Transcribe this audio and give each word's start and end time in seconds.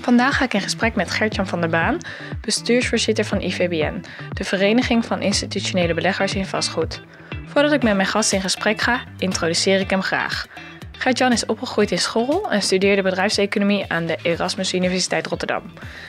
Vandaag 0.00 0.36
ga 0.36 0.44
ik 0.44 0.54
in 0.54 0.60
gesprek 0.60 0.94
met 0.94 1.10
Gertjan 1.10 1.46
van 1.46 1.60
der 1.60 1.70
Baan, 1.70 1.98
bestuursvoorzitter 2.40 3.24
van 3.24 3.40
IVBN, 3.40 4.04
de 4.32 4.44
Vereniging 4.44 5.04
van 5.04 5.22
Institutionele 5.22 5.94
Beleggers 5.94 6.34
in 6.34 6.46
Vastgoed. 6.46 7.00
Voordat 7.46 7.72
ik 7.72 7.82
met 7.82 7.96
mijn 7.96 8.08
gast 8.08 8.32
in 8.32 8.40
gesprek 8.40 8.80
ga, 8.80 9.00
introduceer 9.18 9.80
ik 9.80 9.90
hem 9.90 10.02
graag. 10.02 10.46
Gertjan 10.98 11.32
is 11.32 11.46
opgegroeid 11.46 11.90
in 11.90 11.98
Schorrel 11.98 12.50
en 12.50 12.62
studeerde 12.62 13.02
bedrijfseconomie 13.02 13.84
aan 13.88 14.06
de 14.06 14.18
Erasmus 14.22 14.74
Universiteit 14.74 15.26
Rotterdam. 15.26 15.62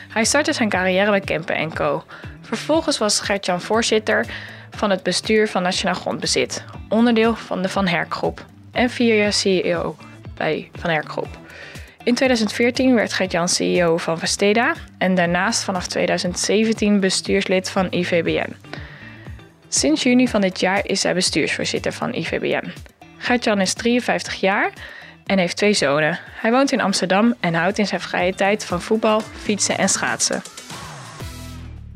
Hij 0.10 0.24
startte 0.24 0.54
zijn 0.54 0.70
carrière 0.70 1.10
bij 1.10 1.20
Kempen 1.20 1.74
Co. 1.74 2.04
Vervolgens 2.42 2.98
was 2.98 3.20
Gertjan 3.20 3.62
voorzitter 3.62 4.26
van 4.70 4.90
het 4.90 5.04
bestuur 5.04 5.48
van 5.48 5.62
Nationaal 5.62 5.96
Grondbezit, 5.96 6.64
onderdeel 6.90 7.36
van 7.36 7.62
de 7.62 7.70
Van 7.70 7.88
Herk 7.88 8.14
Groep, 8.14 8.46
en 8.72 8.90
vier 8.90 9.18
jaar 9.18 9.34
CEO 9.34 9.96
bij 10.36 10.70
Van 10.80 10.90
Herk 10.90 11.10
Groep. 11.10 11.41
In 12.04 12.14
2014 12.14 12.96
werd 12.96 13.14
Gert-Jan 13.14 13.50
CEO 13.50 13.98
van 13.98 14.20
Vesteda 14.20 14.74
en 14.98 15.16
daarnaast 15.16 15.64
vanaf 15.64 15.88
2017 15.88 17.00
bestuurslid 17.00 17.70
van 17.70 17.88
IVBN. 17.90 18.56
Sinds 19.68 20.04
juni 20.04 20.28
van 20.28 20.42
dit 20.42 20.60
jaar 20.60 20.88
is 20.88 21.04
hij 21.04 21.14
bestuursvoorzitter 21.14 21.92
van 21.92 22.14
IVBN. 22.14 22.72
Gert-Jan 23.18 23.62
is 23.62 23.74
53 23.74 24.40
jaar 24.40 24.72
en 25.26 25.38
heeft 25.38 25.58
twee 25.58 25.74
zonen. 25.74 26.20
Hij 26.24 26.52
woont 26.52 26.72
in 26.72 26.82
Amsterdam 26.82 27.36
en 27.40 27.54
houdt 27.54 27.78
in 27.78 27.88
zijn 27.88 28.02
vrije 28.02 28.34
tijd 28.34 28.66
van 28.66 28.82
voetbal, 28.82 29.22
fietsen 29.22 29.78
en 29.78 29.90
schaatsen. 29.90 30.42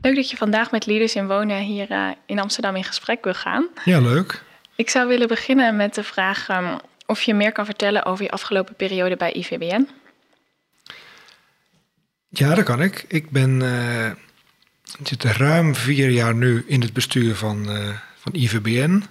Leuk 0.02 0.16
dat 0.16 0.30
je 0.30 0.38
vandaag 0.38 0.72
met 0.72 0.86
Leaders 0.86 1.16
in 1.16 1.28
Wonen 1.28 1.60
hier 1.60 1.92
uh, 1.92 2.08
in 2.26 2.40
Amsterdam 2.40 2.76
in 2.76 2.84
gesprek 2.84 3.24
wil 3.24 3.34
gaan. 3.34 3.68
Ja, 3.86 4.00
leuk. 4.00 4.44
Ik 4.76 4.90
zou 4.90 5.08
willen 5.08 5.28
beginnen 5.28 5.76
met 5.76 5.96
de 5.96 6.04
vraag 6.04 6.50
um, 6.50 6.78
of 7.06 7.22
je 7.22 7.34
meer 7.34 7.52
kan 7.52 7.66
vertellen 7.66 8.06
over 8.06 8.24
je 8.24 8.32
afgelopen 8.32 8.76
periode 8.76 9.16
bij 9.16 9.32
IVBN. 9.34 9.88
Ja, 12.30 12.56
dat 12.56 12.64
kan 12.66 12.82
ik. 12.82 13.06
Ik 13.08 13.30
ben 13.30 13.62
uh, 13.62 14.12
zit 15.04 15.24
ruim 15.24 15.76
vier 15.76 16.10
jaar 16.10 16.36
nu 16.36 16.64
in 16.68 16.82
het 16.82 16.94
bestuur 16.94 17.36
van, 17.36 17.70
uh, 17.70 17.90
van 18.18 18.34
IVBN. 18.34 19.04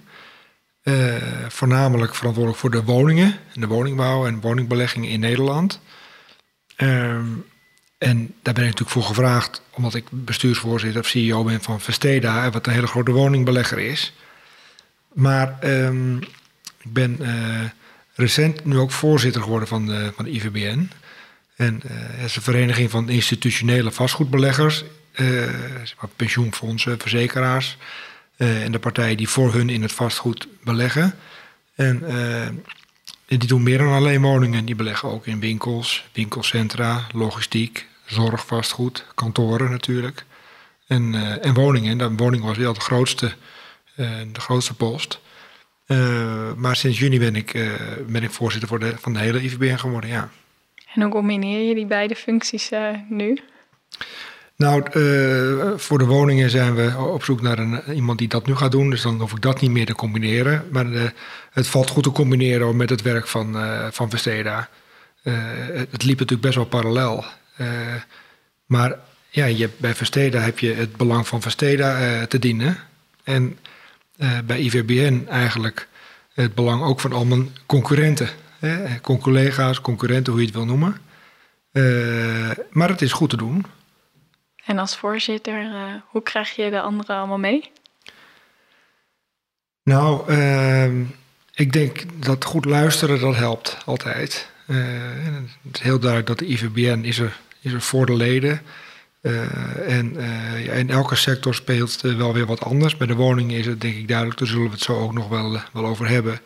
Uh, 0.83 1.15
voornamelijk 1.47 2.15
verantwoordelijk 2.15 2.61
voor 2.61 2.71
de 2.71 2.83
woningen, 2.83 3.39
de 3.53 3.67
woningbouw 3.67 4.25
en 4.25 4.39
woningbeleggingen 4.39 5.09
in 5.09 5.19
Nederland. 5.19 5.81
Ehm, 6.75 7.25
en 7.97 8.33
daar 8.41 8.53
ben 8.53 8.63
ik 8.63 8.69
natuurlijk 8.69 8.89
voor 8.89 9.03
gevraagd, 9.03 9.61
omdat 9.71 9.95
ik 9.95 10.05
bestuursvoorzitter 10.09 11.01
of 11.01 11.07
CEO 11.07 11.43
ben 11.43 11.61
van 11.61 11.81
Vesteda, 11.81 12.49
wat 12.49 12.67
een 12.67 12.73
hele 12.73 12.87
grote 12.87 13.11
woningbelegger 13.11 13.79
is. 13.79 14.13
Maar 15.13 15.57
um, 15.63 16.19
ik 16.77 16.93
ben 16.93 17.19
recent 18.15 18.65
nu 18.65 18.77
ook 18.77 18.91
voorzitter 18.91 19.41
geworden 19.41 19.67
van 19.67 19.85
de, 19.85 20.11
van 20.15 20.25
IVBN. 20.25 20.89
En 21.55 21.81
uh, 21.85 22.23
is 22.23 22.35
een 22.35 22.41
vereniging 22.41 22.89
van 22.89 23.09
institutionele 23.09 23.91
vastgoedbeleggers, 23.91 24.83
uh, 25.15 25.51
pensioenfondsen, 26.15 26.99
verzekeraars 26.99 27.77
en 28.37 28.71
de 28.71 28.79
partijen 28.79 29.17
die 29.17 29.29
voor 29.29 29.53
hun 29.53 29.69
in 29.69 29.81
het 29.81 29.91
vastgoed 29.91 30.47
beleggen. 30.63 31.15
En 31.75 32.03
die 33.25 33.47
doen 33.47 33.63
meer 33.63 33.77
dan 33.77 33.93
alleen 33.93 34.21
woningen, 34.21 34.65
die 34.65 34.75
beleggen 34.75 35.09
ook 35.09 35.25
in 35.25 35.39
winkels, 35.39 36.05
winkelcentra, 36.11 37.07
logistiek, 37.13 37.87
zorgvastgoed, 38.05 39.05
kantoren 39.13 39.71
natuurlijk. 39.71 40.25
En, 40.87 41.15
en 41.41 41.53
woningen. 41.53 41.91
En 41.91 41.97
de 41.97 42.23
woning 42.23 42.43
was 42.43 42.57
wel 42.57 42.73
de 42.73 42.79
grootste, 42.79 43.33
de 43.95 44.41
grootste 44.41 44.73
post. 44.73 45.19
Uh, 45.87 46.53
maar 46.55 46.75
sinds 46.75 46.99
juni 46.99 47.19
ben 47.19 47.35
ik, 47.35 47.53
uh, 47.53 47.71
ben 48.07 48.23
ik 48.23 48.31
voorzitter 48.31 48.69
voor 48.69 48.79
de, 48.79 48.93
van 48.99 49.13
de 49.13 49.19
hele 49.19 49.43
IVBN 49.43 49.75
geworden, 49.75 50.09
ja. 50.09 50.29
En 50.93 51.01
hoe 51.01 51.11
combineer 51.11 51.67
je 51.67 51.75
die 51.75 51.85
beide 51.85 52.15
functies 52.15 52.71
uh, 52.71 52.89
nu? 53.09 53.39
Nou, 54.55 54.83
voor 55.77 55.97
de 55.97 56.05
woningen 56.05 56.49
zijn 56.49 56.75
we 56.75 56.97
op 56.97 57.23
zoek 57.23 57.41
naar 57.41 57.59
een, 57.59 57.81
iemand 57.93 58.19
die 58.19 58.27
dat 58.27 58.47
nu 58.47 58.55
gaat 58.55 58.71
doen. 58.71 58.89
Dus 58.89 59.01
dan 59.01 59.19
hoef 59.19 59.31
ik 59.31 59.41
dat 59.41 59.61
niet 59.61 59.71
meer 59.71 59.85
te 59.85 59.95
combineren. 59.95 60.67
Maar 60.71 61.13
het 61.51 61.67
valt 61.67 61.89
goed 61.89 62.03
te 62.03 62.11
combineren 62.11 62.75
met 62.77 62.89
het 62.89 63.01
werk 63.01 63.27
van, 63.27 63.55
van 63.91 64.09
Vesteda. 64.09 64.69
Het, 65.21 65.87
het, 65.91 66.03
liep 66.03 66.19
natuurlijk 66.19 66.41
best 66.41 66.55
wel 66.55 66.65
parallel. 66.65 67.25
maar 68.65 68.99
ja, 69.29 69.45
je, 69.45 69.69
bij 69.77 69.95
Vesteda 69.95 70.39
heb 70.39 70.59
je 70.59 70.73
het 70.73 70.95
belang 70.95 71.27
van 71.27 71.41
Vesteda 71.41 72.25
te 72.25 72.39
dienen. 72.39 72.77
En 73.23 73.57
uh, 74.17 74.39
bij 74.45 74.59
IVBN 74.59 75.25
eigenlijk 75.29 75.87
het 76.33 76.55
belang 76.55 76.83
ook 76.83 76.99
van 76.99 77.13
al 77.13 77.25
mijn 77.25 77.55
concurrenten. 77.65 78.29
Hè? 78.59 78.99
Collega's, 79.01 79.81
concurrenten, 79.81 80.31
hoe 80.31 80.41
je 80.41 80.47
het 80.47 80.55
wil 80.55 80.65
noemen. 80.65 80.97
Uh, 81.71 82.51
maar 82.69 82.89
het 82.89 83.01
is 83.01 83.11
goed 83.11 83.29
te 83.29 83.37
doen. 83.37 83.65
En 84.65 84.77
als 84.77 84.97
voorzitter, 84.97 85.63
uh, 85.63 85.83
hoe 86.05 86.23
krijg 86.23 86.55
je 86.55 86.69
de 86.69 86.81
anderen 86.81 87.15
allemaal 87.15 87.37
mee? 87.37 87.71
Nou, 89.83 90.33
ik 91.53 91.73
denk 91.73 92.03
dat 92.25 92.45
goed 92.45 92.65
luisteren, 92.65 93.19
dat 93.19 93.35
helpt 93.35 93.77
altijd. 93.85 94.49
het 94.65 95.73
is 95.73 95.79
heel 95.79 95.99
duidelijk 95.99 96.27
dat 96.27 96.39
de 96.39 96.45
IVBN 96.45 97.03
is 97.03 97.19
er, 97.19 97.39
is 97.61 97.73
er 97.73 97.81
voor 97.81 98.05
de 98.05 98.15
leden 98.15 98.51
uh, 98.51 98.84
en 99.87 100.13
uh, 100.17 100.65
ja, 100.65 100.73
in 100.73 100.89
elke 100.89 101.15
sector 101.15 101.55
speelt 101.55 102.01
het 102.01 102.15
wel 102.15 102.33
weer 102.33 102.45
wat 102.45 102.61
anders. 102.61 102.97
Bij 102.97 103.07
de 103.07 103.15
woningen 103.15 103.57
is 103.57 103.65
het 103.65 103.81
denk 103.81 103.95
ik 103.95 104.07
duidelijk, 104.07 104.39
daar 104.39 104.47
zullen 104.47 104.65
we 104.65 104.71
het 104.71 104.81
zo 104.81 104.99
ook 104.99 105.13
nog 105.13 105.27
wel, 105.27 105.59
wel 105.73 105.85
over 105.85 106.07
hebben. 106.07 106.39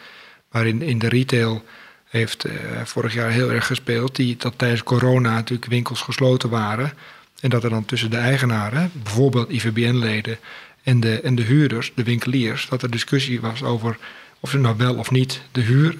Maar 0.51 0.67
in, 0.67 0.81
in 0.81 0.99
de 0.99 1.07
retail 1.09 1.63
heeft 2.09 2.45
vorig 2.83 3.13
jaar 3.13 3.29
heel 3.29 3.51
erg 3.51 3.65
gespeeld 3.65 4.15
die, 4.15 4.35
dat 4.37 4.53
tijdens 4.57 4.83
corona 4.83 5.33
natuurlijk 5.33 5.69
winkels 5.69 6.01
gesloten 6.01 6.49
waren. 6.49 6.93
En 7.41 7.49
dat 7.49 7.63
er 7.63 7.69
dan 7.69 7.85
tussen 7.85 8.09
de 8.09 8.17
eigenaren, 8.17 8.91
bijvoorbeeld 9.03 9.49
IVBN-leden 9.49 10.37
en 10.83 10.99
de, 10.99 11.21
en 11.21 11.35
de 11.35 11.43
huurders, 11.43 11.91
de 11.95 12.03
winkeliers, 12.03 12.67
dat 12.69 12.81
er 12.81 12.89
discussie 12.89 13.41
was 13.41 13.63
over 13.63 13.97
of 14.39 14.49
ze 14.49 14.57
nou 14.57 14.77
wel 14.77 14.95
of 14.95 15.11
niet 15.11 15.41
de 15.51 15.61
huur 15.61 15.95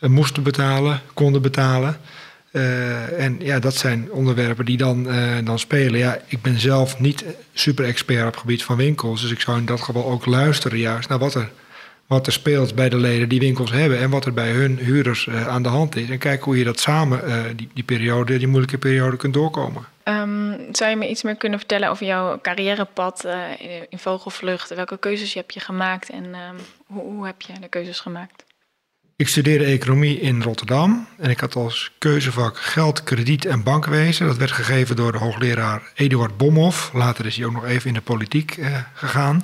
moesten 0.00 0.42
betalen, 0.42 1.00
konden 1.14 1.42
betalen. 1.42 2.00
Uh, 2.52 3.24
en 3.24 3.36
ja, 3.38 3.58
dat 3.58 3.74
zijn 3.74 4.12
onderwerpen 4.12 4.64
die 4.64 4.76
dan, 4.76 5.06
uh, 5.06 5.36
dan 5.44 5.58
spelen. 5.58 5.98
Ja, 5.98 6.18
ik 6.26 6.42
ben 6.42 6.58
zelf 6.58 6.98
niet 6.98 7.24
super 7.52 7.84
expert 7.84 8.26
op 8.26 8.32
het 8.32 8.40
gebied 8.40 8.64
van 8.64 8.76
winkels. 8.76 9.20
Dus 9.20 9.30
ik 9.30 9.40
zou 9.40 9.58
in 9.58 9.64
dat 9.64 9.80
geval 9.80 10.04
ook 10.04 10.26
luisteren 10.26 10.78
juist 10.78 11.08
naar 11.08 11.18
wat 11.18 11.34
er, 11.34 11.50
wat 12.06 12.26
er 12.26 12.32
speelt 12.32 12.74
bij 12.74 12.88
de 12.88 12.96
leden 12.96 13.28
die 13.28 13.40
winkels 13.40 13.70
hebben. 13.70 13.98
En 13.98 14.10
wat 14.10 14.26
er 14.26 14.32
bij 14.32 14.50
hun 14.50 14.78
huurders 14.78 15.26
uh, 15.26 15.48
aan 15.48 15.62
de 15.62 15.68
hand 15.68 15.96
is. 15.96 16.10
En 16.10 16.18
kijken 16.18 16.44
hoe 16.44 16.58
je 16.58 16.64
dat 16.64 16.80
samen, 16.80 17.22
die, 17.56 17.68
die 17.74 17.84
periode, 17.84 18.38
die 18.38 18.48
moeilijke 18.48 18.78
periode 18.78 19.16
kunt 19.16 19.34
doorkomen. 19.34 19.84
Um, 20.04 20.56
zou 20.72 20.90
je 20.90 20.96
me 20.96 21.08
iets 21.08 21.22
meer 21.22 21.36
kunnen 21.36 21.58
vertellen 21.58 21.90
over 21.90 22.06
jouw 22.06 22.38
carrièrepad 22.42 23.26
in, 23.88 23.98
vogelvlucht? 23.98 24.74
Welke 24.74 24.98
keuzes 24.98 25.34
heb 25.34 25.50
je 25.50 25.60
gemaakt 25.60 26.08
en 26.08 26.24
um, 26.24 26.56
hoe, 26.86 27.02
hoe 27.02 27.26
heb 27.26 27.42
je 27.42 27.52
de 27.60 27.68
keuzes 27.68 28.00
gemaakt? 28.00 28.44
Ik 29.20 29.28
studeerde 29.28 29.64
economie 29.64 30.20
in 30.20 30.42
Rotterdam 30.42 31.06
en 31.18 31.30
ik 31.30 31.40
had 31.40 31.54
als 31.54 31.90
keuzevak 31.98 32.58
geld, 32.58 33.04
krediet 33.04 33.44
en 33.44 33.62
bankwezen. 33.62 34.26
Dat 34.26 34.36
werd 34.36 34.50
gegeven 34.50 34.96
door 34.96 35.12
de 35.12 35.18
hoogleraar 35.18 35.82
Eduard 35.94 36.36
Bomhoff. 36.36 36.92
Later 36.92 37.26
is 37.26 37.36
hij 37.36 37.46
ook 37.46 37.52
nog 37.52 37.64
even 37.64 37.88
in 37.88 37.94
de 37.94 38.00
politiek 38.00 38.56
eh, 38.56 38.78
gegaan. 38.94 39.42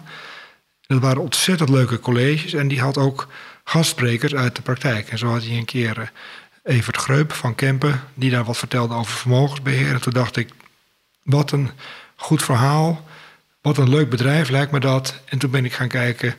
Dat 0.86 1.00
waren 1.00 1.22
ontzettend 1.22 1.68
leuke 1.68 2.00
colleges 2.00 2.52
en 2.52 2.68
die 2.68 2.80
had 2.80 2.98
ook 2.98 3.28
gastsprekers 3.64 4.34
uit 4.34 4.56
de 4.56 4.62
praktijk. 4.62 5.08
En 5.08 5.18
zo 5.18 5.26
had 5.26 5.44
hij 5.44 5.56
een 5.56 5.64
keer 5.64 5.98
uh, 5.98 6.06
Evert 6.76 6.96
Greup 6.96 7.32
van 7.32 7.54
Kempen, 7.54 8.00
die 8.14 8.30
daar 8.30 8.44
wat 8.44 8.58
vertelde 8.58 8.94
over 8.94 9.16
vermogensbeheer. 9.16 9.92
En 9.92 10.00
toen 10.00 10.12
dacht 10.12 10.36
ik, 10.36 10.48
wat 11.22 11.52
een 11.52 11.70
goed 12.14 12.42
verhaal, 12.42 13.04
wat 13.60 13.78
een 13.78 13.88
leuk 13.88 14.10
bedrijf 14.10 14.48
lijkt 14.48 14.72
me 14.72 14.80
dat. 14.80 15.20
En 15.24 15.38
toen 15.38 15.50
ben 15.50 15.64
ik 15.64 15.72
gaan 15.72 15.88
kijken 15.88 16.34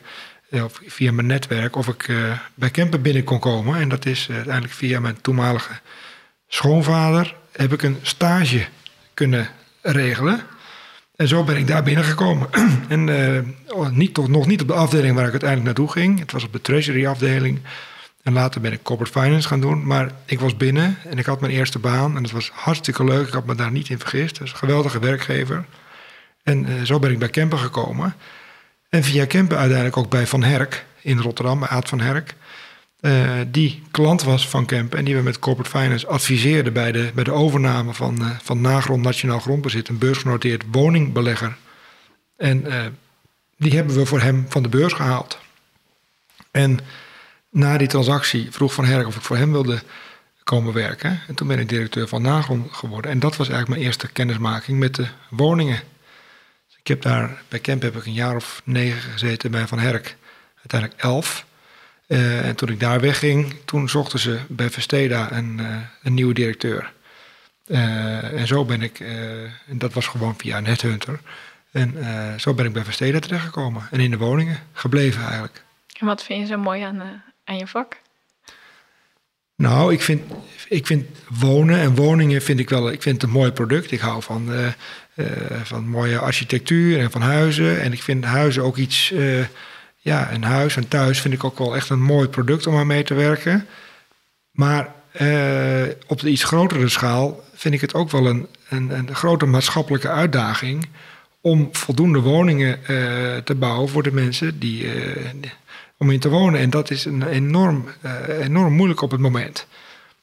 via 0.86 1.12
mijn 1.12 1.26
netwerk 1.26 1.76
of 1.76 1.88
ik 1.88 2.08
uh, 2.08 2.38
bij 2.54 2.70
Kempen 2.70 3.02
binnen 3.02 3.24
kon 3.24 3.38
komen. 3.38 3.80
En 3.80 3.88
dat 3.88 4.06
is 4.06 4.28
uh, 4.28 4.36
uiteindelijk 4.36 4.74
via 4.74 5.00
mijn 5.00 5.20
toenmalige 5.20 5.80
schoonvader 6.48 7.34
heb 7.52 7.72
ik 7.72 7.82
een 7.82 7.98
stage 8.02 8.66
kunnen 9.14 9.48
regelen. 9.82 10.40
En 11.16 11.28
zo 11.28 11.44
ben 11.44 11.56
ik 11.56 11.66
daar 11.66 11.82
binnengekomen. 11.82 12.48
en 12.88 13.08
uh, 13.08 13.88
niet, 13.90 14.14
toch, 14.14 14.28
nog 14.28 14.46
niet 14.46 14.60
op 14.60 14.66
de 14.68 14.74
afdeling 14.74 15.14
waar 15.14 15.24
ik 15.24 15.30
uiteindelijk 15.30 15.76
naartoe 15.76 16.02
ging. 16.02 16.18
Het 16.18 16.32
was 16.32 16.44
op 16.44 16.52
de 16.52 16.60
treasury 16.60 17.06
afdeling. 17.06 17.60
En 18.22 18.32
later 18.32 18.60
ben 18.60 18.72
ik 18.72 18.82
corporate 18.82 19.20
finance 19.20 19.48
gaan 19.48 19.60
doen. 19.60 19.86
Maar 19.86 20.12
ik 20.24 20.40
was 20.40 20.56
binnen 20.56 20.96
en 21.04 21.18
ik 21.18 21.26
had 21.26 21.40
mijn 21.40 21.52
eerste 21.52 21.78
baan. 21.78 22.16
En 22.16 22.22
het 22.22 22.32
was 22.32 22.50
hartstikke 22.54 23.04
leuk. 23.04 23.26
Ik 23.26 23.32
had 23.32 23.46
me 23.46 23.54
daar 23.54 23.70
niet 23.70 23.88
in 23.88 23.98
vergist. 23.98 24.38
Was 24.38 24.50
een 24.50 24.56
geweldige 24.56 24.98
werkgever. 24.98 25.64
En 26.42 26.86
zo 26.86 26.98
ben 26.98 27.10
ik 27.10 27.18
bij 27.18 27.28
Kempen 27.28 27.58
gekomen. 27.58 28.14
En 28.88 29.04
via 29.04 29.26
Kempen 29.26 29.56
uiteindelijk 29.56 29.96
ook 29.96 30.10
bij 30.10 30.26
Van 30.26 30.42
Herk 30.42 30.86
in 31.00 31.18
Rotterdam, 31.18 31.58
bij 31.58 31.68
Aad 31.68 31.88
van 31.88 32.00
Herk. 32.00 32.34
Uh, 33.00 33.30
die 33.46 33.82
klant 33.90 34.22
was 34.22 34.48
van 34.48 34.66
Kempen 34.66 34.98
en 34.98 35.04
die 35.04 35.16
we 35.16 35.22
met 35.22 35.38
Corporate 35.38 35.78
Finance 35.78 36.06
adviseerden 36.06 36.72
bij 36.72 36.92
de, 36.92 37.10
bij 37.14 37.24
de 37.24 37.32
overname 37.32 37.94
van, 37.94 38.22
uh, 38.22 38.30
van 38.42 38.60
Nagrond 38.60 39.02
Nationaal 39.02 39.38
Grondbezit, 39.38 39.88
een 39.88 39.98
beursgenoteerd 39.98 40.64
woningbelegger. 40.70 41.56
En 42.36 42.66
die 43.56 43.72
hebben 43.72 43.94
we 43.94 44.06
voor 44.06 44.20
hem 44.20 44.46
van 44.48 44.62
de 44.62 44.68
beurs 44.68 44.92
gehaald. 44.92 45.38
En 46.50 46.78
na 47.50 47.78
die 47.78 47.88
transactie 47.88 48.46
vroeg 48.50 48.74
Van 48.74 48.84
Herk 48.84 49.06
of 49.06 49.16
ik 49.16 49.22
voor 49.22 49.36
hem 49.36 49.52
wilde 49.52 49.82
komen 50.44 50.72
werken. 50.72 51.20
En 51.28 51.34
toen 51.34 51.48
ben 51.48 51.58
ik 51.58 51.68
directeur 51.68 52.08
van 52.08 52.22
Nagron 52.22 52.68
geworden. 52.70 53.10
En 53.10 53.18
dat 53.18 53.36
was 53.36 53.48
eigenlijk 53.48 53.68
mijn 53.68 53.82
eerste 53.82 54.08
kennismaking 54.08 54.78
met 54.78 54.94
de 54.94 55.06
woningen. 55.30 55.80
Ik 56.88 56.94
heb 56.94 57.12
daar, 57.12 57.42
bij 57.48 57.58
Kemp 57.58 57.82
heb 57.82 57.96
ik 57.96 58.06
een 58.06 58.12
jaar 58.12 58.36
of 58.36 58.62
negen 58.64 59.00
gezeten, 59.00 59.50
bij 59.50 59.66
Van 59.66 59.78
Herk 59.78 60.16
uiteindelijk 60.56 61.00
elf. 61.00 61.46
Uh, 62.06 62.46
en 62.46 62.56
toen 62.56 62.68
ik 62.68 62.80
daar 62.80 63.00
wegging, 63.00 63.54
toen 63.64 63.88
zochten 63.88 64.18
ze 64.18 64.38
bij 64.48 64.70
Vesteda 64.70 65.32
een, 65.32 65.58
uh, 65.60 65.76
een 66.02 66.14
nieuwe 66.14 66.34
directeur. 66.34 66.92
Uh, 67.66 68.40
en 68.40 68.46
zo 68.46 68.64
ben 68.64 68.82
ik, 68.82 69.00
en 69.00 69.78
dat 69.78 69.92
was 69.92 70.06
gewoon 70.06 70.34
via 70.38 70.56
een 70.56 70.66
headhunter. 70.66 71.20
En 71.70 71.94
zo 72.40 72.54
ben 72.54 72.66
ik 72.66 72.72
bij 72.72 72.84
Vesteda 72.84 73.18
terechtgekomen. 73.18 73.88
En 73.90 74.00
in 74.00 74.10
de 74.10 74.18
woningen 74.18 74.58
gebleven 74.72 75.22
eigenlijk. 75.22 75.64
En 75.98 76.06
wat 76.06 76.24
vind 76.24 76.40
je 76.40 76.54
zo 76.54 76.60
mooi 76.60 76.82
aan, 76.82 77.22
aan 77.44 77.56
je 77.56 77.66
vak? 77.66 77.96
Nou, 79.56 79.92
ik 79.92 80.02
vind, 80.02 80.32
ik 80.68 80.86
vind 80.86 81.06
wonen 81.28 81.78
en 81.78 81.94
woningen 81.94 82.42
vind 82.42 82.60
ik 82.60 82.68
wel 82.68 82.90
ik 82.90 83.02
vind 83.02 83.14
het 83.14 83.24
een 83.24 83.36
mooi 83.36 83.52
product. 83.52 83.90
Ik 83.90 84.00
hou 84.00 84.22
van, 84.22 84.52
uh, 84.52 84.68
van 85.62 85.88
mooie 85.88 86.18
architectuur 86.18 87.00
en 87.00 87.10
van 87.10 87.20
huizen. 87.20 87.80
En 87.80 87.92
ik 87.92 88.02
vind 88.02 88.24
huizen 88.24 88.62
ook 88.62 88.76
iets, 88.76 89.12
uh, 89.12 89.44
ja, 89.96 90.32
een 90.32 90.42
huis 90.42 90.76
en 90.76 90.88
thuis 90.88 91.20
vind 91.20 91.34
ik 91.34 91.44
ook 91.44 91.58
wel 91.58 91.76
echt 91.76 91.90
een 91.90 92.02
mooi 92.02 92.28
product 92.28 92.66
om 92.66 92.76
aan 92.76 92.86
mee 92.86 93.02
te 93.02 93.14
werken. 93.14 93.66
Maar 94.50 94.94
op 96.06 96.20
de 96.20 96.30
iets 96.30 96.44
grotere 96.44 96.88
schaal 96.88 97.44
vind 97.54 97.74
ik 97.74 97.80
het 97.80 97.94
ook 97.94 98.10
wel 98.10 98.26
een, 98.26 98.46
een, 98.68 98.98
een 98.98 99.14
grote 99.14 99.46
maatschappelijke 99.46 100.08
uitdaging 100.08 100.88
om 101.40 101.68
voldoende 101.72 102.20
woningen 102.20 102.78
te 103.44 103.54
bouwen 103.54 103.88
voor 103.88 104.02
de 104.02 104.12
mensen 104.12 104.58
die 104.58 104.86
om 105.98 106.10
in 106.10 106.20
te 106.20 106.28
wonen. 106.28 106.60
En 106.60 106.70
dat 106.70 106.90
is 106.90 107.04
een 107.04 107.26
enorm, 107.26 107.84
enorm 108.40 108.72
moeilijk 108.72 109.00
op 109.00 109.10
het 109.10 109.20
moment. 109.20 109.66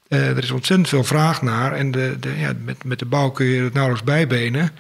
Uh, 0.08 0.30
er 0.30 0.44
is 0.44 0.52
ontzettend 0.52 0.90
veel 0.90 1.04
vraag 1.04 1.42
naar 1.42 1.74
en 1.74 1.92
de, 1.92 2.18
de, 2.20 2.38
ja, 2.38 2.54
met, 2.64 2.84
met 2.84 3.00
de 3.00 3.06
bouw 3.06 3.30
kun 3.30 3.46
je 3.46 3.64
het 3.64 3.74
nauwelijks 3.74 4.06
bijbenen. 4.06 4.72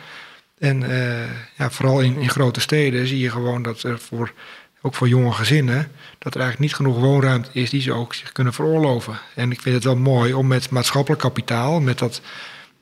En 0.59 0.81
uh, 0.81 1.23
ja, 1.57 1.69
vooral 1.69 1.99
in, 1.99 2.17
in 2.17 2.29
grote 2.29 2.59
steden 2.59 3.07
zie 3.07 3.19
je 3.19 3.29
gewoon 3.29 3.63
dat 3.63 3.83
er 3.83 3.99
voor, 3.99 4.33
ook 4.81 4.95
voor 4.95 5.07
jonge 5.07 5.31
gezinnen, 5.31 5.91
dat 6.17 6.33
er 6.33 6.41
eigenlijk 6.41 6.59
niet 6.59 6.75
genoeg 6.75 6.99
woonruimte 6.99 7.49
is 7.53 7.69
die 7.69 7.81
ze 7.81 7.93
ook 7.93 8.13
zich 8.13 8.31
kunnen 8.31 8.53
veroorloven. 8.53 9.19
En 9.35 9.51
ik 9.51 9.61
vind 9.61 9.75
het 9.75 9.83
wel 9.83 9.95
mooi 9.95 10.33
om 10.33 10.47
met 10.47 10.69
maatschappelijk 10.69 11.21
kapitaal, 11.21 11.81
met 11.81 11.99
dat 11.99 12.21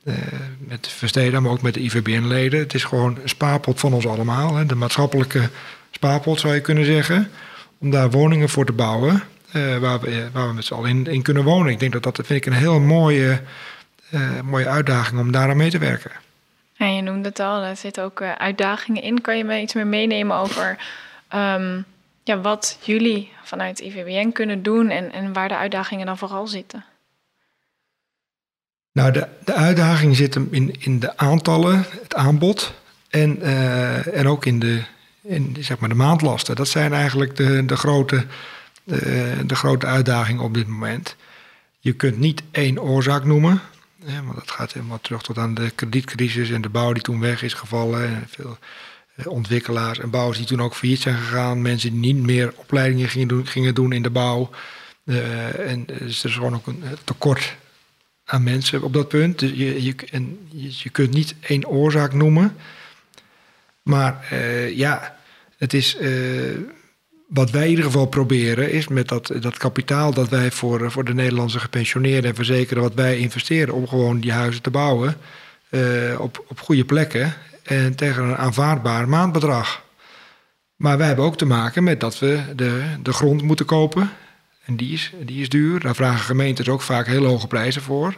uh, 0.03 0.13
met 0.57 1.31
maar 1.31 1.51
ook 1.51 1.61
met 1.61 1.73
de 1.73 1.79
IVBN-leden. 1.79 2.59
Het 2.59 2.73
is 2.73 2.83
gewoon 2.83 3.17
een 3.21 3.29
spaarpot 3.29 3.79
van 3.79 3.93
ons 3.93 4.07
allemaal. 4.07 4.55
Hè. 4.55 4.65
De 4.65 4.75
maatschappelijke 4.75 5.49
spaarpot 5.91 6.39
zou 6.39 6.53
je 6.53 6.61
kunnen 6.61 6.85
zeggen 6.85 7.31
om 7.77 7.89
daar 7.89 8.11
woningen 8.11 8.49
voor 8.49 8.65
te 8.65 8.71
bouwen. 8.71 9.23
Uh, 9.55 9.77
waar, 9.77 9.99
we, 9.99 10.29
waar 10.31 10.47
we 10.47 10.53
met 10.53 10.65
z'n 10.65 10.73
allen 10.73 10.89
in, 10.89 11.05
in, 11.05 11.21
kunnen 11.21 11.43
wonen. 11.43 11.71
Ik 11.71 11.79
denk 11.79 11.91
dat 11.91 12.03
dat 12.03 12.15
vind 12.15 12.29
ik 12.29 12.45
een 12.45 12.59
heel 12.59 12.79
mooie, 12.79 13.41
uh, 14.13 14.41
mooie 14.41 14.67
uitdaging 14.67 15.19
om 15.19 15.31
daaraan 15.31 15.57
mee 15.57 15.69
te 15.69 15.77
werken. 15.77 16.11
En 16.77 16.95
je 16.95 17.01
noemde 17.01 17.29
het 17.29 17.39
al, 17.39 17.61
er 17.61 17.75
zitten 17.75 18.03
ook 18.03 18.21
uitdagingen 18.21 19.01
in. 19.01 19.21
Kan 19.21 19.37
je 19.37 19.43
me 19.43 19.61
iets 19.61 19.73
meer 19.73 19.87
meenemen 19.87 20.37
over 20.37 20.77
um, 21.35 21.85
ja, 22.23 22.41
wat 22.41 22.77
jullie 22.81 23.31
vanuit 23.43 23.79
IVBN 23.79 24.31
kunnen 24.31 24.63
doen 24.63 24.89
en, 24.89 25.11
en 25.11 25.33
waar 25.33 25.47
de 25.47 25.57
uitdagingen 25.57 26.05
dan 26.05 26.17
vooral 26.17 26.47
zitten? 26.47 26.85
Nou, 28.91 29.11
de, 29.11 29.27
de 29.45 29.53
uitdaging 29.53 30.15
zit 30.15 30.33
hem 30.33 30.47
in, 30.51 30.75
in 30.79 30.99
de 30.99 31.17
aantallen, 31.17 31.85
het 32.01 32.15
aanbod 32.15 32.73
en, 33.09 33.41
en 34.13 34.27
ook 34.27 34.45
in 34.45 34.59
de, 34.59 34.83
in 35.21 35.57
zeg 35.59 35.79
maar 35.79 35.89
de 35.89 35.95
maandlasten. 35.95 36.55
Dat 36.55 36.67
zijn 36.67 36.93
eigenlijk 36.93 37.35
de, 37.35 37.65
de, 37.65 37.75
grote, 37.75 38.25
de, 38.83 39.35
de 39.45 39.55
grote 39.55 39.85
uitdagingen 39.85 40.43
op 40.43 40.53
dit 40.53 40.67
moment. 40.67 41.15
Je 41.79 41.93
kunt 41.93 42.17
niet 42.17 42.43
één 42.51 42.81
oorzaak 42.81 43.23
noemen. 43.23 43.61
Want 44.23 44.35
dat 44.35 44.51
gaat 44.51 44.73
helemaal 44.73 45.01
terug 45.01 45.21
tot 45.21 45.37
aan 45.37 45.53
de 45.53 45.69
kredietcrisis 45.69 46.49
en 46.49 46.61
de 46.61 46.69
bouw 46.69 46.93
die 46.93 47.03
toen 47.03 47.19
weg 47.19 47.43
is 47.43 47.53
gevallen. 47.53 48.07
En 48.07 48.25
veel 48.27 48.57
eh, 49.15 49.27
ontwikkelaars 49.27 49.99
en 49.99 50.09
bouwers 50.09 50.37
die 50.37 50.47
toen 50.47 50.61
ook 50.61 50.75
failliet 50.75 51.01
zijn 51.01 51.17
gegaan. 51.17 51.61
Mensen 51.61 51.91
die 51.91 52.13
niet 52.13 52.25
meer 52.25 52.53
opleidingen 52.55 53.09
gingen 53.09 53.27
doen, 53.27 53.47
gingen 53.47 53.75
doen 53.75 53.91
in 53.91 54.01
de 54.01 54.09
bouw. 54.09 54.49
Uh, 55.05 55.69
en 55.69 55.85
dus 55.85 56.23
er 56.23 56.29
is 56.29 56.35
gewoon 56.35 56.55
ook 56.55 56.67
een 56.67 56.83
tekort 57.03 57.55
aan 58.25 58.43
mensen 58.43 58.81
op 58.81 58.93
dat 58.93 59.07
punt. 59.07 59.39
Dus 59.39 59.51
je, 59.51 59.83
je, 59.83 59.95
en 60.11 60.49
kunt 60.91 61.13
niet 61.13 61.35
één 61.39 61.67
oorzaak 61.67 62.13
noemen. 62.13 62.55
Maar 63.81 64.35
ja, 64.73 65.17
het 65.57 65.73
is. 65.73 65.97
Wat 67.33 67.51
wij 67.51 67.63
in 67.63 67.69
ieder 67.69 67.85
geval 67.85 68.05
proberen 68.05 68.71
is 68.71 68.87
met 68.87 69.07
dat, 69.07 69.31
dat 69.39 69.57
kapitaal 69.57 70.13
dat 70.13 70.29
wij 70.29 70.51
voor, 70.51 70.91
voor 70.91 71.03
de 71.03 71.13
Nederlandse 71.13 71.59
gepensioneerden 71.59 72.29
en 72.29 72.35
verzekerden, 72.35 72.83
wat 72.83 72.93
wij 72.93 73.17
investeren 73.17 73.73
om 73.73 73.87
gewoon 73.87 74.19
die 74.19 74.31
huizen 74.31 74.61
te 74.61 74.69
bouwen 74.69 75.17
uh, 75.69 76.19
op, 76.19 76.45
op 76.47 76.59
goede 76.59 76.85
plekken 76.85 77.33
en 77.63 77.95
tegen 77.95 78.23
een 78.23 78.35
aanvaardbaar 78.35 79.09
maandbedrag. 79.09 79.83
Maar 80.75 80.97
wij 80.97 81.07
hebben 81.07 81.25
ook 81.25 81.37
te 81.37 81.45
maken 81.45 81.83
met 81.83 81.99
dat 81.99 82.19
we 82.19 82.41
de, 82.55 82.83
de 83.03 83.13
grond 83.13 83.41
moeten 83.41 83.65
kopen. 83.65 84.11
En 84.65 84.75
die 84.75 84.93
is, 84.93 85.11
die 85.19 85.41
is 85.41 85.49
duur. 85.49 85.79
Daar 85.79 85.95
vragen 85.95 86.25
gemeentes 86.25 86.69
ook 86.69 86.81
vaak 86.81 87.07
hele 87.07 87.27
hoge 87.27 87.47
prijzen 87.47 87.81
voor. 87.81 88.15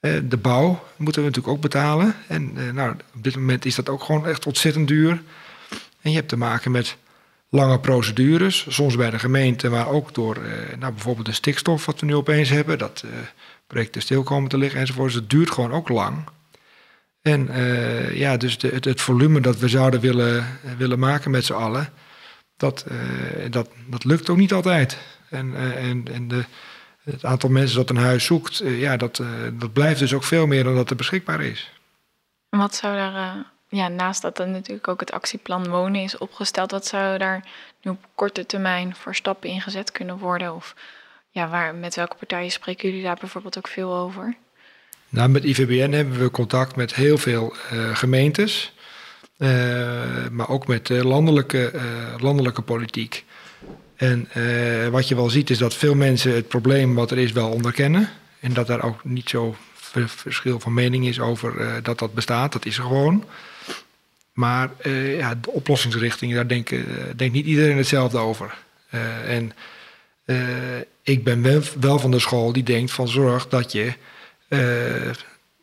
Eh, 0.00 0.12
de 0.24 0.36
bouw 0.36 0.84
moeten 0.96 1.22
we 1.22 1.28
natuurlijk 1.28 1.54
ook 1.56 1.62
betalen. 1.62 2.14
En 2.26 2.52
uh, 2.56 2.72
nou, 2.72 2.92
op 3.14 3.22
dit 3.22 3.36
moment 3.36 3.64
is 3.64 3.74
dat 3.74 3.88
ook 3.88 4.02
gewoon 4.02 4.26
echt 4.26 4.46
ontzettend 4.46 4.88
duur. 4.88 5.22
En 6.00 6.10
je 6.10 6.16
hebt 6.16 6.28
te 6.28 6.36
maken 6.36 6.70
met 6.70 6.96
lange 7.50 7.80
procedures, 7.80 8.66
soms 8.68 8.96
bij 8.96 9.10
de 9.10 9.18
gemeente, 9.18 9.68
maar 9.68 9.88
ook 9.88 10.14
door 10.14 10.36
uh, 10.36 10.76
nou, 10.78 10.92
bijvoorbeeld 10.92 11.26
de 11.26 11.32
stikstof, 11.32 11.86
wat 11.86 12.00
we 12.00 12.06
nu 12.06 12.14
opeens 12.14 12.48
hebben, 12.48 12.78
dat 12.78 13.04
projecten 13.66 14.02
stil 14.02 14.22
komen 14.22 14.48
te 14.48 14.58
liggen 14.58 14.80
enzovoort. 14.80 15.06
Dus 15.06 15.20
het 15.20 15.30
duurt 15.30 15.50
gewoon 15.50 15.72
ook 15.72 15.88
lang. 15.88 16.24
En 17.22 17.48
ja, 18.14 18.36
dus 18.36 18.58
de, 18.58 18.68
het, 18.80 19.00
volume 19.00 19.40
dat 19.40 19.58
we 19.58 19.68
zouden 19.68 20.00
willen, 20.00 20.58
willen 20.76 20.98
maken 20.98 21.30
met 21.30 21.44
z'n 21.44 21.52
allen, 21.52 21.92
dat, 22.56 22.86
dat, 23.50 23.68
dat 23.86 24.04
lukt 24.04 24.30
ook 24.30 24.36
niet 24.36 24.52
altijd. 24.52 24.98
En, 25.28 25.56
en, 25.76 26.04
en 26.12 26.28
de, 26.28 26.44
het 27.04 27.24
aantal 27.24 27.50
mensen 27.50 27.76
dat 27.76 27.90
een 27.90 27.96
huis 27.96 28.24
zoekt, 28.24 28.62
ja, 28.64 28.96
dat, 28.96 29.22
dat 29.52 29.72
blijft 29.72 29.98
dus 29.98 30.14
ook 30.14 30.24
veel 30.24 30.46
meer 30.46 30.64
dan 30.64 30.74
dat 30.74 30.90
er 30.90 30.96
beschikbaar 30.96 31.40
is. 31.40 31.72
En 32.50 32.58
wat 32.58 32.74
zou 32.74 32.96
daar, 32.96 33.44
ja, 33.70 33.88
naast 33.88 34.22
dat 34.22 34.38
er 34.38 34.48
natuurlijk 34.48 34.88
ook 34.88 35.00
het 35.00 35.12
actieplan 35.12 35.68
wonen 35.68 36.02
is 36.02 36.18
opgesteld, 36.18 36.70
wat 36.70 36.86
zou 36.86 37.18
daar 37.18 37.44
nu 37.82 37.90
op 37.90 38.06
korte 38.14 38.46
termijn 38.46 38.94
voor 38.94 39.14
stappen 39.14 39.50
ingezet 39.50 39.92
kunnen 39.92 40.18
worden? 40.18 40.54
Of 40.54 40.74
ja, 41.30 41.48
waar, 41.48 41.74
met 41.74 41.94
welke 41.94 42.16
partijen 42.16 42.50
spreken 42.50 42.88
jullie 42.88 43.04
daar 43.04 43.16
bijvoorbeeld 43.20 43.58
ook 43.58 43.68
veel 43.68 43.94
over? 43.94 44.36
Nou, 45.08 45.28
met 45.28 45.44
IVBN 45.44 45.92
hebben 45.92 46.18
we 46.18 46.30
contact 46.30 46.76
met 46.76 46.94
heel 46.94 47.18
veel 47.18 47.54
gemeentes, 47.92 48.72
maar 50.30 50.48
ook 50.48 50.66
met 50.66 50.88
landelijke, 50.88 51.72
landelijke 52.18 52.62
politiek. 52.62 53.24
En 53.96 54.28
wat 54.90 55.08
je 55.08 55.14
wel 55.14 55.30
ziet 55.30 55.50
is 55.50 55.58
dat 55.58 55.74
veel 55.74 55.94
mensen 55.94 56.34
het 56.34 56.48
probleem 56.48 56.94
wat 56.94 57.10
er 57.10 57.18
is 57.18 57.32
wel 57.32 57.50
onderkennen. 57.50 58.08
En 58.40 58.52
dat 58.52 58.66
daar 58.66 58.82
ook 58.82 59.04
niet 59.04 59.28
zo 59.28 59.56
verschil 59.94 60.60
van 60.60 60.74
mening 60.74 61.06
is 61.06 61.20
over 61.20 61.80
dat 61.82 61.98
dat 61.98 62.14
bestaat. 62.14 62.52
Dat 62.52 62.66
is 62.66 62.78
gewoon. 62.78 63.24
Maar 64.40 64.70
uh, 64.82 65.18
ja, 65.18 65.34
de 65.34 65.50
oplossingsrichting, 65.50 66.34
daar 66.34 66.48
denkt 66.48 66.74
denk 67.16 67.32
niet 67.32 67.46
iedereen 67.46 67.76
hetzelfde 67.76 68.18
over. 68.18 68.54
en 69.26 69.52
ik 71.02 71.24
ben 71.24 71.42
wel, 71.42 71.60
wel, 71.80 71.98
van 71.98 72.10
de 72.10 72.18
school 72.18 72.52
die 72.52 72.62
denkt 72.62 72.90
van 72.90 73.08
zorg 73.08 73.48
dat 73.48 73.72
je 73.72 73.92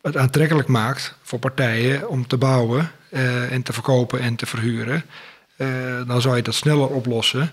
het 0.02 0.16
aantrekkelijk 0.16 0.68
maakt 0.68 1.14
voor 1.22 1.38
partijen 1.38 2.08
om 2.08 2.26
te 2.26 2.36
bouwen 2.36 2.90
en 3.50 3.62
te 3.62 3.72
verkopen 3.72 4.20
en 4.20 4.34
te 4.36 4.46
verhuren. 4.46 5.04
dan 6.06 6.20
zou 6.20 6.36
je 6.36 6.42
dat 6.42 6.54
sneller 6.54 6.88
oplossen 6.88 7.50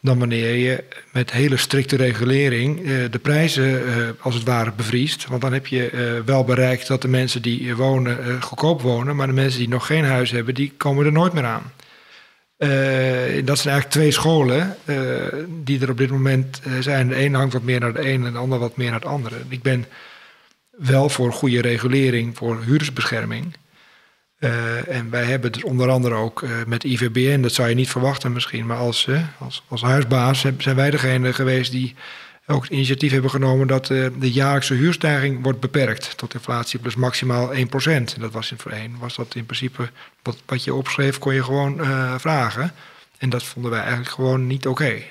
dan 0.00 0.18
wanneer 0.18 0.54
je 0.54 0.84
met 1.12 1.30
hele 1.30 1.56
strikte 1.56 1.96
regulering 1.96 2.80
uh, 2.80 3.04
de 3.10 3.18
prijzen 3.18 3.86
uh, 3.86 4.08
als 4.20 4.34
het 4.34 4.44
ware 4.44 4.72
bevriest. 4.76 5.26
Want 5.26 5.40
dan 5.40 5.52
heb 5.52 5.66
je 5.66 5.90
uh, 5.92 6.26
wel 6.26 6.44
bereikt 6.44 6.86
dat 6.86 7.02
de 7.02 7.08
mensen 7.08 7.42
die 7.42 7.76
wonen 7.76 8.42
goedkoop 8.42 8.80
wonen, 8.82 9.16
maar 9.16 9.26
de 9.26 9.32
mensen 9.32 9.58
die 9.58 9.68
nog 9.68 9.86
geen 9.86 10.04
huis 10.04 10.30
hebben, 10.30 10.54
die 10.54 10.72
komen 10.76 11.06
er 11.06 11.12
nooit 11.12 11.32
meer 11.32 11.44
aan. 11.44 11.72
dat 13.44 13.58
zijn 13.58 13.74
eigenlijk 13.74 13.90
twee 13.90 14.10
scholen 14.10 14.76
die 15.64 15.80
er 15.80 15.90
op 15.90 15.98
dit 15.98 16.10
moment 16.10 16.60
zijn. 16.80 17.08
De 17.08 17.14
ene 17.14 17.36
hangt 17.36 17.52
wat 17.52 17.62
meer 17.62 17.80
naar 17.80 17.92
de 17.92 18.04
ene 18.04 18.26
en 18.26 18.32
de 18.32 18.38
ander 18.38 18.58
wat 18.58 18.76
meer 18.76 18.90
naar 18.90 19.00
het 19.00 19.08
andere. 19.08 19.36
Ik 19.48 19.62
ben 19.62 19.86
wel 20.70 21.08
voor 21.08 21.32
goede 21.32 21.60
regulering 21.60 22.36
voor 22.36 22.62
huurdersbescherming. 22.62 23.54
Uh, 24.44 24.88
en 24.88 25.10
wij 25.10 25.24
hebben 25.24 25.52
dus 25.52 25.64
onder 25.64 25.90
andere 25.90 26.14
ook 26.14 26.42
uh, 26.42 26.50
met 26.66 26.84
IVBN, 26.84 27.40
dat 27.40 27.52
zou 27.52 27.68
je 27.68 27.74
niet 27.74 27.90
verwachten 27.90 28.32
misschien, 28.32 28.66
maar 28.66 28.76
als, 28.76 29.06
uh, 29.06 29.20
als, 29.38 29.62
als 29.68 29.82
huisbaas 29.82 30.44
zijn 30.58 30.76
wij 30.76 30.90
degene 30.90 31.32
geweest 31.32 31.72
die 31.72 31.94
ook 32.46 32.62
het 32.62 32.72
initiatief 32.72 33.12
hebben 33.12 33.30
genomen 33.30 33.66
dat 33.66 33.86
de 33.86 34.32
jaarlijkse 34.32 34.74
huurstijging 34.74 35.42
wordt 35.42 35.60
beperkt 35.60 36.16
tot 36.16 36.34
inflatie 36.34 36.78
plus 36.78 36.94
maximaal 36.94 37.54
1%. 37.54 37.56
En 37.84 38.06
dat 38.18 38.32
was 38.32 38.50
in 38.50 38.58
voorheen, 38.58 38.96
was 38.98 39.16
dat 39.16 39.34
in 39.34 39.46
principe 39.46 39.90
wat, 40.22 40.36
wat 40.46 40.64
je 40.64 40.74
opschreef, 40.74 41.18
kon 41.18 41.34
je 41.34 41.44
gewoon 41.44 41.80
vragen. 42.20 42.72
En 43.18 43.30
dat 43.30 43.42
vonden 43.42 43.70
wij 43.70 43.80
eigenlijk 43.80 44.10
gewoon 44.10 44.46
niet 44.46 44.66
oké. 44.66 45.02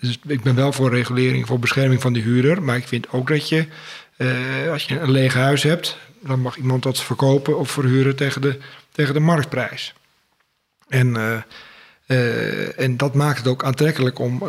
Dus 0.00 0.18
ik 0.26 0.42
ben 0.42 0.54
wel 0.54 0.72
voor 0.72 0.90
regulering, 0.90 1.46
voor 1.46 1.58
bescherming 1.58 2.00
van 2.00 2.12
de 2.12 2.20
huurder, 2.20 2.62
maar 2.62 2.76
ik 2.76 2.88
vind 2.88 3.10
ook 3.10 3.28
dat 3.28 3.48
je 3.48 3.66
als 4.70 4.84
je 4.84 5.00
een 5.00 5.10
leeg 5.10 5.34
huis 5.34 5.62
hebt, 5.62 5.98
dan 6.26 6.40
mag 6.40 6.56
iemand 6.56 6.82
dat 6.82 7.00
verkopen 7.00 7.58
of 7.58 7.70
verhuren 7.70 8.16
tegen 8.16 8.40
de, 8.40 8.58
tegen 8.92 9.14
de 9.14 9.20
marktprijs. 9.20 9.94
En, 10.88 11.06
uh, 11.06 11.42
uh, 12.06 12.80
en 12.80 12.96
dat 12.96 13.14
maakt 13.14 13.38
het 13.38 13.48
ook 13.48 13.64
aantrekkelijk 13.64 14.18
om, 14.18 14.42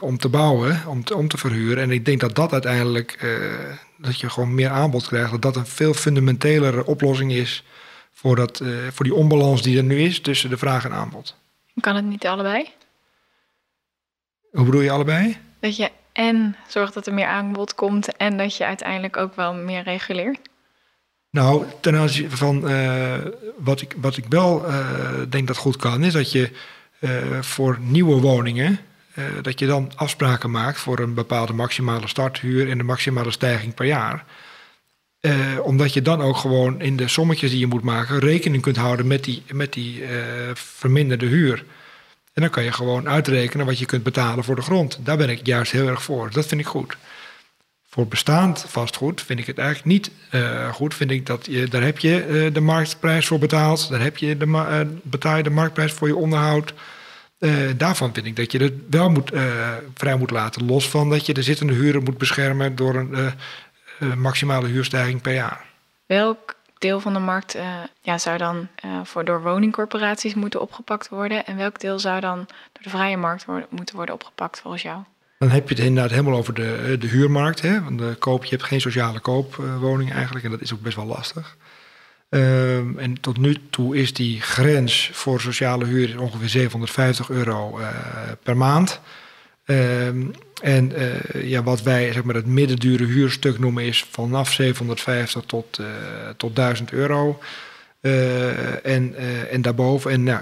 om 0.00 0.18
te 0.18 0.28
bouwen, 0.28 0.82
om 0.86 1.04
te, 1.04 1.16
om 1.16 1.28
te 1.28 1.38
verhuren. 1.38 1.82
En 1.82 1.90
ik 1.90 2.04
denk 2.04 2.20
dat 2.20 2.34
dat 2.34 2.52
uiteindelijk, 2.52 3.26
dat 3.96 4.20
je 4.20 4.30
gewoon 4.30 4.54
meer 4.54 4.70
aanbod 4.70 5.06
krijgt, 5.06 5.30
dat 5.30 5.42
dat 5.42 5.56
een 5.56 5.66
veel 5.66 5.94
fundamentelere 5.94 6.86
oplossing 6.86 7.32
is 7.32 7.64
voor, 8.12 8.36
dat, 8.36 8.62
voor 8.90 9.04
die 9.04 9.14
onbalans 9.14 9.62
die 9.62 9.76
er 9.76 9.84
nu 9.84 10.00
is 10.00 10.20
tussen 10.20 10.50
de 10.50 10.58
vraag 10.58 10.84
en 10.84 10.92
aanbod. 10.92 11.36
Kan 11.80 11.96
het 11.96 12.04
niet 12.04 12.26
allebei? 12.26 12.68
Hoe 14.50 14.64
bedoel 14.64 14.80
je 14.80 14.90
allebei? 14.90 15.38
Dat 15.60 15.76
je 15.76 15.90
en 16.12 16.56
zorgt 16.68 16.94
dat 16.94 17.06
er 17.06 17.14
meer 17.14 17.26
aanbod 17.26 17.74
komt 17.74 18.16
en 18.16 18.36
dat 18.36 18.56
je 18.56 18.64
uiteindelijk 18.64 19.16
ook 19.16 19.34
wel 19.34 19.54
meer 19.54 19.82
reguleert? 19.82 20.38
Nou, 21.32 21.64
ten 21.80 21.96
aanzien 21.96 22.30
van 22.30 22.70
uh, 22.70 23.14
wat, 23.56 23.80
ik, 23.80 23.94
wat 23.96 24.16
ik 24.16 24.24
wel 24.28 24.68
uh, 24.68 24.78
denk 25.28 25.46
dat 25.46 25.56
goed 25.56 25.76
kan, 25.76 26.04
is 26.04 26.12
dat 26.12 26.32
je 26.32 26.50
uh, 27.00 27.10
voor 27.40 27.78
nieuwe 27.80 28.20
woningen, 28.20 28.78
dat 29.42 29.58
je 29.58 29.66
dan 29.66 29.92
afspraken 29.96 30.50
maakt 30.50 30.78
voor 30.78 30.98
een 30.98 31.14
bepaalde 31.14 31.52
maximale 31.52 32.08
starthuur 32.08 32.70
en 32.70 32.78
de 32.78 32.84
maximale 32.84 33.30
stijging 33.30 33.74
per 33.74 33.86
jaar. 33.86 34.24
omdat 35.62 35.92
je 35.92 36.02
dan 36.02 36.20
ook 36.20 36.36
gewoon 36.36 36.80
in 36.80 36.96
de 36.96 37.08
sommetjes 37.08 37.50
die 37.50 37.58
je 37.58 37.66
moet 37.66 37.82
maken 37.82 38.18
rekening 38.18 38.62
kunt 38.62 38.76
houden 38.76 39.06
met 39.06 39.24
die, 39.24 39.42
met 39.52 39.72
die 39.72 40.04
verminderde 40.54 41.26
huur. 41.26 41.64
En 42.32 42.42
dan 42.42 42.50
kan 42.50 42.64
je 42.64 42.72
gewoon 42.72 43.08
uitrekenen 43.08 43.66
wat 43.66 43.78
je 43.78 43.86
kunt 43.86 44.02
betalen 44.02 44.44
voor 44.44 44.56
de 44.56 44.62
grond. 44.62 44.98
Daar 45.02 45.16
ben 45.16 45.30
ik 45.30 45.46
juist 45.46 45.72
heel 45.72 45.88
erg 45.88 46.02
voor. 46.02 46.30
Dat 46.30 46.46
vind 46.46 46.60
ik 46.60 46.66
goed. 46.66 46.96
Voor 47.94 48.06
bestaand 48.06 48.64
vastgoed 48.68 49.22
vind 49.22 49.38
ik 49.38 49.46
het 49.46 49.58
eigenlijk 49.58 49.88
niet 49.88 50.10
uh, 50.30 50.72
goed. 50.72 50.94
Vind 50.94 51.10
ik 51.10 51.26
dat 51.26 51.46
je, 51.46 51.68
daar 51.68 51.82
heb 51.82 51.98
je 51.98 52.26
uh, 52.26 52.54
de 52.54 52.60
marktprijs 52.60 53.26
voor 53.26 53.38
betaald. 53.38 53.88
Daar 53.88 54.00
heb 54.00 54.16
je 54.16 54.36
de, 54.36 54.46
uh, 54.46 54.80
betaal 55.02 55.36
je 55.36 55.42
de 55.42 55.50
marktprijs 55.50 55.92
voor 55.92 56.08
je 56.08 56.16
onderhoud. 56.16 56.74
daarvan 57.76 58.14
vind 58.14 58.26
ik 58.26 58.36
dat 58.36 58.52
je 58.52 58.58
het 58.58 58.74
wel 58.90 59.10
moet, 59.10 59.30
vrij 59.94 60.16
moet 60.16 60.30
laten. 60.30 60.66
Los 60.66 60.88
van 60.88 61.10
dat 61.10 61.26
je 61.26 61.34
de 61.34 61.42
zittende 61.42 61.72
huren 61.72 62.02
moet 62.02 62.18
beschermen 62.18 62.76
door 62.76 62.94
een 62.94 64.18
maximale 64.18 64.66
huurstijging 64.66 65.22
per 65.22 65.34
jaar. 65.34 65.64
Welk 66.06 66.54
deel 66.78 67.00
van 67.00 67.12
de 67.12 67.18
markt 67.18 67.58
ja, 68.00 68.18
zou 68.18 68.38
dan 68.38 68.68
voor 69.02 69.24
door 69.24 69.42
woningcorporaties 69.42 70.34
moeten 70.34 70.60
opgepakt 70.60 71.08
worden? 71.08 71.46
En 71.46 71.56
welk 71.56 71.80
deel 71.80 71.98
zou 71.98 72.20
dan 72.20 72.36
door 72.72 72.82
de 72.82 72.90
vrije 72.90 73.16
markt 73.16 73.46
moeten 73.70 73.96
worden 73.96 74.14
opgepakt 74.14 74.60
volgens 74.60 74.82
jou? 74.82 75.02
Dan 75.42 75.50
heb 75.50 75.68
je 75.68 75.74
het 75.74 75.84
inderdaad 75.84 76.10
helemaal 76.10 76.38
over 76.38 76.54
de, 76.54 76.74
eh, 76.74 77.00
de 77.00 77.06
huurmarkt. 77.06 77.62
Hè? 77.62 77.82
Want 77.82 77.98
de 77.98 78.14
koop, 78.18 78.44
je 78.44 78.50
hebt 78.50 78.62
geen 78.62 78.80
sociale 78.80 79.20
koopwoning 79.20 80.12
eigenlijk 80.12 80.44
en 80.44 80.50
dat 80.50 80.60
is 80.60 80.72
ook 80.72 80.80
best 80.80 80.96
wel 80.96 81.06
lastig. 81.06 81.56
Um, 82.28 82.98
en 82.98 83.20
tot 83.20 83.38
nu 83.38 83.56
toe 83.70 83.96
is 83.96 84.12
die 84.12 84.40
grens 84.40 85.10
voor 85.12 85.40
sociale 85.40 85.84
huur 85.84 86.20
ongeveer 86.20 86.48
750 86.48 87.30
euro 87.30 87.78
uh, 87.78 87.88
per 88.42 88.56
maand. 88.56 89.00
Um, 89.66 90.30
en 90.62 90.92
uh, 90.92 91.50
ja, 91.50 91.62
wat 91.62 91.82
wij 91.82 92.12
zeg 92.12 92.22
maar, 92.22 92.34
het 92.34 92.46
middendure 92.46 93.04
huurstuk 93.04 93.58
noemen 93.58 93.84
is 93.84 94.06
vanaf 94.10 94.52
750 94.52 95.42
tot, 95.46 95.80
tot 96.36 96.56
1000 96.56 96.92
euro. 96.92 97.38
En, 98.82 99.14
en 99.50 99.62
daarboven, 99.62 100.10
en 100.10 100.22
nou, 100.22 100.40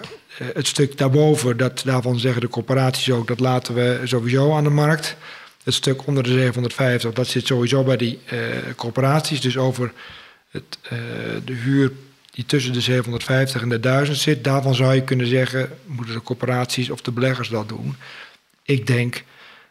het 0.54 0.66
stuk 0.66 0.98
daarboven, 0.98 1.56
dat, 1.56 1.82
daarvan 1.84 2.18
zeggen 2.18 2.40
de 2.40 2.48
corporaties 2.48 3.10
ook, 3.10 3.26
dat 3.26 3.40
laten 3.40 3.74
we 3.74 4.00
sowieso 4.04 4.52
aan 4.52 4.64
de 4.64 4.70
markt. 4.70 5.16
Het 5.64 5.74
stuk 5.74 6.06
onder 6.06 6.22
de 6.22 6.30
750, 6.30 7.12
dat 7.12 7.26
zit 7.26 7.46
sowieso 7.46 7.82
bij 7.82 7.96
die 7.96 8.18
corporaties. 8.76 9.40
Dus 9.40 9.56
over 9.56 9.92
het, 10.50 10.78
de 11.44 11.52
huur 11.52 11.92
die 12.30 12.44
tussen 12.44 12.72
de 12.72 12.80
750 12.80 13.62
en 13.62 13.68
de 13.68 13.80
1000 13.80 14.18
zit, 14.18 14.44
daarvan 14.44 14.74
zou 14.74 14.94
je 14.94 15.04
kunnen 15.04 15.26
zeggen, 15.26 15.70
moeten 15.86 16.14
de 16.14 16.22
corporaties 16.22 16.90
of 16.90 17.00
de 17.00 17.10
beleggers 17.10 17.48
dat 17.48 17.68
doen. 17.68 17.96
Ik 18.62 18.86
denk 18.86 19.24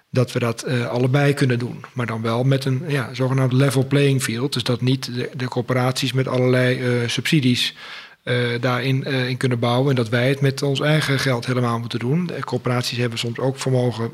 dat 0.09 0.31
we 0.31 0.39
dat 0.39 0.67
uh, 0.67 0.88
allebei 0.88 1.33
kunnen 1.33 1.59
doen. 1.59 1.85
Maar 1.93 2.05
dan 2.05 2.21
wel 2.21 2.43
met 2.43 2.65
een 2.65 2.83
ja, 2.88 3.13
zogenaamd 3.13 3.53
level 3.53 3.85
playing 3.85 4.23
field. 4.23 4.53
Dus 4.53 4.63
dat 4.63 4.81
niet 4.81 5.15
de, 5.15 5.29
de 5.33 5.47
corporaties 5.47 6.13
met 6.13 6.27
allerlei 6.27 6.79
uh, 6.79 7.07
subsidies 7.07 7.75
uh, 8.23 8.61
daarin 8.61 9.03
in 9.03 9.38
kunnen 9.38 9.59
bouwen. 9.59 9.89
En 9.89 9.95
dat 9.95 10.09
wij 10.09 10.29
het 10.29 10.41
met 10.41 10.61
ons 10.61 10.79
eigen 10.79 11.19
geld 11.19 11.45
helemaal 11.45 11.79
moeten 11.79 11.99
doen. 11.99 12.25
De 12.25 12.43
corporaties 12.43 12.97
hebben 12.97 13.19
soms 13.19 13.39
ook 13.39 13.59
vermogen 13.59 14.11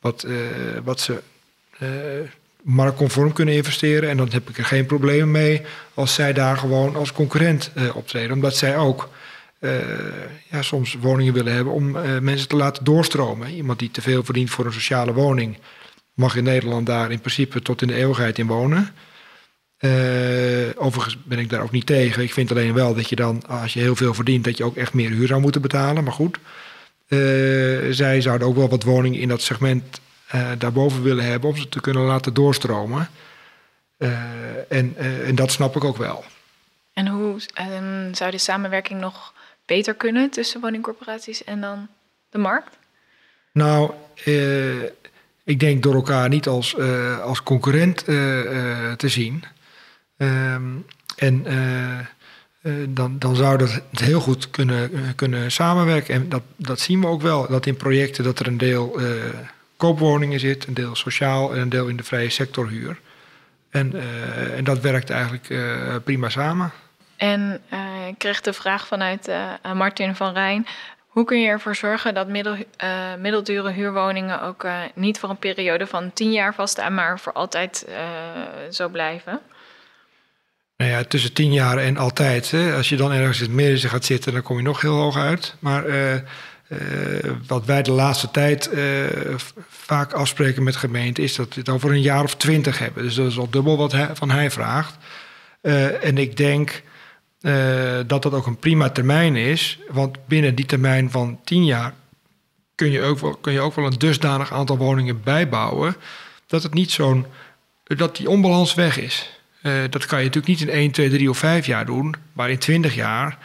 wat, 0.00 0.26
wat 0.84 1.00
ze 1.00 1.22
marktconform 2.62 3.32
kunnen 3.32 3.54
investeren. 3.54 4.08
En 4.08 4.16
dan 4.16 4.28
heb 4.30 4.48
ik 4.48 4.58
er 4.58 4.64
geen 4.64 4.86
probleem 4.86 5.30
mee 5.30 5.62
als 5.94 6.14
zij 6.14 6.32
daar 6.32 6.56
gewoon 6.56 6.96
als 6.96 7.12
concurrent 7.12 7.70
optreden. 7.94 8.32
Omdat 8.32 8.56
zij 8.56 8.76
ook 8.76 9.08
ja, 10.50 10.62
soms 10.62 10.96
woningen 11.00 11.34
willen 11.34 11.54
hebben 11.54 11.72
om 11.72 11.90
mensen 12.20 12.48
te 12.48 12.56
laten 12.56 12.84
doorstromen. 12.84 13.54
Iemand 13.54 13.78
die 13.78 13.90
te 13.90 14.02
veel 14.02 14.24
verdient 14.24 14.50
voor 14.50 14.66
een 14.66 14.72
sociale 14.72 15.12
woning, 15.12 15.58
mag 16.14 16.36
in 16.36 16.44
Nederland 16.44 16.86
daar 16.86 17.10
in 17.10 17.20
principe 17.20 17.62
tot 17.62 17.82
in 17.82 17.88
de 17.88 17.94
eeuwigheid 17.94 18.38
in 18.38 18.46
wonen. 18.46 18.90
Uh, 19.84 20.68
overigens 20.76 21.16
ben 21.24 21.38
ik 21.38 21.50
daar 21.50 21.62
ook 21.62 21.70
niet 21.70 21.86
tegen. 21.86 22.22
Ik 22.22 22.32
vind 22.32 22.50
alleen 22.50 22.74
wel 22.74 22.94
dat 22.94 23.08
je 23.08 23.16
dan, 23.16 23.46
als 23.46 23.72
je 23.72 23.80
heel 23.80 23.96
veel 23.96 24.14
verdient, 24.14 24.44
dat 24.44 24.56
je 24.56 24.64
ook 24.64 24.76
echt 24.76 24.92
meer 24.92 25.10
huur 25.10 25.26
zou 25.26 25.40
moeten 25.40 25.60
betalen. 25.60 26.04
Maar 26.04 26.12
goed, 26.12 26.38
zij 27.90 28.20
zouden 28.20 28.48
ook 28.48 28.56
wel 28.56 28.68
wat 28.68 28.82
woningen 28.82 29.20
in 29.20 29.28
dat 29.28 29.42
segment 29.42 30.00
daarboven 30.58 31.02
willen 31.02 31.24
hebben 31.24 31.50
om 31.50 31.56
ze 31.56 31.68
te 31.68 31.80
kunnen 31.80 32.02
laten 32.02 32.34
doorstromen. 32.34 33.08
en, 34.68 34.96
en 35.26 35.34
dat 35.34 35.50
snap 35.50 35.76
ik 35.76 35.84
ook 35.84 35.96
wel. 35.96 36.24
En 36.92 37.06
hoe 37.06 37.40
um, 37.74 38.14
zou 38.14 38.30
de 38.30 38.38
samenwerking 38.38 39.00
nog 39.00 39.34
beter 39.66 39.94
kunnen 39.94 40.30
tussen 40.30 40.60
woningcorporaties 40.60 41.44
en 41.44 41.60
dan 41.60 41.88
de 42.30 42.38
markt? 42.38 42.76
Nou, 43.52 43.90
ik 45.44 45.60
denk 45.60 45.82
door 45.82 45.94
elkaar 45.94 46.28
niet 46.28 46.46
als, 46.46 46.78
als 47.22 47.42
concurrent 47.42 48.04
te 48.04 49.08
zien. 49.08 49.44
Um, 50.22 50.86
en 51.16 51.46
dan, 52.88 53.18
dan 53.18 53.36
zou 53.36 53.58
dat 53.58 53.82
heel 53.90 54.20
goed 54.20 54.50
kunnen, 54.50 54.90
kunnen 55.16 55.52
samenwerken. 55.52 56.14
En 56.14 56.28
dat, 56.28 56.42
dat 56.56 56.80
zien 56.80 57.00
we 57.00 57.06
ook 57.06 57.22
wel, 57.22 57.48
dat 57.48 57.66
in 57.66 57.76
projecten 57.76 58.24
dat 58.24 58.38
er 58.38 58.46
een 58.46 58.58
deel 58.58 59.00
koopwoningen 59.76 60.40
zit, 60.40 60.66
een 60.66 60.74
deel 60.74 60.94
sociaal 60.94 61.54
en 61.54 61.60
een 61.60 61.68
deel 61.68 61.86
in 61.86 61.96
de 61.96 62.02
vrije 62.02 62.30
sectorhuur. 62.30 63.00
En, 63.70 64.02
en 64.56 64.64
dat 64.64 64.80
werkt 64.80 65.10
eigenlijk 65.10 65.54
prima 66.04 66.28
samen. 66.28 66.72
En 67.16 67.60
ik 68.08 68.18
kreeg 68.18 68.40
de 68.40 68.52
vraag 68.52 68.86
vanuit 68.86 69.30
Martin 69.74 70.14
van 70.14 70.32
Rijn. 70.32 70.66
Hoe 71.06 71.24
kun 71.24 71.40
je 71.40 71.48
ervoor 71.48 71.74
zorgen 71.74 72.14
dat 72.14 72.28
middel, 72.28 72.56
middeldure 73.18 73.70
huurwoningen 73.70 74.42
ook 74.42 74.66
niet 74.94 75.18
voor 75.18 75.30
een 75.30 75.36
periode 75.36 75.86
van 75.86 76.12
tien 76.12 76.32
jaar 76.32 76.54
vaststaan, 76.54 76.94
maar 76.94 77.20
voor 77.20 77.32
altijd 77.32 77.86
zo 78.70 78.88
blijven? 78.88 79.40
Nou 80.76 80.90
ja, 80.90 81.04
tussen 81.04 81.32
tien 81.32 81.52
jaar 81.52 81.78
en 81.78 81.96
altijd. 81.96 82.50
Hè. 82.50 82.74
Als 82.74 82.88
je 82.88 82.96
dan 82.96 83.12
ergens 83.12 83.38
in 83.40 83.44
het 83.44 83.54
midden 83.54 83.90
gaat 83.90 84.04
zitten, 84.04 84.32
dan 84.32 84.42
kom 84.42 84.56
je 84.56 84.62
nog 84.62 84.80
heel 84.80 84.94
hoog 84.96 85.16
uit. 85.16 85.54
Maar 85.58 85.84
wat 87.46 87.64
wij 87.64 87.82
de 87.82 87.90
laatste 87.90 88.30
tijd 88.30 88.70
vaak 89.68 90.12
afspreken 90.12 90.62
met 90.62 90.76
gemeenten, 90.76 91.22
is 91.22 91.34
dat 91.34 91.54
we 91.54 91.60
het 91.60 91.68
over 91.68 91.90
een 91.90 92.00
jaar 92.00 92.22
of 92.22 92.36
twintig 92.36 92.78
hebben. 92.78 93.02
Dus 93.02 93.14
dat 93.14 93.26
is 93.26 93.38
al 93.38 93.50
dubbel 93.50 93.76
wat 93.76 93.92
hij, 93.92 94.08
van 94.12 94.30
hij 94.30 94.50
vraagt. 94.50 94.96
en 96.00 96.18
ik 96.18 96.36
denk 96.36 96.82
dat 98.06 98.22
dat 98.22 98.32
ook 98.32 98.46
een 98.46 98.58
prima 98.58 98.90
termijn 98.90 99.36
is. 99.36 99.78
Want 99.88 100.26
binnen 100.26 100.54
die 100.54 100.66
termijn 100.66 101.10
van 101.10 101.40
10 101.44 101.64
jaar 101.64 101.94
kun 102.74 102.90
je 102.90 103.02
ook 103.02 103.18
wel, 103.18 103.34
kun 103.34 103.52
je 103.52 103.60
ook 103.60 103.74
wel 103.74 103.86
een 103.86 103.98
dusdanig 103.98 104.52
aantal 104.52 104.76
woningen 104.76 105.22
bijbouwen. 105.22 105.96
Dat 106.46 106.62
het 106.62 106.74
niet 106.74 106.90
zo'n. 106.90 107.26
dat 107.84 108.16
die 108.16 108.30
onbalans 108.30 108.74
weg 108.74 108.98
is. 108.98 109.40
Uh, 109.62 109.72
dat 109.90 110.06
kan 110.06 110.18
je 110.18 110.24
natuurlijk 110.24 110.60
niet 110.60 110.68
in 110.68 110.74
1, 110.74 110.90
2, 110.90 111.08
3 111.10 111.30
of 111.30 111.38
5 111.38 111.66
jaar 111.66 111.86
doen. 111.86 112.14
Maar 112.32 112.50
in 112.50 112.58
20 112.58 112.94
jaar 112.94 113.38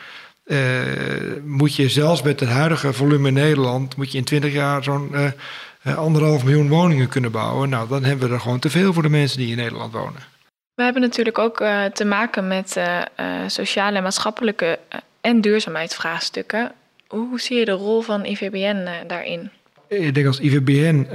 moet 1.46 1.76
je 1.76 1.90
zelfs 1.90 2.22
met 2.22 2.40
het 2.40 2.50
huidige 2.50 2.94
volume 2.94 3.28
in 3.28 3.34
Nederland, 3.34 3.96
moet 3.96 4.12
je 4.12 4.18
in 4.18 4.24
20 4.24 4.54
jaar 4.54 4.84
zo'n 4.84 5.16
anderhalf 5.84 6.44
miljoen 6.44 6.70
woningen 6.70 7.08
kunnen 7.08 7.32
bouwen. 7.32 7.70
Nou, 7.70 7.88
dan 7.88 8.04
hebben 8.04 8.28
we 8.28 8.34
er 8.34 8.40
gewoon 8.40 8.60
te 8.60 8.70
veel 8.70 8.94
voor 8.94 9.04
de 9.04 9.10
mensen 9.10 9.38
die 9.38 9.50
in 9.50 9.58
Nederland 9.58 9.94
wonen. 9.94 10.22
We 10.76 10.84
hebben 10.84 11.02
natuurlijk 11.02 11.38
ook 11.38 11.58
te 11.94 12.06
maken 12.06 12.48
met 12.48 12.80
sociale 13.48 13.98
en 13.98 14.04
maatschappelijke 14.04 14.80
en 15.22 15.42
duurzaamheidsvraagstukken. 15.42 16.72
Hoe 17.08 17.40
zie 17.40 17.58
je 17.58 17.66
de 17.66 17.72
rol 17.72 18.02
van 18.02 18.26
IVBN 18.26 18.88
daarin? 19.08 19.50
Ik 19.88 20.14
denk 20.14 20.28
als 20.28 20.40
IVBN 20.40 21.08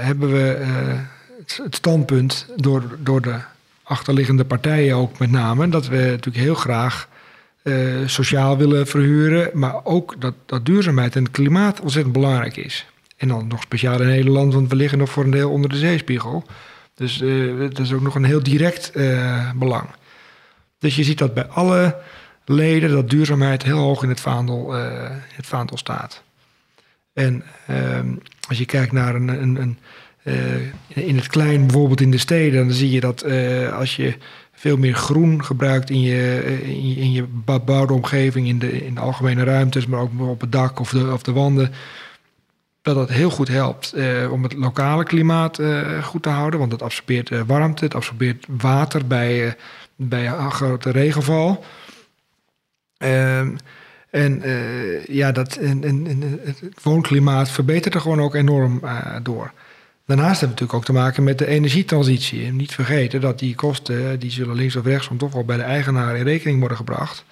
hebben 0.00 0.32
we 0.32 0.66
het 1.36 1.74
standpunt 1.76 2.46
door, 2.56 2.82
door 2.98 3.22
de 3.22 3.40
achterliggende 3.90 4.44
partijen 4.44 4.96
ook 4.96 5.18
met 5.18 5.30
name, 5.30 5.68
dat 5.68 5.88
we 5.88 5.96
natuurlijk 5.96 6.44
heel 6.44 6.54
graag 6.54 7.08
uh, 7.62 8.06
sociaal 8.06 8.56
willen 8.56 8.86
verhuren, 8.86 9.50
maar 9.54 9.84
ook 9.84 10.20
dat, 10.20 10.34
dat 10.46 10.66
duurzaamheid 10.66 11.16
en 11.16 11.22
het 11.22 11.32
klimaat 11.32 11.80
ontzettend 11.80 12.14
belangrijk 12.14 12.56
is. 12.56 12.86
En 13.16 13.28
dan 13.28 13.46
nog 13.46 13.62
speciaal 13.62 14.00
in 14.00 14.06
Nederland, 14.06 14.54
want 14.54 14.68
we 14.68 14.76
liggen 14.76 14.98
nog 14.98 15.10
voor 15.10 15.24
een 15.24 15.30
deel 15.30 15.50
onder 15.50 15.70
de 15.70 15.76
zeespiegel. 15.76 16.44
Dus 16.94 17.18
dat 17.58 17.78
is 17.78 17.92
ook 17.92 18.00
nog 18.00 18.14
een 18.14 18.24
heel 18.24 18.42
direct 18.42 18.92
uh, 18.94 19.50
belang. 19.52 19.88
Dus 20.78 20.96
je 20.96 21.04
ziet 21.04 21.18
dat 21.18 21.34
bij 21.34 21.46
alle 21.46 21.96
leden 22.44 22.90
dat 22.90 23.10
duurzaamheid 23.10 23.62
heel 23.62 23.78
hoog 23.78 24.02
in 24.02 24.08
het 24.08 24.20
vaandel, 24.20 24.72
het 25.34 25.46
vaandel 25.46 25.76
staat. 25.76 26.22
En 27.12 27.42
ehm, 27.66 28.14
als 28.48 28.58
je 28.58 28.64
kijkt 28.64 28.92
naar 28.92 29.14
een, 29.14 29.28
een, 29.28 29.56
een 29.56 29.78
in 30.94 31.16
het 31.16 31.26
klein, 31.26 31.66
bijvoorbeeld 31.66 32.00
in 32.00 32.10
de 32.10 32.18
steden, 32.18 32.66
dan 32.66 32.74
zie 32.74 32.90
je 32.90 33.00
dat 33.00 33.26
uh, 33.26 33.78
als 33.78 33.96
je 33.96 34.14
veel 34.52 34.76
meer 34.76 34.94
groen 34.94 35.44
gebruikt 35.44 35.90
in 35.90 36.00
je, 36.00 36.42
uh, 36.44 36.68
in 36.96 37.12
je, 37.12 37.24
bebouwde 37.44 37.92
omgeving, 37.92 38.46
in 38.46 38.58
de, 38.58 38.86
in 38.86 38.94
de 38.94 39.00
algemene 39.00 39.44
ruimtes, 39.44 39.86
maar 39.86 40.00
ook 40.00 40.20
op 40.20 40.40
het 40.40 40.52
dak 40.52 40.80
of 40.80 40.90
de, 40.90 41.12
of 41.12 41.22
de 41.22 41.32
wanden, 41.32 41.72
dat 42.82 42.94
dat 42.94 43.08
heel 43.08 43.30
goed 43.30 43.48
helpt 43.48 43.94
om 44.30 44.42
het 44.42 44.52
lokale 44.52 45.04
klimaat 45.04 45.60
goed 46.02 46.22
te 46.22 46.28
houden. 46.28 46.58
Want 46.58 46.72
het 46.72 46.82
absorbeert 46.82 47.46
warmte, 47.46 47.84
het 47.84 47.94
absorbeert 47.94 48.46
water 48.48 49.06
bij, 49.06 49.56
bij 49.96 50.26
grote 50.48 50.90
regenval. 50.90 51.64
Ehm, 52.96 53.56
en 54.10 54.42
ja, 55.06 55.32
dat, 55.32 55.56
en, 55.56 56.06
het 56.44 56.82
woonklimaat 56.82 57.50
verbetert 57.50 57.94
er 57.94 58.00
gewoon 58.00 58.20
ook 58.20 58.34
enorm 58.34 58.80
door. 59.22 59.52
Daarnaast 60.10 60.40
hebben 60.40 60.56
we 60.58 60.62
natuurlijk 60.62 60.78
ook 60.78 60.96
te 60.96 61.02
maken 61.02 61.24
met 61.24 61.38
de 61.38 61.46
energietransitie. 61.46 62.46
En 62.46 62.56
niet 62.56 62.74
vergeten 62.74 63.20
dat 63.20 63.38
die 63.38 63.54
kosten, 63.54 64.18
die 64.18 64.30
zullen 64.30 64.54
links 64.54 64.76
of 64.76 64.84
rechts 64.84 65.10
toch 65.16 65.32
wel 65.32 65.44
bij 65.44 65.56
de 65.56 65.62
eigenaar 65.62 66.16
in 66.16 66.24
rekening 66.24 66.58
worden 66.58 66.76
gebracht. 66.76 67.24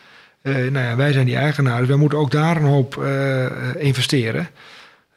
Uh, 0.42 0.54
nou 0.54 0.86
ja, 0.86 0.96
wij 0.96 1.12
zijn 1.12 1.26
die 1.26 1.36
eigenaar, 1.36 1.78
dus 1.78 1.88
wij 1.88 1.96
moeten 1.96 2.18
ook 2.18 2.30
daar 2.30 2.56
een 2.56 2.62
hoop 2.62 2.96
uh, 2.96 3.46
investeren. 3.78 4.48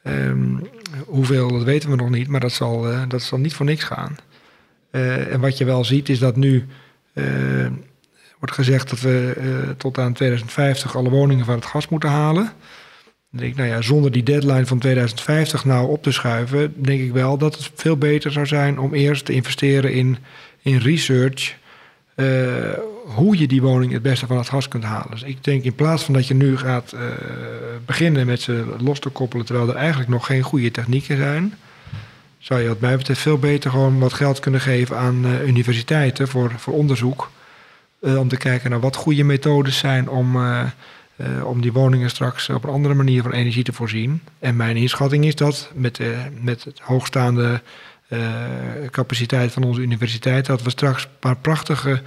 Um, 0.03 0.69
hoeveel, 1.05 1.51
dat 1.51 1.63
weten 1.63 1.89
we 1.89 1.95
nog 1.95 2.09
niet, 2.09 2.27
maar 2.27 2.39
dat 2.39 2.51
zal, 2.51 2.91
uh, 2.91 3.01
dat 3.07 3.21
zal 3.21 3.37
niet 3.37 3.53
voor 3.53 3.65
niks 3.65 3.83
gaan. 3.83 4.15
en 4.91 5.39
wat 5.39 5.57
je 5.57 5.65
wel 5.65 5.85
ziet 5.85 6.09
is 6.09 6.19
dat 6.19 6.35
nu 6.35 6.67
wordt 8.39 8.55
gezegd 8.55 8.89
dat 8.89 8.99
we 8.99 9.73
tot 9.77 9.97
aan 9.97 10.13
2050 10.13 10.95
alle 10.95 11.09
woningen 11.09 11.45
van 11.45 11.55
het 11.55 11.65
gas 11.65 11.87
moeten 11.87 12.09
halen. 12.09 12.51
Dan 13.31 13.41
denk 13.41 13.55
nou 13.55 13.69
ja, 13.69 13.81
zonder 13.81 14.11
die 14.11 14.23
deadline 14.23 14.65
van 14.65 14.79
2050 14.79 15.65
nou 15.65 15.89
op 15.89 16.03
te 16.03 16.11
schuiven, 16.11 16.73
denk 16.75 17.01
ik 17.01 17.11
wel 17.11 17.37
dat 17.37 17.55
het 17.55 17.71
veel 17.75 17.97
beter 17.97 18.31
zou 18.31 18.45
zijn 18.45 18.79
om 18.79 18.93
eerst 18.93 19.25
te 19.25 19.33
investeren 19.33 19.93
in, 19.93 20.17
in 20.61 20.77
research. 20.77 21.59
Uh, 22.15 22.27
hoe 23.05 23.37
je 23.37 23.47
die 23.47 23.61
woning 23.61 23.91
het 23.91 24.01
beste 24.01 24.27
van 24.27 24.37
het 24.37 24.49
gas 24.49 24.67
kunt 24.67 24.83
halen. 24.83 25.11
Dus 25.11 25.23
ik 25.23 25.43
denk 25.43 25.63
in 25.63 25.75
plaats 25.75 26.03
van 26.03 26.13
dat 26.13 26.27
je 26.27 26.33
nu 26.33 26.57
gaat 26.57 26.93
uh, 26.93 27.01
beginnen 27.85 28.25
met 28.25 28.41
ze 28.41 28.75
los 28.79 28.99
te 28.99 29.09
koppelen, 29.09 29.45
terwijl 29.45 29.69
er 29.69 29.75
eigenlijk 29.75 30.09
nog 30.09 30.25
geen 30.25 30.41
goede 30.41 30.71
technieken 30.71 31.17
zijn, 31.17 31.53
zou 32.39 32.61
je 32.61 32.67
wat 32.67 32.79
mij 32.79 32.97
betreft 32.97 33.21
veel 33.21 33.37
beter 33.37 33.71
gewoon 33.71 33.99
wat 33.99 34.13
geld 34.13 34.39
kunnen 34.39 34.61
geven 34.61 34.97
aan 34.97 35.25
uh, 35.25 35.47
universiteiten 35.47 36.27
voor, 36.27 36.51
voor 36.57 36.73
onderzoek. 36.73 37.31
om 38.01 38.27
te 38.27 38.37
kijken 38.37 38.69
naar 38.69 38.79
wat 38.79 38.95
goede 38.95 39.23
methodes 39.23 39.77
zijn 39.77 40.09
om 40.09 40.37
uh, 41.21 41.45
om 41.45 41.61
die 41.61 41.71
woningen 41.71 42.09
straks 42.09 42.49
op 42.49 42.63
een 42.63 42.69
andere 42.69 42.93
manier 42.93 43.21
van 43.21 43.31
energie 43.31 43.63
te 43.63 43.73
voorzien. 43.73 44.21
En 44.39 44.55
mijn 44.55 44.77
inschatting 44.77 45.25
is 45.25 45.35
dat 45.35 45.71
met, 45.73 45.99
uh, 45.99 46.07
met 46.41 46.63
het 46.63 46.79
hoogstaande 46.79 47.61
uh, 48.09 48.19
capaciteit 48.89 49.51
van 49.51 49.63
onze 49.63 49.81
universiteit, 49.81 50.45
dat 50.45 50.61
we 50.61 50.69
straks 50.69 51.03
een 51.03 51.09
paar 51.19 51.37
prachtige 51.37 52.01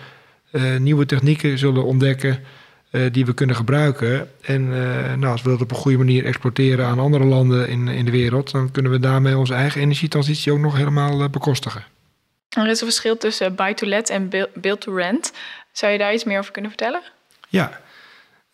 nieuwe 0.79 1.07
technieken 1.07 1.59
zullen 1.59 1.85
ontdekken 1.85 2.39
die 3.13 3.27
we 3.27 3.35
kunnen 3.35 3.57
gebruiken. 3.57 4.31
En 4.41 4.69
nou, 5.19 5.27
als 5.27 5.43
we 5.43 5.49
dat 5.49 5.61
op 5.61 5.71
een 5.71 5.77
goede 5.77 5.99
manier 5.99 6.25
exporteren 6.25 6.87
aan 6.87 6.99
andere 6.99 7.25
landen 7.25 7.69
in, 7.69 7.89
in 7.89 8.05
de 8.05 8.11
wereld, 8.11 8.51
dan 8.51 8.71
kunnen 8.71 8.93
we 8.93 8.99
daarmee 8.99 9.39
onze 9.39 9.55
eigen 9.55 9.81
energietransitie 9.81 10.53
ook 10.53 10.59
nog 10.59 10.77
helemaal 10.77 11.29
bekostigen. 11.29 11.85
Er 12.49 12.67
is 12.67 12.81
een 12.81 12.87
verschil 12.87 13.17
tussen 13.17 13.55
buy-to-let 13.55 14.11
en 14.11 14.31
build-to-rent. 14.55 15.33
Zou 15.73 15.93
je 15.93 15.99
daar 15.99 16.15
iets 16.15 16.25
meer 16.25 16.39
over 16.39 16.53
kunnen 16.53 16.71
vertellen? 16.71 17.03
Ja, 17.49 17.81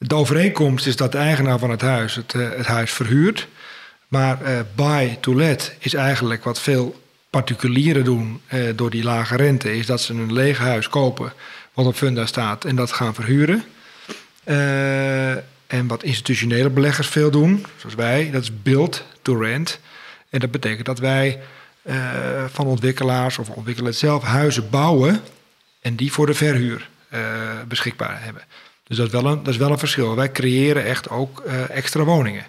de 0.06 0.14
overeenkomst 0.14 0.86
is 0.86 0.96
dat 0.96 1.12
de 1.12 1.18
eigenaar 1.18 1.58
van 1.58 1.70
het 1.70 1.80
huis 1.80 2.14
het, 2.14 2.34
uh, 2.34 2.48
het 2.56 2.66
huis 2.66 2.90
verhuurt. 2.90 3.48
Maar 4.08 4.38
uh, 4.42 4.60
buy 4.74 5.18
to 5.20 5.34
let 5.34 5.74
is 5.78 5.94
eigenlijk 5.94 6.44
wat 6.44 6.60
veel 6.60 7.00
particulieren 7.30 8.04
doen 8.04 8.40
uh, 8.52 8.70
door 8.74 8.90
die 8.90 9.02
lage 9.02 9.36
rente. 9.36 9.76
Is 9.76 9.86
dat 9.86 10.00
ze 10.00 10.12
een 10.12 10.32
leeg 10.32 10.58
huis 10.58 10.88
kopen 10.88 11.32
wat 11.72 11.86
op 11.86 11.94
funda 11.94 12.26
staat 12.26 12.64
en 12.64 12.76
dat 12.76 12.92
gaan 12.92 13.14
verhuren. 13.14 13.64
en 15.66 15.86
wat 15.86 16.02
institutionele 16.02 16.70
beleggers 16.70 17.08
veel 17.08 17.30
doen, 17.30 17.66
zoals 17.76 17.94
wij, 17.94 18.30
dat 18.30 18.42
is 18.42 18.62
build 18.62 19.04
to 19.22 19.40
rent. 19.40 19.80
En 20.30 20.40
dat 20.40 20.50
betekent 20.50 20.86
dat 20.86 20.98
wij 20.98 21.40
van 22.46 22.66
ontwikkelaars 22.66 23.38
of 23.38 23.48
ontwikkelaars 23.48 23.98
zelf 23.98 24.22
huizen 24.22 24.70
bouwen 24.70 25.20
en 25.80 25.96
die 25.96 26.12
voor 26.12 26.26
de 26.26 26.34
verhuur 26.34 26.88
beschikbaar 27.68 28.22
hebben. 28.22 28.42
Dus 28.90 28.98
dat 28.98 29.06
is 29.06 29.12
wel 29.12 29.32
een, 29.32 29.38
dat 29.38 29.52
is 29.52 29.56
wel 29.56 29.70
een 29.70 29.78
verschil. 29.78 30.14
Wij 30.14 30.32
creëren 30.32 30.84
echt 30.84 31.10
ook 31.10 31.42
uh, 31.46 31.70
extra 31.70 32.04
woningen. 32.04 32.46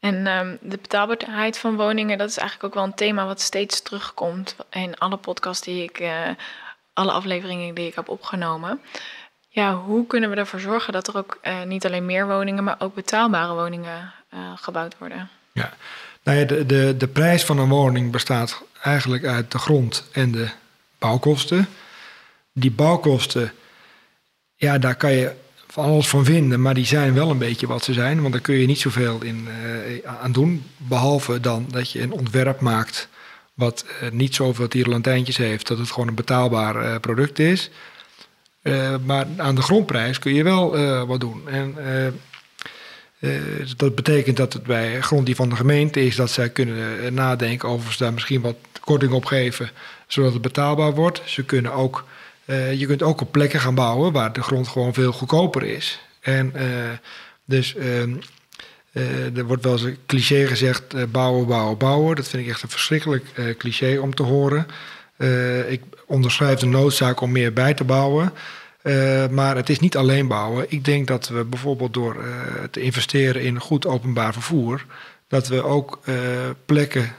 En 0.00 0.26
um, 0.26 0.58
de 0.60 0.78
betaalbaarheid 0.80 1.58
van 1.58 1.76
woningen, 1.76 2.18
dat 2.18 2.28
is 2.28 2.38
eigenlijk 2.38 2.68
ook 2.68 2.80
wel 2.80 2.90
een 2.90 2.94
thema 2.94 3.26
wat 3.26 3.40
steeds 3.40 3.82
terugkomt 3.82 4.56
in 4.70 4.98
alle 4.98 5.16
podcasts 5.16 5.64
die 5.64 5.82
ik, 5.82 6.00
uh, 6.00 6.28
alle 6.92 7.12
afleveringen 7.12 7.74
die 7.74 7.86
ik 7.86 7.94
heb 7.94 8.08
opgenomen. 8.08 8.80
Ja, 9.48 9.74
hoe 9.74 10.06
kunnen 10.06 10.30
we 10.30 10.36
ervoor 10.36 10.60
zorgen 10.60 10.92
dat 10.92 11.08
er 11.08 11.16
ook 11.16 11.38
uh, 11.42 11.62
niet 11.62 11.86
alleen 11.86 12.06
meer 12.06 12.26
woningen, 12.26 12.64
maar 12.64 12.76
ook 12.78 12.94
betaalbare 12.94 13.54
woningen 13.54 14.12
gebouwd 14.56 14.98
worden? 14.98 15.28
Ja, 15.52 15.72
nou 16.22 16.38
ja, 16.38 16.44
de, 16.44 16.66
de, 16.66 16.96
de 16.96 17.08
prijs 17.08 17.44
van 17.44 17.58
een 17.58 17.68
woning 17.68 18.12
bestaat 18.12 18.62
eigenlijk 18.82 19.24
uit 19.24 19.50
de 19.50 19.58
grond 19.58 20.08
en 20.12 20.32
de 20.32 20.48
bouwkosten. 20.98 21.68
Die 22.52 22.70
bouwkosten, 22.70 23.52
ja, 24.54 24.78
daar 24.78 24.94
kan 24.94 25.12
je 25.12 25.44
van 25.76 25.84
alles 25.84 26.08
van 26.08 26.24
vinden, 26.24 26.62
maar 26.62 26.74
die 26.74 26.86
zijn 26.86 27.14
wel 27.14 27.30
een 27.30 27.38
beetje 27.38 27.66
wat 27.66 27.84
ze 27.84 27.92
zijn. 27.92 28.20
Want 28.20 28.32
daar 28.32 28.42
kun 28.42 28.54
je 28.54 28.66
niet 28.66 28.78
zoveel 28.78 29.22
in, 29.22 29.48
uh, 29.48 30.20
aan 30.20 30.32
doen. 30.32 30.64
Behalve 30.76 31.40
dan 31.40 31.66
dat 31.70 31.90
je 31.90 32.02
een 32.02 32.12
ontwerp 32.12 32.60
maakt 32.60 33.08
wat 33.54 33.84
uh, 34.02 34.10
niet 34.10 34.34
zoveel 34.34 34.68
tierenlantijntjes 34.68 35.36
heeft, 35.36 35.66
dat 35.66 35.78
het 35.78 35.90
gewoon 35.90 36.08
een 36.08 36.14
betaalbaar 36.14 36.82
uh, 36.82 36.98
product 37.00 37.38
is. 37.38 37.70
maar 39.04 39.26
aan 39.36 39.54
de 39.54 39.62
grondprijs 39.62 40.18
kun 40.18 40.34
je 40.34 40.42
wel 40.42 40.76
wat 41.06 41.20
doen. 41.20 41.48
En 41.48 41.74
dat 43.76 43.94
betekent 43.94 44.36
dat 44.36 44.52
het 44.52 44.62
bij 44.62 45.00
grond 45.00 45.26
die 45.26 45.36
van 45.36 45.48
de 45.48 45.56
gemeente 45.56 46.00
is, 46.04 46.16
dat 46.16 46.30
zij 46.30 46.50
kunnen 46.50 47.14
nadenken 47.14 47.68
over 47.68 47.92
ze 47.92 47.98
daar 47.98 48.12
misschien 48.12 48.40
wat 48.40 48.56
korting 48.80 49.12
op 49.12 49.24
geven, 49.24 49.70
zodat 50.06 50.32
het 50.32 50.42
betaalbaar 50.42 50.94
wordt. 50.94 51.22
Ze 51.24 51.44
kunnen 51.44 51.72
ook 51.72 52.04
uh, 52.46 52.72
je 52.72 52.86
kunt 52.86 53.02
ook 53.02 53.20
op 53.20 53.32
plekken 53.32 53.60
gaan 53.60 53.74
bouwen 53.74 54.12
waar 54.12 54.32
de 54.32 54.42
grond 54.42 54.68
gewoon 54.68 54.94
veel 54.94 55.12
goedkoper 55.12 55.62
is. 55.62 56.00
En 56.20 56.52
uh, 56.56 56.62
dus 57.44 57.74
uh, 57.74 59.36
er 59.36 59.46
wordt 59.46 59.64
wel 59.64 59.72
eens 59.72 59.82
een 59.82 59.98
cliché 60.06 60.46
gezegd: 60.46 61.10
bouwen, 61.12 61.46
bouwen, 61.46 61.78
bouwen. 61.78 62.16
Dat 62.16 62.28
vind 62.28 62.42
ik 62.42 62.48
echt 62.48 62.62
een 62.62 62.68
verschrikkelijk 62.68 63.24
cliché 63.58 63.98
om 63.98 64.14
te 64.14 64.22
horen. 64.22 64.66
ik 65.68 65.82
onderschrijf 66.06 66.58
de 66.58 66.66
noodzaak 66.66 67.20
om 67.20 67.32
meer 67.32 67.52
bij 67.52 67.74
te 67.74 67.84
bouwen. 67.84 68.32
maar 69.30 69.56
het 69.56 69.68
is 69.68 69.80
niet 69.80 69.96
alleen 69.96 70.28
bouwen. 70.28 70.66
Ik 70.68 70.84
denk 70.84 71.06
dat 71.06 71.28
we 71.28 71.44
bijvoorbeeld 71.44 71.94
door 71.94 72.24
te 72.70 72.80
investeren 72.80 73.42
in 73.42 73.60
goed 73.60 73.86
openbaar 73.86 74.32
vervoer, 74.32 74.84
dat 75.28 75.48
we 75.48 75.62
ook 75.62 76.00
plekken 76.66 77.14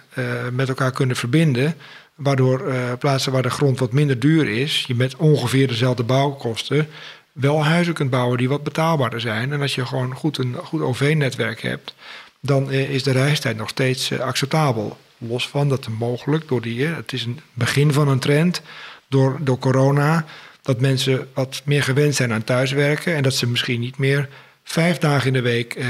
met 0.52 0.70
elkaar 0.70 0.92
kunnen 0.92 1.16
verbinden 1.16 1.76
Waardoor 2.17 2.67
uh, 2.67 2.93
plaatsen 2.99 3.32
waar 3.32 3.41
de 3.41 3.49
grond 3.49 3.80
wat 3.80 3.91
minder 3.91 4.19
duur 4.19 4.47
is, 4.47 4.84
je 4.88 4.95
met 4.95 5.15
ongeveer 5.15 5.67
dezelfde 5.67 6.03
bouwkosten 6.03 6.88
wel 7.32 7.65
huizen 7.65 7.93
kunt 7.93 8.10
bouwen 8.10 8.38
die 8.38 8.49
wat 8.49 8.63
betaalbaarder 8.63 9.21
zijn. 9.21 9.51
En 9.53 9.62
als 9.62 9.75
je 9.75 9.86
gewoon 9.86 10.15
goed 10.15 10.38
een 10.38 10.56
goed 10.63 10.82
OV-netwerk 10.82 11.62
hebt, 11.62 11.93
dan 12.39 12.71
uh, 12.71 12.89
is 12.89 13.03
de 13.03 13.12
reistijd 13.12 13.58
nog 13.58 13.69
steeds 13.69 14.12
uh, 14.12 14.19
acceptabel. 14.19 14.97
Los 15.17 15.47
van 15.47 15.69
dat 15.69 15.88
mogelijk 15.88 16.47
door 16.47 16.62
die, 16.62 16.86
het 16.86 17.13
is 17.13 17.25
een 17.25 17.39
begin 17.53 17.93
van 17.93 18.08
een 18.08 18.19
trend 18.19 18.62
door, 19.08 19.38
door 19.39 19.60
corona, 19.60 20.25
dat 20.62 20.80
mensen 20.80 21.27
wat 21.34 21.62
meer 21.65 21.84
gewend 21.84 22.15
zijn 22.15 22.34
aan 22.34 22.43
thuiswerken 22.43 23.15
en 23.15 23.23
dat 23.23 23.34
ze 23.34 23.47
misschien 23.47 23.80
niet 23.80 23.97
meer 23.97 24.30
vijf 24.63 24.97
dagen 24.97 25.27
in 25.27 25.34
de 25.34 25.41
week 25.41 25.86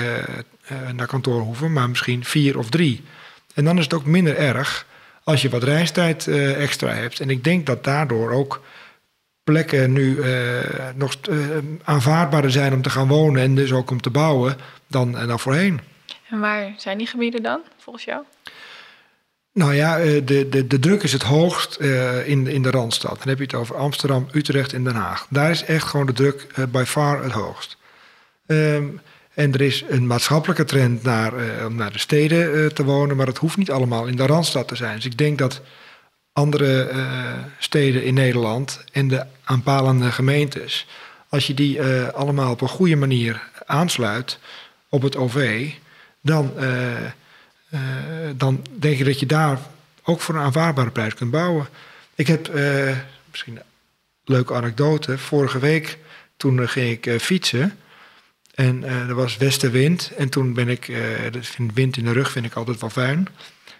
naar 0.95 1.07
kantoor 1.07 1.41
hoeven, 1.41 1.73
maar 1.73 1.89
misschien 1.89 2.25
vier 2.25 2.57
of 2.57 2.69
drie. 2.69 3.03
En 3.53 3.63
dan 3.63 3.77
is 3.77 3.83
het 3.83 3.93
ook 3.93 4.05
minder 4.05 4.37
erg 4.37 4.85
als 5.27 5.41
je 5.41 5.49
wat 5.49 5.63
reistijd 5.63 6.27
extra 6.27 6.93
hebt. 6.93 7.19
En 7.19 7.29
ik 7.29 7.43
denk 7.43 7.65
dat 7.65 7.83
daardoor 7.83 8.31
ook 8.31 8.61
plekken 9.43 9.93
nu 9.93 10.19
nog 10.95 11.15
aanvaardbaarder 11.83 12.51
zijn 12.51 12.73
om 12.73 12.81
te 12.81 12.89
gaan 12.89 13.07
wonen 13.07 13.41
en 13.41 13.55
dus 13.55 13.71
ook 13.71 13.91
om 13.91 14.01
te 14.01 14.09
bouwen 14.09 14.55
dan, 14.87 15.11
dan 15.11 15.39
voorheen. 15.39 15.79
En 16.29 16.39
waar 16.39 16.73
zijn 16.77 16.97
die 16.97 17.07
gebieden 17.07 17.43
dan, 17.43 17.61
volgens 17.77 18.05
jou? 18.05 18.23
Nou 19.57 19.73
ja, 19.73 19.99
eh, 19.99 20.25
de, 20.25 20.49
de, 20.49 20.67
de 20.67 20.79
druk 20.79 21.03
is 21.03 21.13
het 21.13 21.23
hoogst 21.23 21.77
uh, 21.79 22.27
in, 22.27 22.47
in 22.47 22.61
de 22.61 22.71
Randstad. 22.71 23.17
Dan 23.17 23.27
heb 23.27 23.37
je 23.37 23.43
het 23.43 23.53
over 23.53 23.75
Amsterdam, 23.75 24.27
Utrecht 24.31 24.73
en 24.73 24.83
Den 24.83 24.95
Haag. 24.95 25.27
Daar 25.29 25.49
is 25.49 25.63
echt 25.63 25.87
gewoon 25.87 26.05
de 26.05 26.13
druk 26.13 26.47
uh, 26.55 26.65
by 26.65 26.83
far 26.87 27.23
het 27.23 27.31
hoogst. 27.31 27.77
Um, 28.47 29.01
en 29.37 29.53
er 29.53 29.61
is 29.61 29.83
een 29.89 30.07
maatschappelijke 30.07 30.63
trend 30.63 31.03
naar, 31.03 31.33
uh, 31.33 31.65
om 31.65 31.75
naar 31.75 31.91
de 31.91 31.99
steden 31.99 32.73
te 32.73 32.83
wonen, 32.83 33.15
maar 33.15 33.27
het 33.27 33.37
hoeft 33.37 33.57
niet 33.57 33.71
allemaal 33.71 34.05
in 34.05 34.15
de 34.15 34.25
Randstad 34.25 34.67
te 34.67 34.75
zijn. 34.75 34.95
Dus 34.95 35.05
ik 35.05 35.17
denk 35.17 35.37
dat 35.37 35.61
andere 36.33 36.91
steden 37.59 38.03
in 38.03 38.13
Nederland 38.13 38.83
en 38.91 39.07
de 39.07 39.25
aanpalende 39.43 40.11
gemeentes, 40.11 40.87
als 41.29 41.47
je 41.47 41.53
die 41.53 41.81
allemaal 42.13 42.51
op 42.51 42.61
een 42.61 42.67
goede 42.67 42.95
manier 42.95 43.41
aansluit 43.65 44.39
op 44.89 45.01
het 45.01 45.15
OV, 45.15 45.69
dan 46.21 46.53
dan 48.35 48.65
denk 48.79 48.97
je 48.97 49.03
dat 49.03 49.19
je 49.19 49.25
daar 49.25 49.59
ook 50.03 50.21
voor 50.21 50.35
een 50.35 50.41
aanvaardbare 50.41 50.91
prijs 50.91 51.13
kunt 51.13 51.31
bouwen. 51.31 51.67
Ik 52.15 52.27
heb 52.27 52.51
misschien 53.29 53.55
een 53.55 53.63
leuke 54.25 54.53
anekdote. 54.53 55.17
Vorige 55.17 55.59
week 55.59 55.97
toen 56.37 56.67
ging 56.69 57.05
ik 57.05 57.21
fietsen. 57.21 57.77
En 58.57 58.83
er 58.83 59.15
was 59.15 59.37
westenwind. 59.37 60.11
En 60.17 60.29
toen 60.29 60.53
ben 60.53 60.69
ik, 60.69 60.91
vind 61.39 61.73
wind 61.73 61.97
in 61.97 62.05
de 62.05 62.11
rug 62.11 62.31
vind 62.31 62.45
ik 62.45 62.53
altijd 62.53 62.79
wel 62.79 62.89
fijn. 62.89 63.27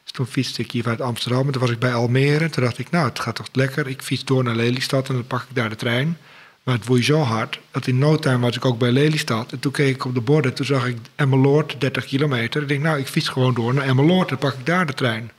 Dus 0.04 0.12
toen 0.12 0.26
fietste 0.26 0.62
ik 0.62 0.72
hier 0.72 0.82
vanuit 0.82 1.02
Amsterdam. 1.02 1.46
En 1.46 1.52
toen 1.52 1.62
was 1.62 1.72
ik 1.72 1.80
bij 1.80 1.94
Almere. 1.94 2.50
Toen 2.50 2.64
dacht 2.64 2.78
ik, 2.78 2.90
nou, 2.90 3.08
het 3.08 3.20
gaat 3.20 3.36
toch 3.36 3.48
lekker. 3.52 3.88
Ik 3.88 4.02
fiets 4.02 4.26
door 4.26 4.44
naar 4.44 4.56
Lelystad 4.56 5.10
en 5.10 5.14
dan 5.14 5.28
pak 5.28 5.42
ik 5.42 5.56
daar 5.56 5.70
de 5.70 5.76
trein. 5.76 6.18
Maar 6.64 6.76
het 6.76 6.86
woei 6.86 7.04
zo 7.04 7.20
hard 7.20 7.60
dat 7.72 7.88
in 7.88 7.98
no 7.98 8.16
time 8.16 8.40
was 8.40 8.56
ik 8.56 8.66
ook 8.66 8.80
bij 8.80 8.92
Lelystad. 8.92 9.52
En 9.52 9.60
toen 9.60 9.72
keek 9.72 9.96
ik 9.96 10.06
op 10.06 10.14
de 10.14 10.22
borden. 10.22 10.54
Toen 10.54 10.66
zag 10.66 10.88
ik 10.88 10.98
Emmeloord, 11.16 11.82
30 11.82 12.06
kilometer. 12.06 12.62
Ik 12.62 12.68
denk, 12.68 12.82
nou, 12.82 13.00
ik 13.00 13.08
fiets 13.08 13.28
gewoon 13.28 13.54
door 13.54 13.74
naar 13.74 13.86
Emmeloord. 13.86 14.30
Dan 14.30 14.38
pak 14.38 14.54
ik 14.54 14.66
daar 14.66 14.86
de 14.86 14.94
trein. 14.94 15.32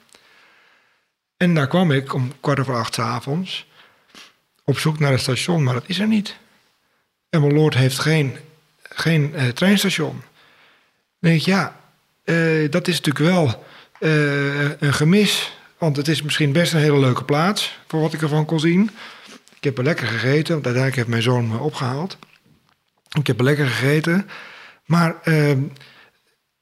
En 1.37 1.55
daar 1.55 1.69
kwam 1.69 1.91
ik 1.91 2.15
om 2.15 2.33
kwart 2.41 2.61
over 2.61 2.75
acht 2.75 2.95
s 2.95 2.99
avonds. 2.99 3.67
Op 4.65 4.79
zoek 4.79 4.99
naar 4.99 5.13
een 5.13 5.19
station, 5.19 5.63
maar 5.63 5.75
dat 5.75 5.85
is 5.87 5.99
er 5.99 6.07
niet. 6.07 6.37
Emmeloord 7.31 7.75
heeft 7.75 7.99
geen, 7.99 8.37
geen 9.01 9.33
uh, 9.35 9.49
treinstation. 9.49 10.11
Dan 10.11 11.31
denk 11.31 11.41
ik, 11.41 11.47
ja, 11.47 11.81
uh, 12.25 12.71
dat 12.71 12.89
is 12.89 13.01
natuurlijk 13.01 13.35
wel 13.35 13.65
uh, 14.01 14.71
een 14.79 14.95
gemis. 14.95 15.57
Want 15.79 15.97
het 15.97 16.09
is 16.09 16.23
misschien 16.23 16.53
best 16.53 16.73
een 16.73 16.81
hele 16.81 16.99
leuke 16.99 17.25
plaats, 17.25 17.79
voor 17.87 18.01
wat 18.01 18.13
ik 18.13 18.23
ervan 18.23 18.45
kon 18.45 18.61
zien. 18.61 18.91
Ik 19.57 19.65
heb 19.65 19.79
er 19.79 19.85
lekker 19.85 20.07
gegeten, 20.07 20.53
want 20.53 20.65
uiteindelijk 20.65 20.97
heeft 20.97 21.09
mijn 21.09 21.23
zoon 21.23 21.49
me 21.49 21.59
opgehaald. 21.59 22.19
Ik 23.19 23.27
heb 23.27 23.39
er 23.39 23.45
lekker 23.45 23.67
gegeten. 23.67 24.29
Maar 24.85 25.15
uh, 25.25 25.57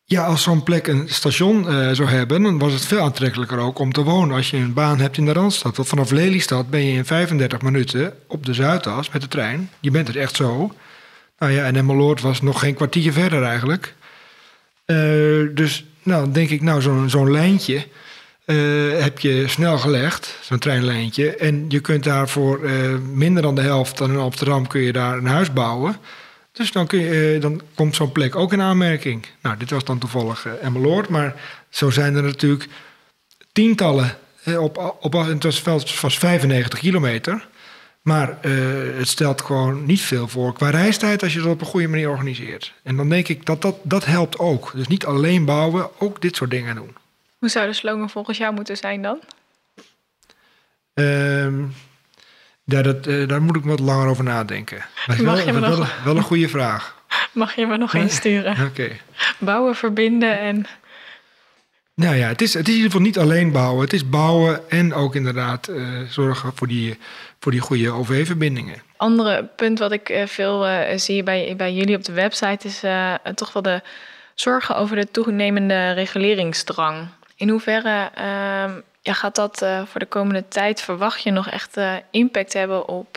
ja, 0.05 0.25
als 0.25 0.43
zo'n 0.43 0.63
plek 0.63 0.87
een 0.87 1.09
station 1.09 1.65
zou 1.95 2.09
hebben, 2.09 2.43
dan 2.43 2.59
was 2.59 2.73
het 2.73 2.87
veel 2.87 3.01
aantrekkelijker 3.01 3.59
ook 3.59 3.79
om 3.79 3.93
te 3.93 4.03
wonen 4.03 4.37
als 4.37 4.51
je 4.51 4.57
een 4.57 4.73
baan 4.73 5.01
hebt 5.01 5.17
in 5.17 5.25
de 5.25 5.33
Randstad. 5.33 5.77
Want 5.77 5.89
vanaf 5.89 6.11
Lelystad 6.11 6.71
ben 6.71 6.85
je 6.85 6.97
in 6.97 7.05
35 7.05 7.63
minuten 7.63 8.15
op 8.27 8.47
de 8.47 8.55
Zuidas 8.55 9.11
met 9.11 9.23
de 9.23 9.29
trein. 9.29 9.71
Je 9.81 9.91
bent 9.91 10.09
er 10.09 10.19
echt 10.19 10.37
zo. 10.37 10.75
Nou 11.39 11.53
ja, 11.53 11.65
en 11.65 11.77
Emmeloord 11.77 12.21
was 12.21 12.41
nog 12.41 12.61
geen 12.61 12.75
kwartier 12.75 13.13
verder 13.13 13.43
eigenlijk. 13.43 13.95
Uh, 14.87 15.49
dus 15.55 15.85
nou, 16.03 16.33
denk 16.33 16.51
ik, 16.51 16.63
nou, 16.63 16.83
zo'n 16.83 17.11
zo'n 17.11 17.31
lijntje 17.31 17.87
uh, 18.47 19.03
heb 19.03 19.19
je 19.19 19.49
snel 19.49 19.79
gelegd, 19.79 20.39
zo'n 20.43 20.59
treinlijntje. 20.59 21.37
En 21.37 21.65
je 21.69 21.81
kunt 21.81 22.05
daar 22.05 22.29
voor 22.29 22.65
uh, 22.65 22.99
minder 22.99 23.43
dan 23.43 23.55
de 23.55 23.61
helft 23.61 23.99
dan 23.99 24.11
in 24.11 24.17
Amsterdam 24.17 24.67
kun 24.67 24.81
je 24.81 24.93
daar 24.93 25.17
een 25.17 25.27
huis 25.27 25.53
bouwen. 25.53 25.97
Dus 26.53 26.73
dan, 26.73 26.87
kun 26.87 26.99
je, 26.99 27.39
dan 27.41 27.61
komt 27.75 27.97
zo'n 27.97 28.13
plek 28.13 28.37
ook 28.37 28.53
in 28.53 28.61
aanmerking. 28.61 29.27
Nou, 29.43 29.57
dit 29.57 29.71
was 29.71 29.85
dan 29.85 29.99
toevallig 29.99 30.47
Emmeloord, 30.63 31.09
maar 31.09 31.35
zo 31.69 31.91
zijn 31.91 32.15
er 32.15 32.23
natuurlijk 32.23 32.69
tientallen. 33.53 34.17
op, 34.59 34.97
op, 35.01 35.13
het 35.13 35.63
was, 35.63 35.63
was 36.01 36.19
95 36.19 36.79
kilometer. 36.79 37.49
Maar 38.07 38.37
het 38.97 39.09
stelt 39.09 39.43
gewoon 39.43 39.87
niet 39.87 40.01
veel 40.01 40.29
voor 40.29 40.53
qua 40.53 40.71
reistijd 40.71 41.23
als 41.23 41.33
je 41.33 41.41
dat 41.41 41.53
op 41.53 41.61
een 41.61 41.67
goede 41.67 41.89
manier 41.89 42.11
organiseert. 42.11 42.73
En 42.83 42.97
dan 42.97 43.09
denk 43.09 43.29
ik 43.29 43.47
dat 43.47 43.63
dat, 43.63 43.77
dat 43.83 44.05
helpt 44.05 44.39
ook. 44.39 44.73
Dus 44.75 44.87
niet 44.87 45.07
alleen 45.07 45.45
bouwen, 45.45 46.01
ook 46.01 46.21
dit 46.21 46.37
soort 46.37 46.51
dingen 46.51 46.75
doen. 46.75 46.97
Hoe 47.39 47.49
zou 47.49 47.67
de 47.67 47.73
slogan 47.73 48.11
volgens 48.11 48.39
jou 48.39 48.55
moeten 48.55 48.77
zijn 48.77 49.03
dan? 49.03 49.19
Um, 50.95 51.75
ja, 52.65 52.83
dat, 52.83 53.07
uh, 53.07 53.29
daar 53.29 53.43
moet 53.43 53.57
ik 53.57 53.65
wat 53.65 53.81
langer 53.81 54.09
over 54.09 54.25
nadenken. 54.25 54.85
Maar 55.07 55.23
Mag 55.23 55.37
wel, 55.37 55.47
je 55.47 55.61
wel, 55.61 55.77
nog... 55.77 56.03
wel, 56.05 56.17
een 56.17 56.23
goede 56.23 56.49
vraag. 56.49 57.03
Mag 57.33 57.55
je 57.55 57.67
me 57.67 57.77
nog 57.77 57.95
eens 57.95 58.15
sturen? 58.15 58.67
Oké. 58.67 58.89
Bouwen, 59.39 59.75
verbinden 59.75 60.39
en... 60.39 60.67
Nou 61.97 62.17
ja, 62.17 62.29
het 62.29 62.43
is, 62.43 62.55
het 62.55 62.69
is 62.69 62.75
in 62.75 62.75
ieder 62.75 62.91
geval 62.91 63.07
niet 63.07 63.19
alleen 63.19 63.53
bouwen. 63.53 63.81
Het 63.81 63.93
is 63.93 64.09
bouwen 64.09 64.71
en 64.71 64.95
ook 64.95 65.15
inderdaad 65.15 65.69
uh, 65.69 66.01
zorgen 66.09 66.53
voor 66.55 66.67
die, 66.67 66.99
voor 67.41 67.53
die 67.53 67.61
goede 67.61 67.91
OV-verbindingen. 67.91 68.83
Andere 68.97 69.45
punt 69.45 69.79
wat 69.79 69.93
ik 69.93 70.09
uh, 70.09 70.27
veel 70.27 70.69
uh, 70.69 70.81
zie 70.97 71.23
bij, 71.23 71.55
bij 71.57 71.75
jullie 71.75 71.97
op 71.97 72.05
de 72.05 72.13
website 72.13 72.67
is 72.67 72.81
toch 73.35 73.53
wel 73.53 73.63
de 73.63 73.83
zorgen 74.35 74.77
over 74.77 74.97
de 74.97 75.11
toenemende 75.11 75.93
reguleringsdrang. 75.93 77.09
In 77.37 77.49
hoeverre 77.49 78.11
uh, 78.19 78.75
ja, 79.01 79.13
gaat 79.13 79.35
dat 79.35 79.67
voor 79.85 80.01
de 80.01 80.07
komende 80.07 80.49
tijd, 80.49 80.81
verwacht 80.81 81.23
je 81.23 81.31
nog 81.31 81.49
echt 81.49 81.77
impact 82.11 82.53
hebben 82.53 82.89
op 82.89 83.17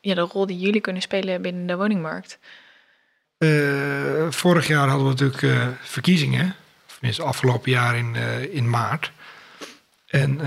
ja, 0.00 0.14
de 0.14 0.20
rol 0.20 0.46
die 0.46 0.58
jullie 0.58 0.80
kunnen 0.80 1.02
spelen 1.02 1.42
binnen 1.42 1.66
de 1.66 1.76
woningmarkt? 1.76 2.38
vorig 4.30 4.66
jaar 4.66 4.88
hadden 4.88 5.06
we 5.06 5.22
natuurlijk 5.22 5.76
verkiezingen, 5.80 6.54
tenminste 7.02 7.22
afgelopen 7.22 7.70
jaar 7.70 7.96
in, 7.96 8.16
in 8.50 8.70
maart. 8.70 9.12
En, 10.06 10.40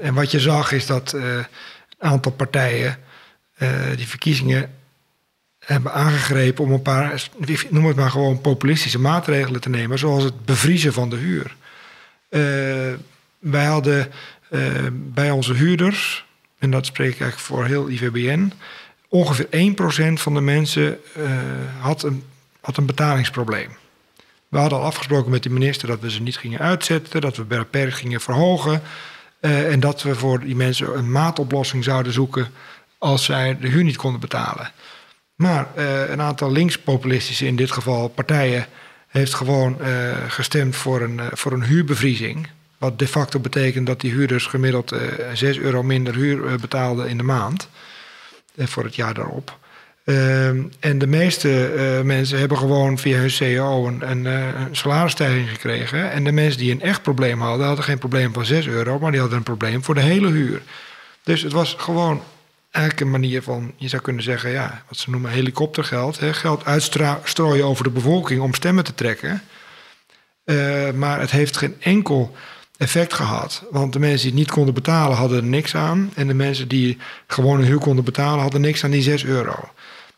en 0.00 0.14
wat 0.14 0.30
je 0.30 0.40
zag 0.40 0.72
is 0.72 0.86
dat 0.86 1.12
een 1.12 1.46
aantal 1.98 2.32
partijen 2.32 2.98
die 3.96 4.08
verkiezingen 4.08 4.74
hebben 5.58 5.92
aangegrepen 5.92 6.64
om 6.64 6.72
een 6.72 6.82
paar, 6.82 7.28
noem 7.70 7.86
het 7.86 7.96
maar 7.96 8.10
gewoon 8.10 8.40
populistische 8.40 8.98
maatregelen 8.98 9.60
te 9.60 9.68
nemen, 9.68 9.98
zoals 9.98 10.22
het 10.22 10.44
bevriezen 10.44 10.92
van 10.92 11.10
de 11.10 11.16
huur. 11.16 11.56
Wij 13.38 13.64
hadden 13.64 14.12
bij 14.92 15.30
onze 15.30 15.52
huurders, 15.52 16.24
en 16.58 16.70
dat 16.70 16.86
spreek 16.86 17.12
ik 17.12 17.20
eigenlijk 17.20 17.50
voor 17.50 17.64
heel 17.64 17.88
IVBN, 17.88 18.52
ongeveer 19.08 19.74
1% 20.10 20.12
van 20.12 20.34
de 20.34 20.40
mensen 20.40 20.98
had, 21.78 22.02
een, 22.02 22.24
had 22.60 22.76
een 22.76 22.86
betalingsprobleem. 22.86 23.70
We 24.56 24.62
hadden 24.62 24.80
al 24.80 24.86
afgesproken 24.86 25.30
met 25.30 25.42
de 25.42 25.50
minister 25.50 25.88
dat 25.88 26.00
we 26.00 26.10
ze 26.10 26.22
niet 26.22 26.36
gingen 26.36 26.58
uitzetten, 26.58 27.20
dat 27.20 27.36
we 27.36 27.64
per 27.64 27.92
gingen 27.92 28.20
verhogen. 28.20 28.82
en 29.40 29.80
dat 29.80 30.02
we 30.02 30.14
voor 30.14 30.40
die 30.40 30.56
mensen 30.56 30.98
een 30.98 31.10
maatoplossing 31.10 31.84
zouden 31.84 32.12
zoeken 32.12 32.48
als 32.98 33.24
zij 33.24 33.58
de 33.60 33.68
huur 33.68 33.84
niet 33.84 33.96
konden 33.96 34.20
betalen. 34.20 34.70
Maar 35.34 35.68
een 36.10 36.20
aantal 36.20 36.52
linkspopulistische, 36.52 37.46
in 37.46 37.56
dit 37.56 37.70
geval 37.70 38.08
partijen, 38.08 38.66
heeft 39.06 39.34
gewoon 39.34 39.76
uh, 39.80 40.16
gestemd 40.28 40.76
voor 40.76 41.00
een, 41.00 41.20
voor 41.32 41.52
een 41.52 41.64
huurbevriezing. 41.64 42.48
Wat 42.78 42.98
de 42.98 43.08
facto 43.08 43.38
betekent 43.38 43.86
dat 43.86 44.00
die 44.00 44.12
huurders 44.12 44.46
gemiddeld 44.46 44.92
uh, 44.92 45.30
eh, 45.30 45.36
6 45.36 45.58
euro 45.58 45.82
minder 45.82 46.14
huur 46.14 46.60
betaalden 46.60 47.08
in 47.08 47.16
de 47.16 47.22
maand. 47.22 47.68
voor 48.56 48.84
het 48.84 48.94
jaar 48.94 49.14
daarop. 49.14 49.58
Ehm, 50.06 50.62
en 50.80 50.98
de 50.98 51.06
meeste 51.06 51.70
mensen 52.04 52.38
hebben 52.38 52.58
gewoon 52.58 52.98
via 52.98 53.18
hun 53.18 53.30
CEO 53.30 53.86
een, 53.86 54.10
een, 54.10 54.24
een, 54.24 54.76
salarisstijging 54.76 55.50
gekregen. 55.50 56.10
En 56.10 56.24
de 56.24 56.32
mensen 56.32 56.58
die 56.58 56.72
een 56.72 56.80
echt 56.80 57.02
probleem 57.02 57.40
hadden, 57.40 57.66
hadden 57.66 57.84
geen 57.84 57.98
probleem 57.98 58.32
van 58.32 58.44
6 58.44 58.66
euro, 58.66 58.98
maar 58.98 59.10
die 59.10 59.20
hadden 59.20 59.38
een 59.38 59.44
probleem 59.44 59.84
voor 59.84 59.94
de 59.94 60.00
hele 60.00 60.28
huur. 60.28 60.62
Dus 61.22 61.42
het 61.42 61.52
was 61.52 61.74
gewoon 61.78 62.22
eigenlijk 62.70 63.00
een 63.00 63.20
manier 63.20 63.42
van, 63.42 63.72
je 63.76 63.88
zou 63.88 64.02
kunnen 64.02 64.22
zeggen, 64.22 64.50
ja, 64.50 64.82
wat 64.88 64.98
ze 64.98 65.10
noemen 65.10 65.30
helikoptergeld. 65.30 66.18
Hè, 66.18 66.34
geld 66.34 66.64
uitstrooien 66.64 67.64
over 67.64 67.84
de 67.84 67.90
bevolking 67.90 68.40
om 68.40 68.54
stemmen 68.54 68.84
te 68.84 68.94
trekken. 68.94 69.42
Uh, 70.44 70.90
maar 70.90 71.20
het 71.20 71.30
heeft 71.30 71.56
geen 71.56 71.76
enkel 71.80 72.36
effect 72.76 73.14
gehad. 73.14 73.64
Want 73.70 73.92
de 73.92 73.98
mensen 73.98 74.20
die 74.20 74.30
het 74.30 74.38
niet 74.38 74.50
konden 74.50 74.74
betalen 74.74 75.16
hadden 75.16 75.38
er 75.38 75.44
niks 75.44 75.74
aan. 75.74 76.10
En 76.14 76.26
de 76.26 76.34
mensen 76.34 76.68
die 76.68 76.98
gewoon 77.26 77.58
een 77.58 77.66
huur 77.66 77.78
konden 77.78 78.04
betalen 78.04 78.40
hadden 78.40 78.60
niks 78.60 78.84
aan 78.84 78.90
die 78.90 79.02
6 79.02 79.24
euro. 79.24 79.70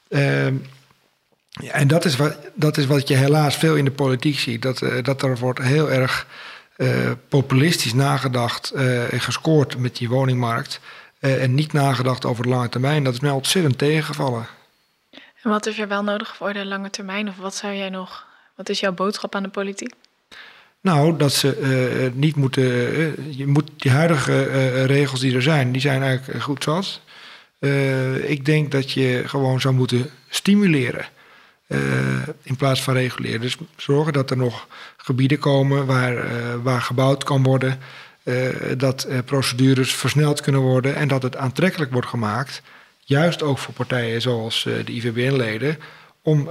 Ja, 0.09 1.73
en 1.73 1.89
dat 1.89 2.05
is, 2.05 2.17
wat, 2.17 2.37
dat 2.55 2.77
is 2.77 2.87
wat 2.87 3.09
je 3.09 3.15
helaas 3.15 3.57
veel 3.57 3.77
in 3.77 3.85
de 3.85 3.91
politiek 3.91 4.39
ziet. 4.39 4.63
Dat, 4.63 4.83
uh, 4.83 5.03
dat 5.03 5.23
er 5.23 5.39
wordt 5.39 5.63
heel 5.63 5.91
erg 5.91 6.27
uh, 6.77 7.11
populistisch 7.29 7.95
nagedacht 7.95 8.71
en 8.71 9.21
gescoord 9.21 9.79
met 9.79 9.97
die 9.97 10.09
woningmarkt. 10.09 10.81
En 11.21 11.55
niet 11.55 11.73
nagedacht 11.73 12.25
over 12.25 12.43
de 12.43 12.49
lange 12.49 12.69
termijn. 12.69 13.05
Dat 13.05 13.15
is 13.15 13.21
mij 13.21 13.31
ontzettend 13.31 13.79
tegengevallen. 13.79 14.47
En 15.43 15.51
wat 15.51 15.67
is 15.67 15.79
er 15.79 15.89
wel 15.89 16.03
nodig 16.03 16.37
voor 16.37 16.53
de 16.53 16.67
lange 16.67 16.91
termijn? 16.91 17.29
Of 17.29 17.37
wat 17.37 17.55
zou 17.55 17.75
jij 17.75 17.89
nog, 17.89 18.27
wat 18.57 18.69
is 18.69 18.81
jouw 18.81 18.93
boodschap 18.93 19.35
aan 19.35 19.43
de 19.43 19.49
politiek? 19.49 19.95
Nou, 20.81 21.17
dat 21.17 21.33
ze 21.33 21.59
uh, 21.59 22.13
niet 22.15 22.37
moeten. 22.37 22.63
Uh, 22.63 23.37
je 23.37 23.47
moet 23.47 23.71
die 23.77 23.91
huidige 23.91 24.49
uh, 24.49 24.85
regels 24.85 25.21
die 25.21 25.35
er 25.35 25.43
zijn, 25.43 25.73
die 25.73 25.81
zijn 25.81 26.03
eigenlijk 26.03 26.43
goed 26.43 26.63
zat. 26.63 27.01
Ik 28.23 28.45
denk 28.45 28.71
dat 28.71 28.93
je 28.93 29.23
gewoon 29.27 29.61
zou 29.61 29.75
moeten 29.75 30.11
stimuleren. 30.29 31.07
in 32.43 32.57
plaats 32.57 32.83
van 32.83 32.95
reguleren. 32.95 33.41
Dus 33.41 33.57
zorgen 33.77 34.13
dat 34.13 34.31
er 34.31 34.37
nog 34.37 34.67
gebieden 34.97 35.39
komen 35.39 35.87
waar, 35.87 36.27
waar 36.63 36.81
gebouwd 36.81 37.25
kan 37.25 37.43
worden. 37.43 37.79
dat 38.77 39.09
procedures 39.25 39.95
versneld 39.95 40.41
kunnen 40.41 40.61
worden. 40.61 40.95
En 40.95 41.09
dat 41.09 41.23
het 41.23 41.37
aantrekkelijk 41.37 41.93
wordt 41.93 42.09
gemaakt. 42.09 42.63
Juist 43.05 43.43
ook 43.43 43.59
voor 43.59 43.75
partijen 43.75 44.21
zoals 44.21 44.63
de 44.63 44.93
IVBN-leden 44.93 45.79
om, 46.23 46.49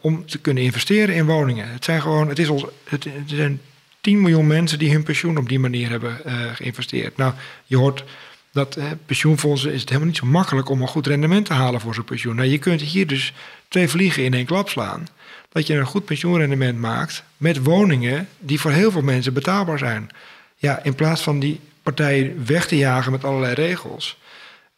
om 0.00 0.26
te 0.26 0.38
kunnen 0.38 0.62
investeren 0.62 1.14
in 1.14 1.26
woningen. 1.26 1.68
Het 1.68 1.84
zijn 1.84 2.02
gewoon, 2.02 2.28
het 2.28 2.38
is 2.38 2.48
ons, 2.48 2.64
het, 2.84 3.04
er 3.04 3.12
zijn 3.26 3.60
10 4.00 4.20
miljoen 4.20 4.46
mensen 4.46 4.78
die 4.78 4.92
hun 4.92 5.02
pensioen 5.02 5.38
op 5.38 5.48
die 5.48 5.58
manier 5.58 5.90
hebben 5.90 6.20
geïnvesteerd. 6.54 7.16
Nou, 7.16 7.32
je 7.64 7.76
hoort 7.76 8.04
dat 8.52 8.78
pensioenfondsen 9.06 9.72
is 9.72 9.80
het 9.80 9.88
helemaal 9.88 10.08
niet 10.08 10.18
zo 10.18 10.26
makkelijk 10.26 10.68
om 10.68 10.82
een 10.82 10.88
goed 10.88 11.06
rendement 11.06 11.46
te 11.46 11.52
halen 11.52 11.80
voor 11.80 11.94
zo'n 11.94 12.04
pensioen. 12.04 12.36
Nou, 12.36 12.48
je 12.48 12.58
kunt 12.58 12.80
hier 12.80 13.06
dus 13.06 13.32
twee 13.68 13.88
vliegen 13.88 14.24
in 14.24 14.34
één 14.34 14.46
klap 14.46 14.68
slaan. 14.68 15.06
Dat 15.48 15.66
je 15.66 15.74
een 15.74 15.86
goed 15.86 16.04
pensioenrendement 16.04 16.78
maakt 16.78 17.22
met 17.36 17.62
woningen 17.62 18.28
die 18.38 18.60
voor 18.60 18.70
heel 18.70 18.90
veel 18.90 19.02
mensen 19.02 19.32
betaalbaar 19.32 19.78
zijn. 19.78 20.08
Ja, 20.56 20.82
in 20.82 20.94
plaats 20.94 21.22
van 21.22 21.38
die 21.38 21.60
partijen 21.82 22.46
weg 22.46 22.66
te 22.66 22.76
jagen 22.76 23.12
met 23.12 23.24
allerlei 23.24 23.54
regels. 23.54 24.18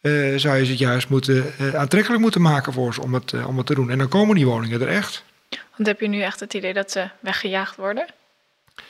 Uh, 0.01 0.37
zou 0.37 0.57
je 0.57 0.65
ze 0.65 0.75
juist 0.75 1.09
moeten, 1.09 1.53
uh, 1.61 1.75
aantrekkelijk 1.75 2.21
moeten 2.21 2.41
maken 2.41 2.73
voor 2.73 2.93
ze 2.93 3.01
om 3.01 3.13
het, 3.13 3.31
uh, 3.31 3.47
om 3.47 3.57
het 3.57 3.65
te 3.65 3.75
doen. 3.75 3.89
En 3.89 3.97
dan 3.97 4.07
komen 4.07 4.35
die 4.35 4.45
woningen 4.45 4.81
er 4.81 4.87
echt. 4.87 5.23
Want 5.75 5.87
heb 5.87 5.99
je 5.99 6.07
nu 6.07 6.21
echt 6.21 6.39
het 6.39 6.53
idee 6.53 6.73
dat 6.73 6.91
ze 6.91 7.09
weggejaagd 7.19 7.75
worden? 7.75 8.05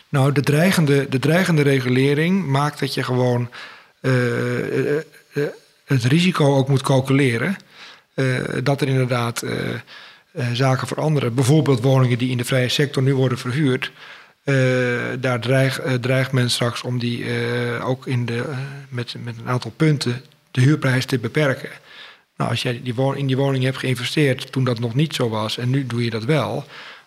Nou, 0.09 0.31
de 0.31 0.41
dreigende, 0.41 1.09
de 1.09 1.19
dreigende 1.19 1.61
regulering 1.61 2.45
maakt 2.45 2.79
dat 2.79 2.93
je 2.93 3.03
gewoon 3.03 3.49
het 5.85 6.03
risico 6.03 6.55
ook 6.55 6.67
moet 6.67 6.81
calculeren. 6.81 7.57
dat 8.63 8.81
er 8.81 8.87
inderdaad 8.87 9.43
zaken 10.53 10.87
veranderen. 10.87 11.33
Bijvoorbeeld 11.33 11.81
woningen 11.81 12.17
die 12.17 12.29
in 12.29 12.37
de 12.37 12.45
vrije 12.45 12.69
sector 12.69 13.03
nu 13.03 13.15
worden 13.15 13.37
verhuurd. 13.37 13.91
daar 15.19 15.39
dreig, 15.39 15.81
dreigt 16.01 16.31
men 16.31 16.49
straks 16.49 16.81
om 16.81 16.99
die 16.99 17.25
ook 17.81 18.07
in 18.07 18.25
de, 18.25 18.43
met, 18.89 19.15
met 19.23 19.37
een 19.37 19.47
aantal 19.47 19.71
punten 19.75 20.21
de 20.51 20.61
huurprijs 20.61 21.05
te 21.05 21.19
beperken. 21.19 21.69
Nou, 22.37 22.49
als 22.49 22.61
jij 22.61 22.81
die 22.83 23.15
in 23.15 23.27
die 23.27 23.37
woning 23.37 23.63
hebt 23.63 23.77
geïnvesteerd 23.77 24.51
toen 24.51 24.63
dat 24.63 24.79
nog 24.79 24.95
niet 24.95 25.15
zo 25.15 25.29
was 25.29 25.57
en 25.57 25.69
nu 25.69 25.85
doe 25.85 26.03
je 26.03 26.09
dat 26.09 26.23
wel, 26.23 26.65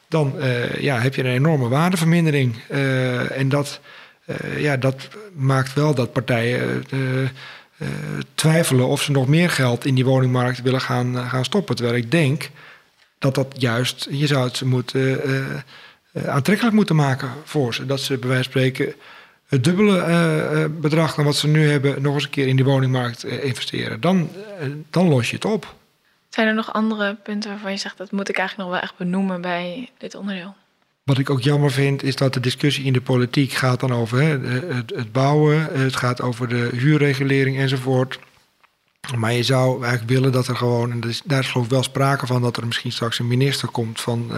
dan 0.08 0.34
uh, 0.38 0.80
ja, 0.80 0.98
heb 0.98 1.14
je 1.14 1.24
een 1.24 1.34
enorme 1.34 1.68
waardevermindering. 1.68 2.56
Uh, 2.70 3.38
en 3.38 3.48
dat, 3.48 3.80
uh, 3.82 3.88
ja, 4.56 4.76
dat 4.76 5.08
maakt 5.34 5.72
wel 5.72 5.94
dat 5.94 6.12
partijen 6.12 6.84
twijfelen 8.34 8.86
of 8.86 9.02
ze 9.02 9.10
nog 9.10 9.28
meer 9.28 9.50
geld 9.50 9.84
in 9.84 9.94
die 9.94 10.04
woningmarkt 10.04 10.62
willen 10.62 10.80
gaan, 10.80 11.16
gaan 11.16 11.44
stoppen. 11.44 11.76
Terwijl 11.76 11.96
ik 11.96 12.10
denk 12.10 12.50
dat 13.18 13.34
dat 13.34 13.54
juist, 13.58 14.06
je 14.10 14.26
zou 14.26 14.44
het 14.44 14.62
moeten 14.62 15.20
aantrekkelijk 16.26 16.74
moeten 16.74 16.96
maken 16.96 17.30
voor 17.44 17.74
ze. 17.74 17.86
Dat 17.86 18.00
ze 18.00 18.18
bij 18.18 18.28
wijze 18.28 18.50
van 18.50 18.52
spreken 18.52 18.94
het 19.46 19.64
dubbele 19.64 20.68
bedrag 20.68 21.14
dan 21.14 21.24
wat 21.24 21.36
ze 21.36 21.48
nu 21.48 21.70
hebben 21.70 22.02
nog 22.02 22.14
eens 22.14 22.24
een 22.24 22.30
keer 22.30 22.46
in 22.46 22.56
die 22.56 22.64
woningmarkt 22.64 23.24
investeren. 23.24 24.00
Dan, 24.00 24.30
dan 24.90 25.08
los 25.08 25.30
je 25.30 25.34
het 25.34 25.44
op. 25.44 25.74
Zijn 26.28 26.46
er 26.46 26.54
nog 26.54 26.72
andere 26.72 27.14
punten 27.14 27.50
waarvan 27.50 27.70
je 27.70 27.76
zegt 27.76 27.98
dat 27.98 28.12
moet 28.12 28.28
ik 28.28 28.38
eigenlijk 28.38 28.68
nog 28.68 28.78
wel 28.78 28.88
echt 28.88 28.96
benoemen 28.96 29.40
bij 29.40 29.90
dit 29.98 30.14
onderdeel? 30.14 30.54
Wat 31.04 31.18
ik 31.18 31.30
ook 31.30 31.42
jammer 31.42 31.70
vind 31.70 32.02
is 32.02 32.16
dat 32.16 32.34
de 32.34 32.40
discussie 32.40 32.84
in 32.84 32.92
de 32.92 33.00
politiek 33.00 33.52
gaat 33.52 33.80
dan 33.80 33.92
over 33.92 34.20
hè, 34.20 34.38
het, 34.38 34.92
het, 34.94 35.12
bouwen, 35.12 35.68
het 35.72 35.96
gaat 35.96 36.20
over 36.20 36.48
de 36.48 36.70
huurregulering 36.72 37.58
enzovoort. 37.58 38.18
Maar 39.16 39.32
je 39.32 39.42
zou 39.42 39.82
eigenlijk 39.82 40.12
willen 40.12 40.32
dat 40.32 40.46
er 40.46 40.56
gewoon, 40.56 40.90
en 40.90 41.00
daar 41.24 41.40
is 41.40 41.48
geloof 41.48 41.64
ik 41.64 41.72
wel 41.72 41.82
sprake 41.82 42.26
van, 42.26 42.42
dat 42.42 42.56
er 42.56 42.66
misschien 42.66 42.92
straks 42.92 43.18
een 43.18 43.26
minister 43.26 43.68
komt 43.68 44.00
van, 44.00 44.32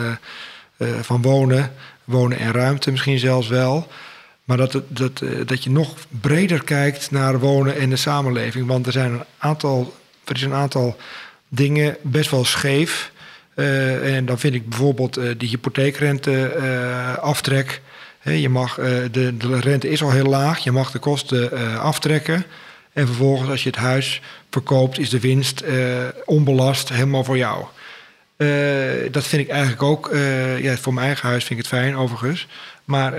van 1.01 1.23
wonen, 1.23 1.73
wonen 2.05 2.39
en 2.39 2.53
ruimte 2.53 2.91
misschien 2.91 3.19
zelfs 3.19 3.49
wel. 3.49 3.89
Maar 4.47 4.57
dat, 4.57 4.83
dat, 4.89 5.21
eh, 5.21 5.31
dat 5.47 5.65
je 5.65 5.71
nog 5.71 5.95
breder 6.21 6.65
kijkt 6.65 7.11
naar 7.11 7.39
wonen 7.39 7.77
en 7.77 7.91
de 7.91 7.97
samenleving. 7.97 8.67
Want 8.67 8.87
er 8.87 8.93
zijn 8.93 9.13
een 9.13 9.25
aantal, 9.39 9.95
er 10.25 10.35
is 10.35 10.43
een 10.43 10.53
aantal 10.53 10.97
dingen 11.49 11.97
best 12.03 12.31
wel 12.31 12.45
scheef. 12.45 13.13
Uh, 13.57 14.17
en 14.17 14.27
dan 14.27 14.39
vind 14.39 14.55
ik 14.55 14.69
bijvoorbeeld 14.69 15.19
uh, 15.19 15.25
de 15.39 15.47
hypotheekrente 15.47 16.57
uh, 16.61 17.19
aftrek. 17.19 17.81
je 18.23 18.49
mag, 18.49 18.75
de, 19.11 19.37
de, 19.37 19.61
rente 19.61 19.89
is 19.89 20.03
al 20.03 20.11
heel 20.11 20.27
laag, 20.27 20.59
je 20.59 20.73
mag 20.73 20.91
de 20.91 20.99
kosten 20.99 21.79
aftrekken. 21.81 22.45
En 22.93 23.07
vervolgens 23.07 23.51
als 23.51 23.63
je 23.63 23.69
het 23.69 23.79
huis 23.79 24.21
verkoopt, 24.51 24.99
is 24.99 25.11
de 25.11 25.21
winst 25.21 25.65
onbelast 26.25 26.89
helemaal 26.89 27.25
voor 27.25 27.37
jou. 27.37 27.65
dat 29.11 29.27
vind 29.27 29.43
ik 29.43 29.49
eigenlijk 29.49 29.83
ook, 29.83 30.11
ja, 30.61 30.77
voor 30.77 30.95
mijn 30.95 31.07
eigen 31.07 31.29
huis 31.29 31.45
vind 31.45 31.59
ik 31.59 31.67
het 31.67 31.75
fijn 31.75 31.97
overigens. 31.97 32.47
Maar 32.85 33.13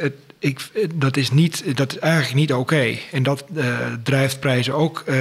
het, 0.00 0.14
ik, 0.42 0.70
dat, 0.94 1.16
is 1.16 1.30
niet, 1.30 1.76
dat 1.76 1.92
is 1.92 1.98
eigenlijk 1.98 2.34
niet 2.34 2.52
oké. 2.52 2.98
En 3.12 3.22
dat 3.22 3.44
uh, 3.54 3.76
drijft 4.02 4.40
prijzen 4.40 4.74
ook 4.74 5.04
uh, 5.06 5.14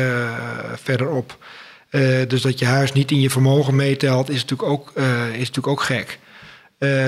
verder 0.75 1.09
op. 1.09 1.37
Uh, 1.91 2.17
dus 2.27 2.41
dat 2.41 2.59
je 2.59 2.65
huis 2.65 2.91
niet 2.91 3.11
in 3.11 3.21
je 3.21 3.29
vermogen 3.29 3.75
meetelt, 3.75 4.29
is 4.29 4.41
natuurlijk 4.41 4.69
ook, 4.69 4.91
is 5.31 5.37
natuurlijk 5.37 5.67
ook 5.67 5.81
gek. 5.81 6.19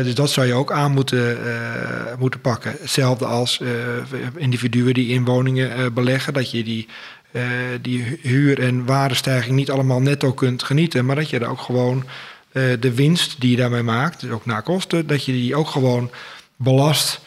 dus 0.03 0.15
dat 0.15 0.29
zou 0.29 0.47
je 0.47 0.53
ook 0.53 0.71
aan 0.71 0.91
moeten, 0.91 1.37
moeten 2.19 2.41
pakken. 2.41 2.75
Hetzelfde 2.79 3.25
als 3.25 3.61
individuen 4.35 4.93
die 4.93 5.07
in 5.07 5.25
woningen 5.25 5.93
beleggen, 5.93 6.33
dat 6.33 6.51
je 6.51 6.63
die, 6.63 6.87
die 7.81 8.19
huur- 8.21 8.59
en 8.59 8.85
waardestijging 8.85 9.55
niet 9.55 9.71
allemaal 9.71 10.01
netto 10.01 10.33
kunt 10.33 10.63
genieten, 10.63 11.05
maar 11.05 11.15
dat 11.15 11.29
je 11.29 11.39
er 11.39 11.49
ook 11.49 11.61
gewoon 11.61 12.05
de 12.79 12.93
winst 12.93 13.41
die 13.41 13.51
je 13.51 13.57
daarmee 13.57 13.83
maakt, 13.83 14.19
dus 14.19 14.29
ook 14.29 14.45
na 14.45 14.59
kosten, 14.59 15.07
dat 15.07 15.25
je 15.25 15.31
die 15.31 15.55
ook 15.55 15.67
gewoon 15.67 16.11
belast. 16.55 17.21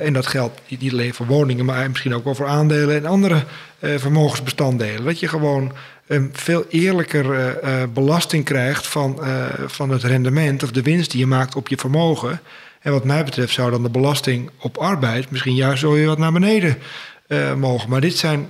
En 0.00 0.12
dat 0.12 0.26
geldt 0.26 0.60
niet 0.68 0.92
alleen 0.92 1.14
voor 1.14 1.26
woningen, 1.26 1.64
maar 1.64 1.88
misschien 1.88 2.14
ook 2.14 2.24
wel 2.24 2.34
voor 2.34 2.48
aandelen 2.48 2.96
en 2.96 3.06
andere 3.06 3.44
vermogensbestanddelen. 3.80 5.04
Dat 5.04 5.20
je 5.20 5.28
gewoon 5.28 5.72
een 6.10 6.30
veel 6.32 6.64
eerlijker 6.68 7.24
uh, 7.64 7.82
belasting 7.92 8.44
krijgt 8.44 8.86
van, 8.86 9.20
van 9.66 9.90
het 9.90 10.02
rendement 10.02 10.62
of 10.62 10.70
de 10.70 10.82
winst 10.82 11.10
die 11.10 11.20
je 11.20 11.26
maakt 11.26 11.56
op 11.56 11.68
je 11.68 11.76
vermogen. 11.76 12.40
En 12.80 12.92
wat 12.92 13.04
mij 13.04 13.24
betreft 13.24 13.52
zou 13.52 13.70
dan 13.70 13.82
de 13.82 13.90
belasting 13.90 14.50
op 14.58 14.78
arbeid 14.78 15.30
misschien 15.30 15.54
juist 15.54 15.80
zo 15.80 15.92
weer 15.92 16.06
wat 16.06 16.18
naar 16.18 16.32
beneden 16.32 16.78
mogen. 17.56 17.90
Maar 17.90 18.00
dit 18.00 18.16
zijn 18.16 18.48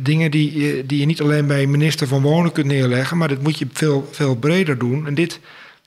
dingen 0.00 0.30
die, 0.30 0.86
die 0.86 1.00
je 1.00 1.06
niet 1.06 1.20
alleen 1.20 1.46
bij 1.46 1.66
minister 1.66 2.06
van 2.06 2.22
Wonen 2.22 2.52
kunt 2.52 2.66
neerleggen, 2.66 3.16
maar 3.16 3.28
dit 3.28 3.42
moet 3.42 3.58
je 3.58 3.66
veel, 3.72 4.08
veel 4.12 4.36
breder 4.36 4.78
doen. 4.78 5.06
En 5.06 5.14
dit 5.14 5.40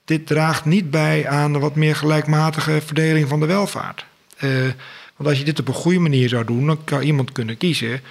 dit 0.08 0.28
draagt 0.28 0.66
niet 0.66 0.92
bij 0.92 1.28
aan 1.28 1.54
een 1.54 1.62
wat 1.62 1.76
meer 1.76 1.96
gelijkmatige 1.96 2.82
verdeling 2.86 3.28
van 3.28 3.40
de 3.40 3.46
welvaart. 3.46 4.06
Want 5.16 5.30
als 5.30 5.38
je 5.38 5.44
dit 5.44 5.60
op 5.60 5.68
een 5.68 5.74
goede 5.74 6.00
manier 6.00 6.30
zou 6.30 6.46
doen, 6.46 6.66
dan 6.66 6.84
kan 6.84 7.02
iemand 7.02 7.32
kunnen 7.32 7.58
kiezen 7.58 8.02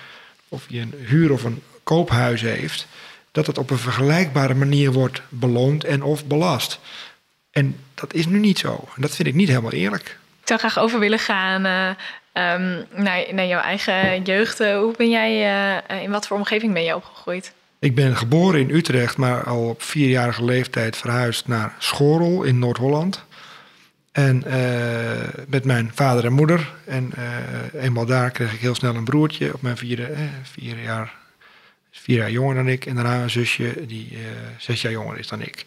of 0.48 0.64
je 0.68 0.80
een 0.80 0.94
huur- 0.96 1.32
of 1.32 1.44
een 1.44 1.62
koophuis 1.82 2.40
heeft, 2.40 2.86
dat 3.32 3.46
het 3.46 3.58
op 3.58 3.70
een 3.70 3.78
vergelijkbare 3.78 4.54
manier 4.54 4.92
wordt 4.92 5.22
beloond 5.28 5.84
en 5.84 6.02
of 6.02 6.24
belast. 6.24 6.78
En 7.50 7.76
dat 7.94 8.14
is 8.14 8.26
nu 8.26 8.38
niet 8.38 8.58
zo. 8.58 8.88
En 8.94 9.02
dat 9.02 9.14
vind 9.14 9.28
ik 9.28 9.34
niet 9.34 9.48
helemaal 9.48 9.72
eerlijk. 9.72 10.18
Ik 10.40 10.48
zou 10.48 10.58
graag 10.58 10.78
over 10.78 10.98
willen 10.98 11.18
gaan 11.18 11.66
uh, 11.66 11.88
um, 12.52 12.84
naar, 13.02 13.24
naar 13.30 13.46
jouw 13.46 13.60
eigen 13.60 14.22
jeugd. 14.22 14.58
Hoe 14.58 14.94
ben 14.96 15.10
jij, 15.10 15.32
uh, 15.90 16.02
in 16.02 16.10
wat 16.10 16.26
voor 16.26 16.36
omgeving 16.36 16.72
ben 16.72 16.84
je 16.84 16.94
opgegroeid? 16.94 17.52
Ik 17.78 17.94
ben 17.94 18.16
geboren 18.16 18.60
in 18.60 18.70
Utrecht, 18.70 19.16
maar 19.16 19.44
al 19.44 19.68
op 19.68 19.82
vierjarige 19.82 20.44
leeftijd 20.44 20.96
verhuisd 20.96 21.46
naar 21.46 21.74
Schorel 21.78 22.42
in 22.42 22.58
Noord-Holland. 22.58 23.24
En 24.16 24.42
uh, 24.46 25.44
met 25.48 25.64
mijn 25.64 25.90
vader 25.94 26.24
en 26.24 26.32
moeder. 26.32 26.72
En 26.84 27.12
uh, 27.18 27.82
eenmaal 27.82 28.06
daar 28.06 28.30
kreeg 28.30 28.52
ik 28.52 28.60
heel 28.60 28.74
snel 28.74 28.94
een 28.94 29.04
broertje 29.04 29.54
op 29.54 29.62
mijn 29.62 29.76
vierde, 29.76 30.06
eh, 30.06 30.20
vier, 30.42 30.82
jaar, 30.82 31.14
vier 31.90 32.16
jaar 32.16 32.30
jonger 32.30 32.54
dan 32.54 32.68
ik. 32.68 32.86
En 32.86 32.94
daarna 32.94 33.22
een 33.22 33.30
zusje 33.30 33.86
die 33.86 34.12
uh, 34.12 34.18
zes 34.58 34.82
jaar 34.82 34.92
jonger 34.92 35.18
is 35.18 35.28
dan 35.28 35.40
ik. 35.40 35.66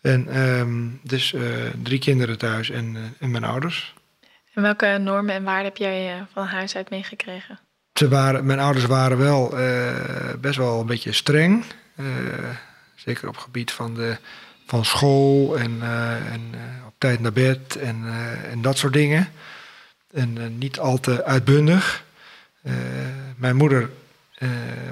En 0.00 0.38
um, 0.38 1.00
dus 1.02 1.34
drie 1.82 1.98
kinderen 1.98 2.38
thuis 2.38 2.70
en, 2.70 3.14
en 3.18 3.30
mijn 3.30 3.44
ouders. 3.44 3.94
En 4.54 4.62
welke 4.62 4.98
normen 5.00 5.34
en 5.34 5.42
waarden 5.42 5.64
heb 5.64 5.76
jij 5.76 6.26
van 6.32 6.46
huis 6.46 6.76
uit 6.76 6.90
meegekregen? 6.90 7.58
Ze 7.92 8.08
waren, 8.08 8.46
mijn 8.46 8.58
ouders 8.58 8.86
waren 8.86 9.18
wel 9.18 9.54
best 10.40 10.56
wel 10.56 10.80
een 10.80 10.86
beetje 10.86 11.12
streng. 11.12 11.64
Zeker 12.94 13.28
op 13.28 13.34
het 13.34 13.44
gebied 13.44 13.72
van, 13.72 13.94
de, 13.94 14.16
van 14.66 14.84
school 14.84 15.58
en, 15.58 15.76
uh, 15.82 16.32
en 16.32 16.54
tijd 16.98 17.20
naar 17.20 17.32
bed 17.32 17.76
en, 17.76 18.04
en 18.50 18.62
dat 18.62 18.78
soort 18.78 18.92
dingen. 18.92 19.28
En 20.12 20.58
niet 20.58 20.78
al 20.78 21.00
te 21.00 21.24
uitbundig. 21.24 22.04
mijn 23.36 23.56
moeder 23.56 23.90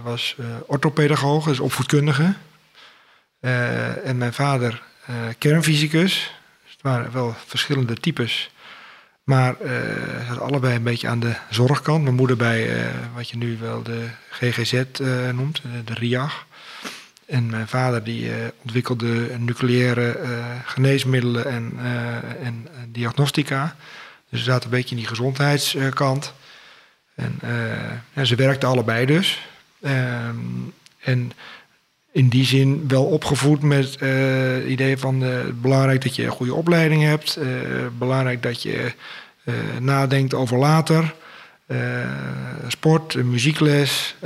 was 0.03 0.37
orthopedagoog, 0.67 1.45
dus 1.45 1.61
opvoedkundige. 1.61 2.35
en 4.05 4.19
mijn 4.19 4.33
vader 4.33 4.83
kernfysicus. 5.39 6.33
Dus 6.63 6.73
het 6.73 6.83
waren 6.83 7.13
wel 7.13 7.35
verschillende 7.47 7.95
types. 7.95 8.51
Maar 9.25 9.55
hadden 10.27 10.47
allebei 10.47 10.75
een 10.75 10.83
beetje 10.83 11.09
aan 11.09 11.21
de 11.21 11.35
zorgkant. 11.51 12.03
Mijn 12.03 12.15
moeder 12.15 12.37
bij 12.37 12.91
wat 13.15 13.29
je 13.29 13.37
nu 13.37 13.59
wel 13.59 13.83
de 13.83 14.09
GGZ 14.31 14.83
noemt, 15.33 15.63
de 15.85 15.95
RIAG. 15.95 16.47
En 17.27 17.51
mijn 17.51 17.69
vader 17.69 18.05
die 18.05 18.31
ontwikkelde 18.63 19.39
nucleaire 19.39 20.19
geneesmiddelen 20.65 21.47
en, 21.47 21.73
en 22.43 22.69
diagnostica. 22.89 23.77
Dus 24.31 24.39
ze 24.39 24.45
zaten 24.45 24.65
een 24.65 24.77
beetje 24.77 24.91
in 24.95 25.01
die 25.01 25.07
gezondheidskant. 25.07 26.33
En 27.15 27.39
ze 28.27 28.35
werkten 28.35 28.69
allebei 28.69 29.07
dus. 29.07 29.49
Ehm, 29.83 30.37
en 31.01 31.33
in 32.13 32.29
die 32.29 32.45
zin 32.45 32.85
wel 32.89 33.05
opgevoed 33.05 33.63
met 33.63 34.01
het 34.01 34.67
idee 34.67 34.97
van 34.97 35.23
uh, 35.23 35.31
belangrijk 35.55 36.03
dat 36.03 36.17
je 36.17 36.25
een 36.25 36.31
goede 36.31 36.55
opleiding 36.55 37.03
hebt. 37.03 37.39
Belangrijk 37.99 38.43
dat 38.43 38.63
je 38.63 38.93
nadenkt 39.81 40.35
over 40.35 40.59
later. 40.59 41.15
sport, 42.69 43.15
muziekles. 43.15 44.17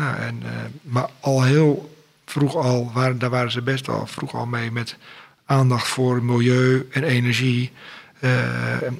Nou, 0.00 0.16
en, 0.16 0.42
maar 0.82 1.08
al 1.20 1.42
heel 1.42 1.96
vroeg 2.24 2.56
al, 2.56 2.90
waren, 2.94 3.18
daar 3.18 3.30
waren 3.30 3.50
ze 3.50 3.62
best 3.62 3.86
wel 3.86 4.06
vroeg 4.06 4.34
al 4.34 4.46
mee 4.46 4.70
met 4.70 4.96
aandacht 5.44 5.88
voor 5.88 6.22
milieu 6.22 6.88
en 6.90 7.02
energie. 7.02 7.72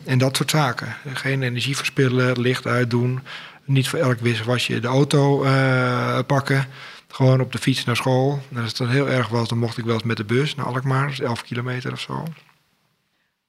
en 0.04 0.18
dat 0.18 0.36
soort 0.36 0.50
zaken. 0.50 0.96
Geen 1.12 1.42
energie 1.42 1.76
verspillen, 1.76 2.40
licht 2.40 2.66
uitdoen. 2.66 3.20
Niet 3.64 3.88
voor 3.88 3.98
elk 3.98 4.18
je 4.56 4.80
de 4.80 4.88
auto 4.88 5.44
uh, 5.44 6.18
pakken. 6.26 6.66
Gewoon 7.08 7.40
op 7.40 7.52
de 7.52 7.58
fiets 7.58 7.84
naar 7.84 7.96
school. 7.96 8.42
Als 8.56 8.68
het 8.68 8.76
dan 8.76 8.88
heel 8.88 9.08
erg 9.08 9.28
was, 9.28 9.48
dan 9.48 9.58
mocht 9.58 9.78
ik 9.78 9.84
wel 9.84 9.94
eens 9.94 10.02
met 10.02 10.16
de 10.16 10.24
bus 10.24 10.54
naar 10.54 10.66
Alkmaar. 10.66 11.02
Dat 11.02 11.12
is 11.12 11.20
11 11.20 11.42
kilometer 11.42 11.92
of 11.92 12.00
zo. 12.00 12.24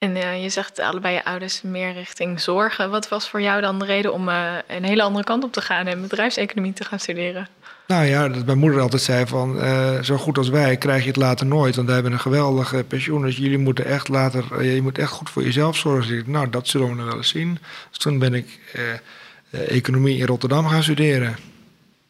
En 0.01 0.15
uh, 0.15 0.43
je 0.43 0.49
zegt 0.49 0.79
allebei 0.79 1.13
je 1.13 1.25
ouders 1.25 1.61
meer 1.61 1.93
richting 1.93 2.41
zorgen. 2.41 2.89
Wat 2.89 3.09
was 3.09 3.29
voor 3.29 3.41
jou 3.41 3.61
dan 3.61 3.79
de 3.79 3.85
reden 3.85 4.13
om 4.13 4.29
uh, 4.29 4.53
een 4.67 4.83
hele 4.83 5.01
andere 5.01 5.23
kant 5.23 5.43
op 5.43 5.51
te 5.51 5.61
gaan 5.61 5.87
en 5.87 6.01
bedrijfseconomie 6.01 6.73
te 6.73 6.83
gaan 6.83 6.99
studeren? 6.99 7.47
Nou 7.87 8.05
ja, 8.05 8.27
dat 8.27 8.45
mijn 8.45 8.57
moeder 8.57 8.81
altijd 8.81 9.01
zei 9.01 9.25
van 9.25 9.57
uh, 9.57 10.01
zo 10.01 10.17
goed 10.17 10.37
als 10.37 10.49
wij 10.49 10.77
krijg 10.77 11.01
je 11.01 11.07
het 11.07 11.17
later 11.17 11.45
nooit. 11.45 11.75
Want 11.75 11.85
wij 11.85 11.95
hebben 11.95 12.13
een 12.13 12.19
geweldige 12.19 12.83
pensioen. 12.83 13.21
Dus 13.21 13.37
jullie 13.37 13.57
moeten 13.57 13.85
echt 13.85 14.07
later, 14.07 14.63
je 14.63 14.81
moet 14.81 14.97
echt 14.97 15.11
goed 15.11 15.29
voor 15.29 15.43
jezelf 15.43 15.77
zorgen. 15.77 16.17
Ik, 16.17 16.27
nou, 16.27 16.49
dat 16.49 16.67
zullen 16.67 16.87
we 16.87 16.95
nog 16.95 17.05
wel 17.05 17.17
eens 17.17 17.29
zien. 17.29 17.59
Dus 17.89 17.97
toen 17.97 18.19
ben 18.19 18.33
ik 18.33 18.59
eh, 18.73 19.77
economie 19.77 20.17
in 20.17 20.25
Rotterdam 20.25 20.67
gaan 20.67 20.83
studeren. 20.83 21.37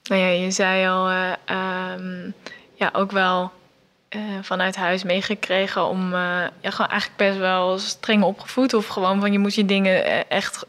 Nou 0.04 0.22
ja, 0.22 0.28
je 0.28 0.52
zei 0.52 0.88
al, 0.88 1.10
um, 1.10 2.34
ja, 2.76 2.90
ook 2.94 3.12
wel 3.12 3.52
uh, 4.16 4.22
vanuit 4.42 4.76
huis 4.76 5.04
meegekregen 5.04 5.88
om 5.88 6.12
ja, 6.12 6.52
gewoon 6.62 6.92
eigenlijk 6.92 7.18
best 7.18 7.38
wel 7.38 7.80
streng 7.80 8.24
opgevoed. 8.24 8.74
Of 8.74 8.88
gewoon 8.88 9.20
van 9.20 9.32
je 9.32 9.40
moet 9.40 9.56
je 9.56 9.66
dingen 9.66 10.30
echt 10.30 10.66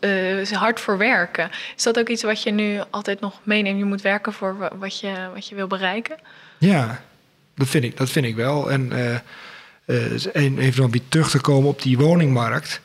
hard 0.50 0.80
voor 0.80 0.98
werken. 0.98 1.50
Is 1.76 1.82
dat 1.82 1.98
ook 1.98 2.08
iets 2.08 2.22
wat 2.22 2.42
je 2.42 2.50
nu 2.50 2.80
altijd 2.90 3.20
nog 3.20 3.40
meeneemt? 3.42 3.78
Je 3.78 3.84
moet 3.84 4.02
werken 4.02 4.32
voor 4.32 4.70
wat 4.78 5.00
je, 5.00 5.12
wat 5.34 5.48
je 5.48 5.54
wil 5.54 5.66
bereiken? 5.66 6.16
Ja, 6.58 7.02
dat 7.54 7.68
vind 7.68 7.84
ik, 7.84 7.96
dat 7.96 8.10
vind 8.10 8.26
ik 8.26 8.34
wel. 8.34 8.70
En 8.70 8.92
even 10.58 10.82
nog 10.82 10.90
weer 10.90 11.08
terug 11.08 11.30
te 11.30 11.40
komen 11.40 11.68
op 11.68 11.82
die 11.82 11.98
woningmarkt 11.98 12.80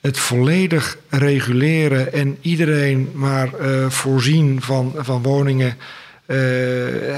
het 0.00 0.18
volledig 0.18 0.98
reguleren 1.08 2.12
en 2.12 2.38
iedereen 2.40 3.10
maar 3.14 3.48
voorzien 3.88 4.62
van, 4.62 4.94
van 4.96 5.22
woningen. 5.22 5.76
Uh, 6.26 6.36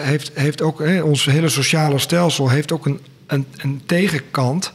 heeft, 0.02 0.30
heeft 0.34 0.62
ook, 0.62 0.78
hè, 0.78 1.02
ons 1.02 1.24
hele 1.24 1.48
sociale 1.48 1.98
stelsel 1.98 2.50
heeft 2.50 2.72
ook 2.72 2.86
een, 2.86 3.00
een, 3.26 3.46
een 3.56 3.82
tegenkant. 3.86 4.72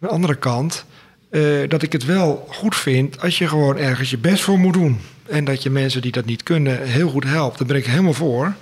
Een 0.00 0.08
andere 0.08 0.34
kant. 0.34 0.84
Uh, 1.30 1.68
dat 1.68 1.82
ik 1.82 1.92
het 1.92 2.04
wel 2.04 2.46
goed 2.50 2.76
vind 2.76 3.20
als 3.20 3.38
je 3.38 3.48
gewoon 3.48 3.78
ergens 3.78 4.10
je 4.10 4.18
best 4.18 4.42
voor 4.42 4.58
moet 4.58 4.72
doen. 4.72 5.00
En 5.26 5.44
dat 5.44 5.62
je 5.62 5.70
mensen 5.70 6.02
die 6.02 6.12
dat 6.12 6.24
niet 6.24 6.42
kunnen 6.42 6.82
heel 6.82 7.08
goed 7.08 7.24
helpt. 7.24 7.58
Daar 7.58 7.66
ben 7.66 7.76
ik 7.76 7.86
helemaal 7.86 8.12
voor. 8.12 8.54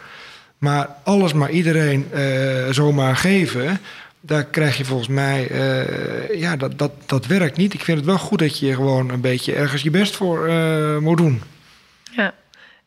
Maar 0.59 0.89
alles 1.05 1.33
maar 1.33 1.51
iedereen 1.51 2.07
zomaar 2.71 3.17
geven 3.17 3.81
daar 4.21 4.45
krijg 4.45 4.77
je 4.77 4.85
volgens 4.85 5.09
mij, 5.09 5.51
ja, 6.33 6.57
dat, 6.57 6.79
dat, 6.79 6.93
dat 7.07 7.27
werkt 7.27 7.57
niet. 7.57 7.75
Ik 7.75 7.85
vind 7.85 7.97
het 7.99 8.07
wel 8.07 8.19
goed 8.19 8.39
dat 8.39 8.59
je 8.59 8.75
gewoon 8.75 9.11
een 9.11 9.21
beetje 9.21 9.55
ergens 9.55 9.83
je 9.83 9.91
best 9.91 10.17
voor 10.17 10.51
moet 11.01 11.17
doen. 11.17 11.43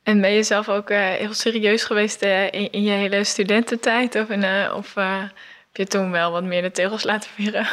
En 0.05 0.21
ben 0.21 0.31
je 0.31 0.43
zelf 0.43 0.69
ook 0.69 0.89
uh, 0.89 0.97
heel 0.97 1.33
serieus 1.33 1.83
geweest 1.83 2.21
in, 2.21 2.71
in, 2.71 2.83
je 2.83 2.91
hele 2.91 3.23
studententijd? 3.23 4.15
Of, 4.15 4.29
in, 4.29 4.71
of 4.71 4.93
heb 4.95 5.31
je 5.73 5.85
toen 5.85 6.11
wel 6.11 6.31
wat 6.31 6.43
meer 6.43 6.61
de 6.61 6.71
teugels 6.71 7.03
laten 7.03 7.29
vieren? 7.35 7.67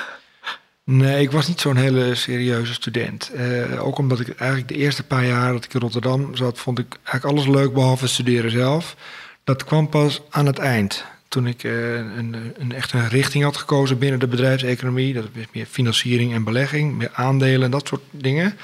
Nee, 0.85 1.21
ik 1.21 1.31
was 1.31 1.49
niet 1.49 1.61
zo'n 1.61 1.77
hele 1.77 2.14
serieuze 2.14 2.73
student. 2.73 3.33
ook 3.79 3.99
omdat 3.99 4.21
ik 4.21 4.29
eigenlijk 4.29 4.68
de 4.68 4.77
eerste 4.77 5.03
paar 5.03 5.27
jaar 5.27 5.53
dat 5.53 5.64
ik 5.64 5.75
in 5.75 5.81
Rotterdam 5.81 6.37
zat, 6.37 6.59
vond 6.59 6.79
ik 6.79 6.99
eigenlijk 7.05 7.25
alles 7.25 7.57
leuk 7.57 7.73
behalve 7.73 8.09
studeren 8.09 8.51
zelf. 8.51 8.97
Dat 9.45 9.64
kwam 9.64 9.88
pas 9.88 10.23
aan 10.31 10.47
het 10.47 10.59
eind 10.59 11.05
toen 11.33 11.47
ik 11.47 11.62
een, 11.62 12.53
een, 12.59 12.73
echt 12.73 12.92
een 12.92 13.09
richting 13.09 13.45
had 13.45 13.57
gekozen 13.57 13.99
binnen 13.99 14.21
de 14.21 14.27
bedrijfseconomie. 14.27 15.14
Dat 15.14 15.25
is 15.33 15.47
meer 15.53 15.66
financiering 15.66 16.33
en 16.33 16.45
belegging, 16.45 16.97
meer 16.97 17.11
aandelen 17.12 17.62
en 17.62 17.71
dat 17.71 17.88
soort 17.88 18.03
dingen. 18.11 18.59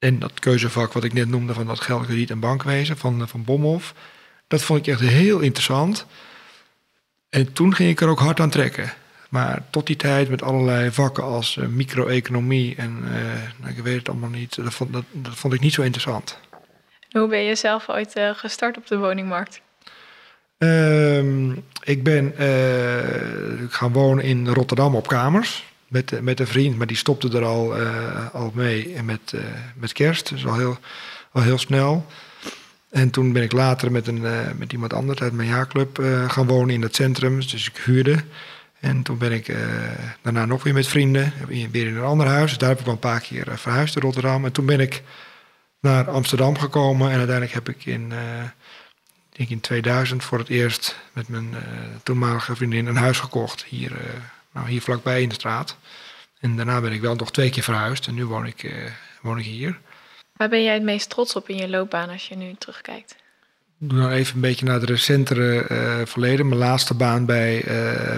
En 0.00 0.18
dat 0.18 0.40
keuzevak 0.40 0.92
wat 0.92 1.04
ik 1.04 1.12
net 1.12 1.28
noemde 1.28 1.54
van 1.54 1.66
dat 1.66 1.80
geldkrediet 1.80 2.30
en 2.30 2.40
bankwezen 2.40 2.96
van, 2.96 3.28
van 3.28 3.44
Bomhoff. 3.44 3.94
Dat 4.48 4.62
vond 4.62 4.86
ik 4.86 4.92
echt 4.92 5.00
heel 5.00 5.40
interessant. 5.40 6.06
En 7.28 7.52
toen 7.52 7.74
ging 7.74 7.90
ik 7.90 8.00
er 8.00 8.08
ook 8.08 8.18
hard 8.18 8.40
aan 8.40 8.50
trekken. 8.50 8.92
Maar 9.28 9.62
tot 9.70 9.86
die 9.86 9.96
tijd 9.96 10.28
met 10.28 10.42
allerlei 10.42 10.90
vakken 10.90 11.24
als 11.24 11.56
uh, 11.56 11.66
micro-economie 11.66 12.76
en 12.76 12.98
uh, 13.04 13.12
nou, 13.56 13.76
ik 13.76 13.82
weet 13.82 13.98
het 13.98 14.08
allemaal 14.08 14.30
niet. 14.30 14.56
Dat 14.56 14.74
vond, 14.74 14.92
dat, 14.92 15.04
dat 15.12 15.34
vond 15.34 15.54
ik 15.54 15.60
niet 15.60 15.72
zo 15.72 15.82
interessant. 15.82 16.38
hoe 17.10 17.28
ben 17.28 17.42
je 17.42 17.54
zelf 17.54 17.88
ooit 17.88 18.20
gestart 18.34 18.76
op 18.76 18.86
de 18.86 18.98
woningmarkt? 18.98 19.60
Uh, 20.58 21.52
ik 21.82 22.02
ben 22.02 22.34
gaan 23.68 23.92
wonen 23.92 24.24
in 24.24 24.48
Rotterdam 24.48 24.94
op 24.94 25.06
kamers. 25.06 25.69
Met, 25.90 26.22
met 26.22 26.40
een 26.40 26.46
vriend, 26.46 26.76
maar 26.76 26.86
die 26.86 26.96
stopte 26.96 27.28
er 27.28 27.44
al, 27.44 27.80
uh, 27.80 28.34
al 28.34 28.52
mee 28.54 29.02
met, 29.02 29.32
uh, 29.34 29.40
met 29.74 29.92
kerst. 29.92 30.28
Dus 30.28 30.46
al 30.46 30.56
heel, 30.56 30.78
al 31.32 31.42
heel 31.42 31.58
snel. 31.58 32.06
En 32.90 33.10
toen 33.10 33.32
ben 33.32 33.42
ik 33.42 33.52
later 33.52 33.92
met, 33.92 34.06
een, 34.06 34.20
met 34.58 34.72
iemand 34.72 34.92
anders 34.92 35.20
uit 35.20 35.32
mijn 35.32 35.48
jaarclub 35.48 35.98
gaan 36.28 36.46
wonen 36.46 36.74
in 36.74 36.82
het 36.82 36.94
centrum. 36.94 37.40
Dus 37.40 37.68
ik 37.68 37.76
huurde. 37.76 38.24
En 38.80 39.02
toen 39.02 39.18
ben 39.18 39.32
ik 39.32 39.56
daarna 40.22 40.44
nog 40.44 40.62
weer 40.62 40.74
met 40.74 40.86
vrienden, 40.86 41.32
weer 41.46 41.86
in 41.86 41.96
een 41.96 42.02
ander 42.02 42.26
huis. 42.26 42.48
Dus 42.48 42.58
daar 42.58 42.68
heb 42.68 42.78
ik 42.78 42.84
wel 42.84 42.94
een 42.94 43.00
paar 43.00 43.20
keer 43.20 43.58
verhuisd 43.58 43.96
in 43.96 44.02
Rotterdam. 44.02 44.44
En 44.44 44.52
toen 44.52 44.66
ben 44.66 44.80
ik 44.80 45.02
naar 45.80 46.10
Amsterdam 46.10 46.58
gekomen. 46.58 47.10
En 47.10 47.16
uiteindelijk 47.16 47.54
heb 47.54 47.68
ik 47.68 47.86
in 47.86 48.12
ik 49.32 49.50
in 49.50 49.60
2000 49.60 50.24
voor 50.24 50.38
het 50.38 50.48
eerst 50.48 50.98
met 51.12 51.28
mijn 51.28 51.54
toenmalige 52.02 52.56
vriendin 52.56 52.86
een 52.86 52.96
huis 52.96 53.18
gekocht. 53.20 53.64
Hier, 53.64 53.92
nou, 54.52 54.68
hier 54.68 54.82
vlakbij 54.82 55.22
in 55.22 55.28
de 55.28 55.34
straat. 55.34 55.76
En 56.40 56.56
daarna 56.56 56.80
ben 56.80 56.92
ik 56.92 57.00
wel 57.00 57.14
nog 57.14 57.32
twee 57.32 57.50
keer 57.50 57.62
verhuisd 57.62 58.06
en 58.06 58.14
nu 58.14 58.24
woon 58.24 58.46
ik, 58.46 58.62
uh, 58.62 58.72
woon 59.22 59.38
ik 59.38 59.44
hier. 59.44 59.78
Waar 60.36 60.48
ben 60.48 60.62
jij 60.62 60.74
het 60.74 60.82
meest 60.82 61.10
trots 61.10 61.36
op 61.36 61.48
in 61.48 61.56
je 61.56 61.68
loopbaan 61.68 62.08
als 62.08 62.28
je 62.28 62.36
nu 62.36 62.54
terugkijkt? 62.58 63.16
Ik 63.80 63.88
doe 63.88 63.98
nou 63.98 64.12
even 64.12 64.34
een 64.34 64.40
beetje 64.40 64.64
naar 64.64 64.80
het 64.80 64.88
recentere 64.88 65.64
verleden. 66.06 66.48
Mijn 66.48 66.60
laatste 66.60 66.94
baan 66.94 67.26
bij, 67.26 67.64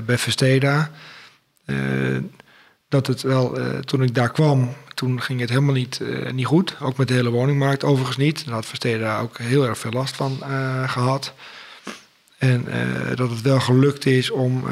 bij 0.04 0.18
Vesteda. 0.18 0.90
dat 2.88 3.06
het 3.06 3.22
wel, 3.22 3.58
toen 3.84 4.02
ik 4.02 4.14
daar 4.14 4.30
kwam, 4.30 4.74
toen 5.02 5.22
ging 5.22 5.40
het 5.40 5.48
helemaal 5.48 5.74
niet, 5.74 5.98
uh, 6.02 6.30
niet 6.30 6.46
goed. 6.46 6.76
Ook 6.80 6.96
met 6.96 7.08
de 7.08 7.14
hele 7.14 7.30
woningmarkt 7.30 7.84
overigens 7.84 8.16
niet. 8.16 8.44
Daar 8.44 8.54
had 8.54 8.66
Versteden 8.66 9.00
daar 9.00 9.22
ook 9.22 9.38
heel 9.38 9.66
erg 9.66 9.78
veel 9.78 9.90
last 9.90 10.16
van 10.16 10.38
uh, 10.42 10.90
gehad. 10.90 11.32
En 12.38 12.66
uh, 12.68 13.16
dat 13.16 13.30
het 13.30 13.40
wel 13.40 13.60
gelukt 13.60 14.06
is 14.06 14.30
om 14.30 14.64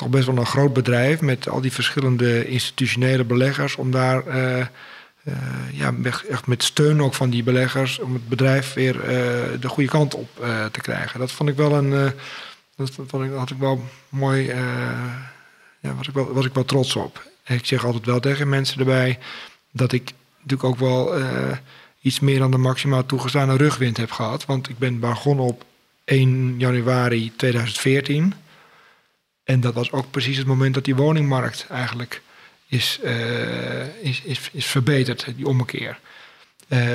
toch 0.00 0.08
best 0.08 0.26
wel 0.26 0.36
een 0.36 0.46
groot 0.46 0.72
bedrijf... 0.72 1.20
met 1.20 1.48
al 1.48 1.60
die 1.60 1.72
verschillende 1.72 2.46
institutionele 2.46 3.24
beleggers... 3.24 3.76
om 3.76 3.90
daar 3.90 4.22
ja, 5.72 5.94
echt 6.28 6.46
met 6.46 6.62
steun 6.62 7.02
ook 7.02 7.14
van 7.14 7.30
die 7.30 7.42
beleggers... 7.42 7.98
om 7.98 8.12
het 8.12 8.28
bedrijf 8.28 8.72
weer 8.72 8.92
de 9.60 9.68
goede 9.68 9.88
kant 9.90 10.14
op 10.14 10.28
te 10.72 10.80
krijgen. 10.80 11.20
Dat 11.20 11.32
vond 11.32 11.48
ik 11.48 11.56
wel 11.56 11.72
een... 11.72 12.12
dat 12.76 12.90
vond 13.06 13.24
ik, 13.24 13.32
had 13.32 13.50
ik 13.50 13.58
wel 13.58 13.84
mooi... 14.08 14.46
ja, 15.80 15.94
was, 15.94 16.08
ik 16.08 16.14
wel, 16.14 16.32
was 16.32 16.44
ik 16.44 16.54
wel 16.54 16.64
trots 16.64 16.96
op 16.96 17.28
ik 17.46 17.66
zeg 17.66 17.84
altijd 17.84 18.06
wel 18.06 18.20
tegen 18.20 18.48
mensen 18.48 18.78
erbij 18.78 19.18
dat 19.70 19.92
ik 19.92 20.12
natuurlijk 20.36 20.64
ook 20.64 20.78
wel 20.78 21.22
iets 22.00 22.20
meer 22.20 22.38
dan 22.38 22.50
de 22.50 22.56
maximaal 22.56 23.06
toegestane 23.06 23.56
rugwind 23.56 23.96
heb 23.96 24.10
gehad. 24.10 24.46
Want 24.46 24.68
ik 24.68 24.78
ben 24.78 25.00
begonnen 25.00 25.44
op 25.44 25.64
1 26.04 26.54
januari 26.58 27.32
2014. 27.36 28.34
En 29.50 29.60
dat 29.60 29.74
was 29.74 29.92
ook 29.92 30.10
precies 30.10 30.36
het 30.36 30.46
moment 30.46 30.74
dat 30.74 30.84
die 30.84 30.96
woningmarkt 30.96 31.66
eigenlijk 31.70 32.22
is, 32.66 33.00
uh, 33.04 34.04
is, 34.04 34.22
is, 34.22 34.50
is 34.52 34.66
verbeterd, 34.66 35.32
die 35.36 35.46
ommekeer. 35.46 35.98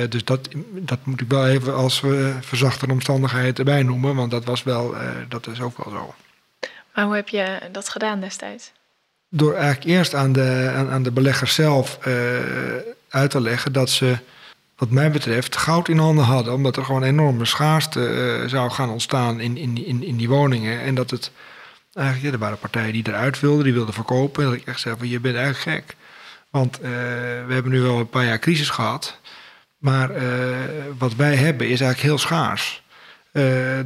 dus 0.08 0.24
dat, 0.24 0.48
dat 0.72 0.98
moet 1.04 1.20
ik 1.20 1.28
wel 1.28 1.46
even 1.46 1.74
als 1.74 2.02
uh, 2.02 2.36
verzachte 2.40 2.86
omstandigheid 2.90 3.58
erbij 3.58 3.82
noemen, 3.82 4.14
want 4.14 4.30
dat 4.30 4.44
was 4.44 4.62
wel, 4.62 4.94
dat 5.28 5.46
is 5.46 5.60
ook 5.60 5.84
wel 5.84 5.92
zo. 5.92 6.14
Maar 6.94 7.04
hoe 7.04 7.14
heb 7.14 7.28
je 7.28 7.58
dat 7.72 7.88
gedaan 7.88 8.20
destijds? 8.20 8.72
Door 9.28 9.54
eigenlijk 9.54 9.84
eerst 9.84 10.14
aan 10.14 10.32
de, 10.32 10.72
aan, 10.74 10.90
aan 10.90 11.02
de 11.02 11.10
belegger 11.10 11.48
zelf 11.48 11.98
uit 13.08 13.30
te 13.30 13.40
leggen 13.40 13.72
dat 13.72 13.90
ze, 13.90 14.18
wat 14.76 14.90
mij 14.90 15.10
betreft, 15.10 15.56
goud 15.56 15.88
in 15.88 15.98
handen 15.98 16.24
hadden. 16.24 16.52
Omdat 16.52 16.76
er 16.76 16.84
gewoon 16.84 17.02
een 17.02 17.08
enorme 17.08 17.44
schaarste 17.44 18.44
zou 18.46 18.70
gaan 18.70 18.90
ontstaan 18.90 19.40
in, 19.40 19.56
in, 19.56 19.86
in, 19.86 20.02
in 20.02 20.16
die 20.16 20.28
woningen. 20.28 20.80
En 20.80 20.94
dat 20.94 21.10
het 21.10 21.30
eigenlijk, 21.96 22.34
er 22.34 22.40
waren 22.40 22.58
partijen 22.58 22.92
die 22.92 23.08
eruit 23.08 23.40
wilden, 23.40 23.64
die 23.64 23.72
wilden 23.72 23.94
verkopen. 23.94 24.44
En 24.44 24.50
dat 24.50 24.58
ik 24.58 24.66
echt 24.66 24.80
zei 24.80 24.96
van, 24.98 25.08
je 25.08 25.20
bent 25.20 25.36
eigenlijk 25.36 25.84
gek. 25.84 25.96
Want 26.50 26.78
uh, 26.82 26.88
we 27.46 27.52
hebben 27.52 27.72
nu 27.72 27.80
wel 27.80 27.98
een 27.98 28.08
paar 28.08 28.24
jaar 28.24 28.38
crisis 28.38 28.70
gehad. 28.70 29.20
Maar 29.78 30.22
uh, 30.22 30.58
wat 30.98 31.14
wij 31.14 31.34
hebben 31.34 31.68
is 31.68 31.80
eigenlijk 31.80 32.00
heel 32.00 32.18
schaars. 32.18 32.82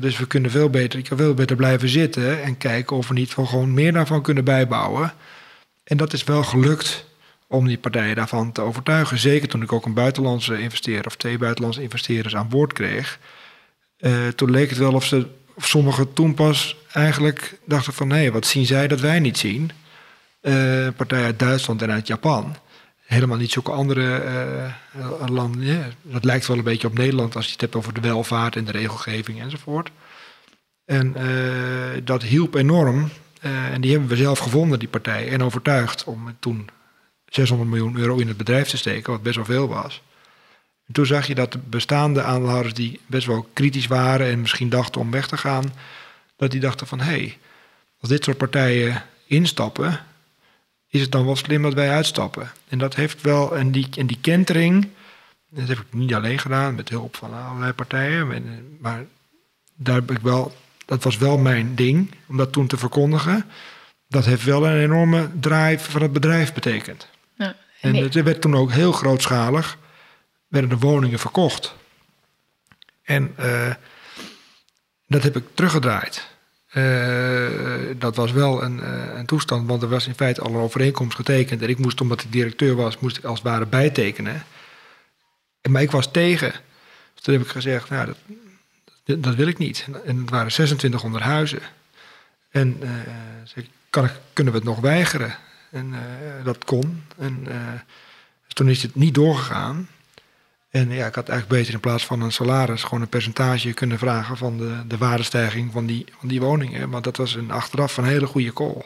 dus 0.00 0.18
we 0.18 0.26
kunnen 0.26 0.50
veel 0.50 0.70
beter, 0.70 0.98
ik 0.98 1.04
kan 1.04 1.16
veel 1.16 1.34
beter 1.34 1.56
blijven 1.56 1.88
zitten 1.88 2.42
en 2.42 2.56
kijken 2.56 2.96
of 2.96 3.08
we 3.08 3.14
niet 3.14 3.34
gewoon 3.34 3.74
meer 3.74 3.92
daarvan 3.92 4.22
kunnen 4.22 4.44
bijbouwen. 4.44 5.12
En 5.84 5.96
dat 5.96 6.12
is 6.12 6.24
wel 6.24 6.42
gelukt 6.42 7.04
om 7.46 7.66
die 7.66 7.78
partijen 7.78 8.16
daarvan 8.16 8.52
te 8.52 8.60
overtuigen. 8.60 9.18
Zeker 9.18 9.48
toen 9.48 9.62
ik 9.62 9.72
ook 9.72 9.86
een 9.86 9.94
buitenlandse 9.94 10.60
investeerder 10.60 11.06
of 11.06 11.16
twee 11.16 11.38
buitenlandse 11.38 11.82
investeerders 11.82 12.36
aan 12.36 12.48
boord 12.48 12.72
kreeg. 12.72 13.18
Toen 14.34 14.50
leek 14.50 14.68
het 14.68 14.78
wel 14.78 14.92
of, 14.92 15.04
ze, 15.04 15.26
sommigen 15.60 16.12
toen 16.12 16.34
pas 16.34 16.76
eigenlijk 16.92 17.58
dachten 17.64 17.92
van... 17.92 18.10
hé, 18.10 18.30
wat 18.30 18.46
zien 18.46 18.66
zij 18.66 18.88
dat 18.88 19.00
wij 19.00 19.20
niet 19.20 19.38
zien? 19.38 19.70
Uh, 20.42 20.88
partijen 20.96 21.24
uit 21.24 21.38
Duitsland 21.38 21.82
en 21.82 21.90
uit 21.90 22.06
Japan. 22.06 22.56
Helemaal 23.00 23.36
niet 23.36 23.52
zulke 23.52 23.70
andere 23.70 24.22
uh, 24.96 25.28
landen. 25.28 25.94
Dat 26.02 26.24
lijkt 26.24 26.46
wel 26.46 26.58
een 26.58 26.64
beetje 26.64 26.86
op 26.86 26.98
Nederland 26.98 27.36
als 27.36 27.44
je 27.44 27.52
het 27.52 27.60
hebt 27.60 27.74
over 27.74 27.94
de 27.94 28.00
welvaart 28.00 28.56
en 28.56 28.64
de 28.64 28.72
regelgeving 28.72 29.40
enzovoort. 29.40 29.90
En 30.84 31.14
dat 32.04 32.22
hielp 32.22 32.54
enorm. 32.54 33.08
en 33.40 33.80
die 33.80 33.90
hebben 33.90 34.08
we 34.08 34.16
zelf 34.16 34.38
gevonden, 34.38 34.78
die 34.78 34.88
partijen, 34.88 35.32
en 35.32 35.42
overtuigd 35.42 36.04
om 36.04 36.36
toen 36.40 36.68
600 37.26 37.70
miljoen 37.70 37.96
euro 37.96 38.16
in 38.16 38.28
het 38.28 38.36
bedrijf 38.36 38.68
te 38.68 38.76
steken, 38.76 39.12
wat 39.12 39.22
best 39.22 39.36
wel 39.36 39.44
veel 39.44 39.68
was. 39.68 40.02
En 40.90 40.96
toen 40.96 41.06
zag 41.06 41.26
je 41.26 41.34
dat 41.34 41.52
de 41.52 41.58
bestaande 41.58 42.22
aandeelhouders 42.22 42.74
die 42.74 43.00
best 43.06 43.26
wel 43.26 43.48
kritisch 43.52 43.86
waren 43.86 44.26
en 44.26 44.40
misschien 44.40 44.68
dachten 44.68 45.00
om 45.00 45.10
weg 45.10 45.26
te 45.26 45.36
gaan, 45.36 45.72
dat 46.36 46.50
die 46.50 46.60
dachten 46.60 46.86
van 46.86 47.00
hé, 47.00 47.10
hey, 47.10 47.38
als 48.00 48.08
dit 48.10 48.24
soort 48.24 48.36
partijen 48.36 49.02
instappen, 49.26 50.00
is 50.88 51.00
het 51.00 51.12
dan 51.12 51.24
wel 51.24 51.36
slim 51.36 51.62
dat 51.62 51.74
wij 51.74 51.90
uitstappen. 51.90 52.50
En 52.68 52.78
dat 52.78 52.94
heeft 52.94 53.22
wel, 53.22 53.56
en 53.56 53.70
die, 53.70 53.88
en 53.98 54.06
die 54.06 54.18
kentering, 54.20 54.88
dat 55.50 55.68
heb 55.68 55.78
ik 55.78 55.86
niet 55.90 56.14
alleen 56.14 56.38
gedaan, 56.38 56.74
met 56.74 56.88
hulp 56.88 57.16
van 57.16 57.34
allerlei 57.34 57.72
partijen, 57.72 58.76
maar 58.80 59.04
daar 59.74 59.94
heb 59.94 60.10
ik 60.10 60.18
wel, 60.18 60.56
dat 60.86 61.04
was 61.04 61.18
wel 61.18 61.38
mijn 61.38 61.74
ding, 61.74 62.10
om 62.26 62.36
dat 62.36 62.52
toen 62.52 62.66
te 62.66 62.76
verkondigen. 62.76 63.44
Dat 64.08 64.24
heeft 64.24 64.44
wel 64.44 64.66
een 64.66 64.80
enorme 64.80 65.30
drive 65.40 65.90
van 65.90 66.02
het 66.02 66.12
bedrijf 66.12 66.52
betekend. 66.52 67.08
En 67.80 67.94
het 67.94 68.14
werd 68.14 68.40
toen 68.40 68.56
ook 68.56 68.72
heel 68.72 68.92
grootschalig, 68.92 69.78
werden 70.50 70.70
de 70.70 70.78
woningen 70.78 71.18
verkocht. 71.18 71.74
En 73.02 73.34
uh, 73.40 73.74
dat 75.06 75.22
heb 75.22 75.36
ik 75.36 75.44
teruggedraaid. 75.54 76.28
Uh, 76.72 77.94
dat 77.98 78.16
was 78.16 78.32
wel 78.32 78.62
een, 78.62 78.78
uh, 78.78 79.14
een, 79.14 79.26
toestand, 79.26 79.68
want 79.68 79.82
er 79.82 79.88
was 79.88 80.06
in 80.06 80.14
feite 80.14 80.40
al 80.40 80.50
een 80.50 80.60
overeenkomst 80.60 81.16
getekend. 81.16 81.62
En 81.62 81.68
ik 81.68 81.78
moest, 81.78 82.00
omdat 82.00 82.22
ik 82.22 82.32
directeur 82.32 82.74
was, 82.74 82.98
moest 82.98 83.16
ik 83.16 83.24
als 83.24 83.38
het 83.38 83.48
ware 83.48 83.66
bijtekenen. 83.66 84.42
Maar 85.70 85.82
ik 85.82 85.90
was 85.90 86.10
tegen. 86.10 86.52
Dus 87.14 87.22
toen 87.22 87.34
heb 87.34 87.42
ik 87.42 87.50
gezegd, 87.50 87.90
nou, 87.90 88.14
dat, 89.04 89.22
dat 89.22 89.34
wil 89.34 89.46
ik 89.46 89.58
niet. 89.58 89.86
En 90.04 90.16
het 90.18 90.30
waren 90.30 90.50
2600 90.50 91.24
huizen. 91.24 91.60
En 92.50 92.80
uh, 92.82 93.64
kan 93.90 94.04
ik, 94.04 94.12
kunnen 94.32 94.52
we 94.52 94.58
het 94.58 94.68
nog 94.68 94.80
weigeren? 94.80 95.36
En 95.70 95.94
dat 96.44 96.64
kon. 96.64 97.02
En 97.18 97.44
dus 98.44 98.54
toen 98.54 98.68
is 98.68 98.82
het 98.82 98.94
niet 98.94 99.14
doorgegaan. 99.14 99.88
En 100.70 100.90
ja, 100.90 101.06
ik 101.06 101.14
had 101.14 101.28
eigenlijk 101.28 101.60
beter 101.60 101.74
in 101.74 101.80
plaats 101.80 102.06
van 102.06 102.20
een 102.20 102.32
salaris 102.32 102.82
gewoon 102.82 103.00
een 103.00 103.08
percentage 103.08 103.72
kunnen 103.72 103.98
vragen 103.98 104.36
van 104.36 104.58
de, 104.58 104.82
de 104.86 104.98
waardestijging 104.98 105.72
van 105.72 105.86
die, 105.86 106.04
van 106.18 106.28
die 106.28 106.40
woningen. 106.40 106.90
Want 106.90 107.04
dat 107.04 107.16
was 107.16 107.34
een 107.34 107.50
achteraf 107.50 107.96
een 107.96 108.04
hele 108.04 108.26
goede 108.26 108.52
call. 108.52 108.82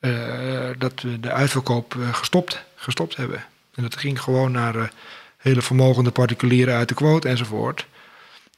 Uh, 0.00 0.68
dat 0.78 1.02
we 1.02 1.20
de 1.20 1.32
uitverkoop 1.32 1.96
gestopt, 2.12 2.64
gestopt 2.74 3.16
hebben. 3.16 3.44
En 3.74 3.82
dat 3.82 3.96
ging 3.96 4.20
gewoon 4.20 4.52
naar 4.52 4.92
hele 5.36 5.62
vermogende 5.62 6.10
particulieren 6.10 6.74
uit 6.74 6.88
de 6.88 6.94
quote 6.94 7.28
enzovoort. 7.28 7.86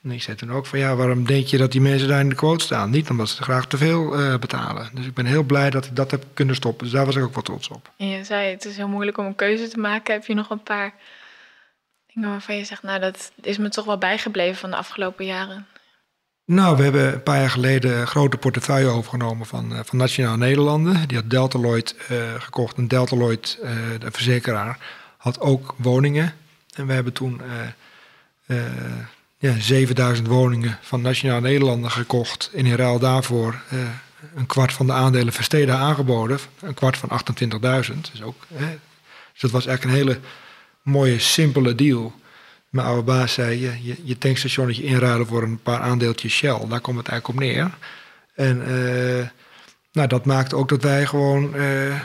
En 0.03 0.11
ik 0.11 0.23
zei 0.23 0.37
toen 0.37 0.53
ook 0.53 0.67
van 0.67 0.79
ja, 0.79 0.95
waarom 0.95 1.27
denk 1.27 1.47
je 1.47 1.57
dat 1.57 1.73
die 1.73 1.81
mensen 1.81 2.09
daar 2.09 2.21
in 2.21 2.29
de 2.29 2.35
quote 2.35 2.65
staan? 2.65 2.91
Niet 2.91 3.11
omdat 3.11 3.29
ze 3.29 3.43
graag 3.43 3.67
te 3.67 3.77
veel 3.77 4.39
betalen. 4.39 4.91
Dus 4.93 5.07
ik 5.07 5.15
ben 5.15 5.27
heel 5.27 5.43
blij 5.43 5.71
dat 5.71 5.85
ik 5.85 5.97
dat 5.97 6.11
heb 6.11 6.25
kunnen 6.35 6.55
stoppen. 6.55 6.85
Dus 6.85 6.95
daar 6.95 7.07
was 7.07 7.17
ik 7.17 7.23
ook 7.23 7.35
wel 7.35 7.43
trots 7.43 7.69
op. 7.69 7.91
En 7.97 8.09
je 8.09 8.25
zei 8.25 8.51
het 8.51 8.65
is 8.65 8.77
heel 8.77 8.89
moeilijk 8.89 9.19
om 9.19 9.27
een 9.27 9.35
keuze 9.35 9.69
te 9.69 9.79
maken. 9.79 10.15
Heb 10.15 10.27
je 10.27 10.35
nog 10.35 10.51
een 10.51 10.63
paar 10.63 10.95
dingen 12.17 12.31
waarvan 12.31 12.57
je 12.57 12.64
zegt, 12.64 12.83
nou 12.83 13.01
dat 13.01 13.33
is 13.43 13.59
me 13.59 13.69
toch 13.69 13.85
wel 13.85 13.99
bijgebleven 13.99 14.57
van 14.57 14.71
de 14.71 14.77
afgelopen 14.77 15.25
jaren? 15.25 15.67
Nou, 16.45 16.77
we 16.77 16.83
hebben 16.83 17.12
een 17.12 17.23
paar 17.23 17.39
jaar 17.39 17.51
geleden 17.51 17.99
een 17.99 18.07
grote 18.07 18.37
portefeuille 18.37 18.89
overgenomen 18.89 19.47
van, 19.47 19.73
uh, 19.73 19.79
van 19.85 19.99
Nationaal 19.99 20.37
Nederlanden. 20.37 21.09
Die 21.09 21.17
had 21.17 21.31
Deltaloid 21.31 21.97
uh, 22.11 22.35
gekocht. 22.39 22.77
En 22.77 22.89
Deltaloid, 22.89 23.59
de 23.99 24.11
verzekeraar, 24.11 24.79
had 25.17 25.41
ook 25.41 25.75
woningen. 25.77 26.35
En 26.75 26.87
we 26.87 26.93
hebben 26.93 27.12
toen 27.12 27.41
ja, 29.39 29.59
7000 29.59 30.27
woningen 30.27 30.79
van 30.81 31.01
Nationaal 31.01 31.41
Nederlanden 31.41 31.91
gekocht. 31.91 32.51
In 32.53 32.75
ruil 32.75 32.99
daarvoor 32.99 33.62
uh, 33.73 33.81
een 34.35 34.47
kwart 34.47 34.73
van 34.73 34.87
de 34.87 34.93
aandelen 34.93 35.33
Versteden 35.33 35.77
aangeboden. 35.77 36.39
Een 36.61 36.75
kwart 36.75 36.97
van 36.97 37.09
28.000. 37.09 38.01
Dus, 38.12 38.23
ook, 38.23 38.37
dus 39.33 39.41
dat 39.41 39.51
was 39.51 39.67
eigenlijk 39.67 39.83
een 39.85 40.07
hele 40.07 40.21
mooie, 40.87 41.18
simpele 41.18 41.74
deal. 41.74 42.12
Mijn 42.68 42.87
oude 42.87 43.03
baas 43.03 43.32
zei, 43.32 43.61
je, 43.61 43.72
je, 44.05 44.16
je 44.76 44.82
inruilen 44.82 45.26
voor 45.26 45.43
een 45.43 45.62
paar 45.62 45.80
aandeeltjes 45.80 46.34
Shell. 46.34 46.61
Daar 46.68 46.80
komt 46.80 46.99
het 46.99 47.09
eigenlijk 47.09 47.28
op 47.28 47.34
neer. 47.45 47.70
En 48.34 48.57
uh, 48.59 49.26
nou, 49.93 50.09
dat 50.09 50.24
maakte 50.24 50.57
ook 50.57 50.68
dat 50.68 50.82
wij 50.82 51.07
gewoon 51.07 51.45
uh, 51.45 51.61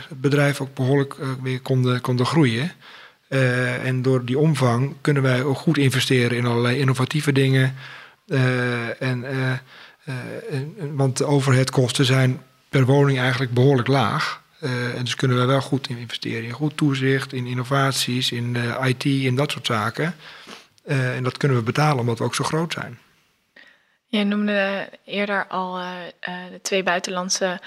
het 0.10 0.22
bedrijf 0.22 0.62
ook 0.62 0.74
behoorlijk 0.74 1.16
weer 1.42 1.60
konden, 1.60 2.02
konden 2.02 2.26
groeien. 2.26 2.72
En 3.84 4.02
door 4.02 4.26
die 4.26 4.38
omvang 4.38 4.96
kunnen 5.02 5.24
wij 5.24 5.44
ook 5.44 5.58
goed 5.58 5.78
investeren 5.78 6.38
in 6.38 6.46
allerlei 6.46 6.80
innovatieve 6.80 7.32
dingen. 7.32 7.76
En, 9.00 9.26
en, 9.26 9.62
want 10.96 11.18
de 11.18 11.26
overheadkosten 11.26 12.06
zijn 12.06 12.42
per 12.70 12.86
woning 12.86 13.20
eigenlijk 13.20 13.54
behoorlijk 13.54 13.88
laag. 13.88 14.41
En 14.62 15.04
dus 15.04 15.16
kunnen 15.16 15.38
wij 15.38 15.46
wel 15.46 15.62
goed 15.62 15.90
investeren 15.90 16.44
in 16.44 16.52
goed 16.52 16.78
toezicht, 16.78 17.34
in 17.34 17.46
innovaties, 17.46 18.32
in 18.32 18.58
IT, 18.84 19.06
in 19.06 19.36
dat 19.36 19.52
soort 19.52 19.66
zaken. 19.66 20.16
en 20.86 21.24
dat 21.24 21.38
kunnen 21.38 21.58
we 21.58 21.64
betalen 21.64 22.00
omdat 22.00 22.18
we 22.18 22.24
ook 22.24 22.36
zo 22.36 22.44
groot 22.44 22.74
zijn. 22.74 23.00
Je 24.08 24.24
noemde 24.24 24.90
eerder 25.06 25.48
al 25.48 25.80
de 26.52 26.60
twee 26.62 26.84
buitenlandse 26.84 27.60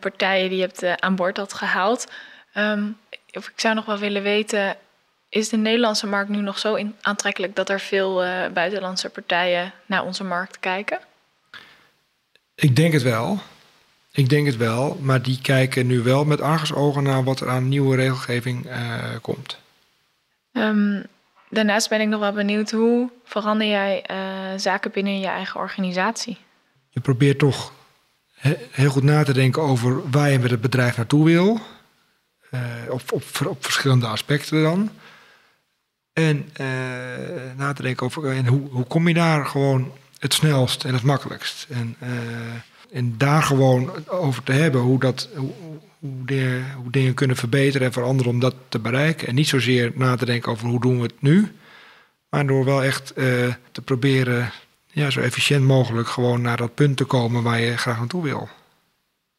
partijen 0.00 0.48
die 0.48 0.58
je 0.58 0.64
hebt 0.64 1.00
aan 1.02 1.16
boord 1.16 1.36
had 1.36 1.52
gehaald. 1.52 2.06
Um, 2.54 2.96
of 3.32 3.48
ik 3.48 3.60
zou 3.60 3.74
nog 3.74 3.84
wel 3.84 3.98
willen 3.98 4.22
weten, 4.22 4.76
is 5.28 5.48
de 5.48 5.56
Nederlandse 5.56 6.06
markt 6.06 6.30
nu 6.30 6.40
nog 6.40 6.58
zo 6.58 6.92
aantrekkelijk 7.00 7.56
dat 7.56 7.68
er 7.68 7.80
veel 7.80 8.14
buitenlandse 8.52 9.08
partijen 9.08 9.72
naar 9.86 10.04
onze 10.04 10.24
markt 10.24 10.60
kijken? 10.60 10.98
Ik 12.54 12.76
denk 12.76 12.92
het 12.92 13.02
wel. 13.02 13.40
Ik 14.12 14.28
denk 14.28 14.46
het 14.46 14.56
wel, 14.56 14.98
maar 15.00 15.22
die 15.22 15.40
kijken 15.42 15.86
nu 15.86 16.02
wel 16.02 16.24
met 16.24 16.40
argusogen 16.40 17.02
naar 17.02 17.24
wat 17.24 17.40
er 17.40 17.48
aan 17.48 17.68
nieuwe 17.68 17.96
regelgeving 17.96 18.66
uh, 18.66 19.04
komt. 19.20 19.58
Um, 20.52 21.04
daarnaast 21.48 21.88
ben 21.88 22.00
ik 22.00 22.08
nog 22.08 22.20
wel 22.20 22.32
benieuwd, 22.32 22.70
hoe 22.70 23.10
verander 23.24 23.66
jij 23.66 24.04
uh, 24.10 24.16
zaken 24.58 24.90
binnen 24.90 25.20
je 25.20 25.26
eigen 25.26 25.60
organisatie? 25.60 26.38
Je 26.88 27.00
probeert 27.00 27.38
toch 27.38 27.72
heel 28.70 28.90
goed 28.90 29.02
na 29.02 29.24
te 29.24 29.32
denken 29.32 29.62
over 29.62 30.10
waar 30.10 30.30
je 30.30 30.38
met 30.38 30.50
het 30.50 30.60
bedrijf 30.60 30.96
naartoe 30.96 31.24
wil. 31.24 31.60
op, 32.88 33.12
op, 33.12 33.22
op 33.46 33.64
verschillende 33.64 34.06
aspecten 34.06 34.62
dan. 34.62 34.90
En 36.12 36.50
na 37.56 37.72
te 37.72 37.82
denken 37.82 38.06
over 38.06 38.30
en 38.30 38.46
hoe, 38.46 38.68
hoe 38.70 38.84
kom 38.84 39.08
je 39.08 39.14
daar 39.14 39.46
gewoon 39.46 39.92
het 40.18 40.34
snelst 40.34 40.84
en 40.84 40.94
het 40.94 41.02
makkelijkst. 41.02 41.66
En, 41.70 41.96
en 42.92 43.14
daar 43.18 43.42
gewoon 43.42 43.90
over 44.06 44.42
te 44.42 44.52
hebben 44.52 44.80
hoe, 44.80 44.98
dat, 44.98 45.28
hoe, 45.34 45.52
hoe, 45.98 46.24
dingen, 46.24 46.72
hoe 46.72 46.90
dingen 46.90 47.14
kunnen 47.14 47.36
verbeteren 47.36 47.86
en 47.86 47.92
veranderen 47.92 48.32
om 48.32 48.40
dat 48.40 48.54
te 48.68 48.78
bereiken. 48.78 49.28
En 49.28 49.34
niet 49.34 49.48
zozeer 49.48 49.92
na 49.94 50.16
te 50.16 50.24
denken 50.24 50.52
over 50.52 50.68
hoe 50.68 50.80
doen 50.80 50.96
we 50.96 51.02
het 51.02 51.22
nu. 51.22 51.52
Maar 52.28 52.46
door 52.46 52.64
wel 52.64 52.82
echt 52.82 53.12
uh, 53.16 53.54
te 53.72 53.82
proberen 53.82 54.52
ja, 54.86 55.10
zo 55.10 55.20
efficiënt 55.20 55.64
mogelijk 55.64 56.08
gewoon 56.08 56.40
naar 56.40 56.56
dat 56.56 56.74
punt 56.74 56.96
te 56.96 57.04
komen 57.04 57.42
waar 57.42 57.60
je 57.60 57.76
graag 57.76 57.98
naartoe 57.98 58.22
wil. 58.22 58.48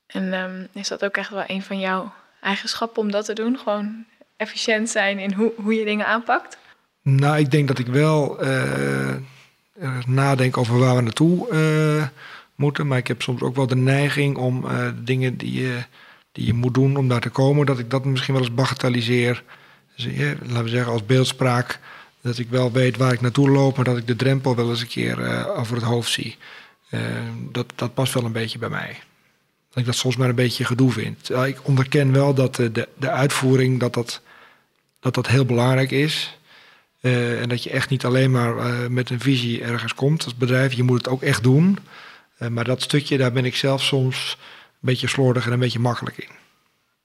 En 0.08 0.34
um, 0.34 0.68
is 0.74 0.88
dat 0.88 1.04
ook 1.04 1.18
echt 1.18 1.30
wel 1.30 1.44
een 1.48 1.64
van 1.64 1.80
jouw 1.80 2.14
eigenschappen 2.42 3.02
om 3.02 3.12
dat 3.12 3.26
te 3.26 3.34
doen? 3.34 3.58
Gewoon 3.58 4.06
efficiënt 4.38 4.90
zijn 4.90 5.20
in 5.20 5.34
hoe, 5.34 5.52
hoe 5.56 5.74
je 5.74 5.86
dingen 5.86 6.08
aanpakt? 6.08 6.58
Nou, 7.02 7.38
ik 7.38 7.52
denk 7.52 7.68
dat 7.68 7.80
ik 7.80 7.88
wel 7.88 8.46
uh, 8.46 9.16
nadenk 10.06 10.58
over 10.58 10.80
waar 10.80 10.96
we 10.96 11.02
naartoe 11.02 11.48
uh, 11.52 12.08
moeten. 12.62 12.88
Maar 12.88 12.98
ik 12.98 13.08
heb 13.08 13.22
soms 13.22 13.42
ook 13.42 13.56
wel 13.56 13.68
de 13.68 13.76
neiging 13.76 14.38
om 14.38 14.66
uh, 14.66 14.88
dingen 15.04 15.38
die 15.38 15.62
je, 15.62 15.84
die 16.32 16.46
je 16.46 16.54
moet 16.54 16.74
doen 16.74 16.98
om 16.98 17.08
daar 17.08 17.22
te 17.22 17.30
komen, 17.30 17.66
dat 17.66 17.80
ik 17.80 17.90
dat 17.90 18.06
misschien 18.06 18.34
wel 18.34 18.44
eens 18.44 18.54
bagatelliseer. 18.54 19.44
Dus, 19.96 20.06
laten 20.46 20.64
we 20.64 20.70
zeggen, 20.70 20.92
als 20.92 21.06
beeldspraak, 21.06 21.80
dat 22.22 22.38
ik 22.38 22.50
wel 22.50 22.72
weet 22.72 22.98
waar 22.98 23.14
ik 23.14 23.22
naartoe 23.22 23.50
loop, 23.50 23.76
maar 23.76 23.86
dat 23.86 23.98
ik 23.98 24.08
de 24.08 24.16
drempel 24.16 24.56
wel 24.56 24.70
eens 24.70 24.82
een 24.82 24.88
keer 24.88 25.48
over 25.56 25.76
het 25.76 25.86
hoofd 25.86 26.12
zie. 26.12 26.38
dat, 27.52 27.74
dat 27.76 27.94
past 27.94 28.14
wel 28.14 28.26
een 28.26 28.32
beetje 28.32 28.58
bij 28.58 28.70
mij. 28.70 29.00
Dat 29.70 29.80
ik 29.80 29.86
dat 29.86 29.96
soms 29.96 30.16
maar 30.16 30.30
een 30.30 30.36
beetje 30.36 30.66
gedoe 30.66 30.92
vind. 30.92 31.30
Ik 31.30 31.68
onderken 31.68 32.12
wel 32.12 32.34
dat 32.34 32.56
de, 32.56 32.88
de 32.98 33.10
uitvoering 33.10 33.80
dat 33.80 33.94
dat, 33.94 34.22
dat 35.00 35.14
dat 35.14 35.28
heel 35.28 35.46
belangrijk 35.46 35.92
is. 35.92 36.38
En 37.02 37.50
dat 37.50 37.64
je 37.64 37.70
echt 37.70 37.90
niet 37.90 38.06
alleen 38.06 38.32
maar 38.32 38.54
met 38.92 39.10
een 39.10 39.20
visie 39.20 39.64
ergens 39.64 39.94
komt 39.94 40.24
als 40.24 40.36
bedrijf. 40.36 40.74
Je 40.74 40.84
moet 40.84 40.98
het 40.98 41.08
ook 41.08 41.22
echt 41.22 41.44
doen. 41.44 41.78
Uh, 42.42 42.48
maar 42.48 42.64
dat 42.64 42.82
stukje, 42.82 43.18
daar 43.18 43.32
ben 43.32 43.46
ik 43.46 43.56
zelf 43.56 43.84
soms 43.84 44.38
een 44.40 44.78
beetje 44.80 45.08
slordig 45.08 45.46
en 45.46 45.52
een 45.52 45.60
beetje 45.60 45.80
makkelijk 45.80 46.18
in. 46.18 46.30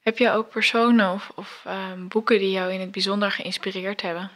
Heb 0.01 0.19
je 0.19 0.31
ook 0.31 0.51
personen 0.51 1.13
of, 1.13 1.31
of 1.35 1.63
ehm, 1.65 2.09
boeken 2.09 2.39
die 2.39 2.51
jou 2.51 2.73
in 2.73 2.81
het 2.81 2.91
bijzonder 2.91 3.31
geïnspireerd 3.31 4.03
hebben? 4.03 4.31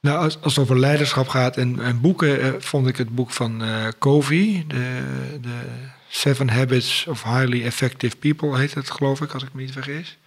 Nou, 0.00 0.18
als, 0.18 0.40
als 0.40 0.56
het 0.56 0.64
over 0.64 0.78
leiderschap 0.78 1.28
gaat 1.28 1.56
en, 1.56 1.80
en 1.80 2.00
boeken, 2.00 2.62
vond 2.62 2.86
ik 2.86 2.96
het 2.96 3.14
boek 3.14 3.30
van 3.30 3.62
Covey, 3.98 4.64
de, 4.68 5.02
de 5.40 5.60
Seven 6.08 6.48
Habits 6.48 7.06
of 7.06 7.22
Highly 7.22 7.64
Effective 7.64 8.16
People, 8.16 8.58
heet 8.58 8.74
het 8.74 8.90
geloof 8.90 9.20
ik, 9.20 9.32
als 9.32 9.42
ik 9.42 9.52
me 9.52 9.60
niet 9.60 9.72
vergis. 9.72 10.18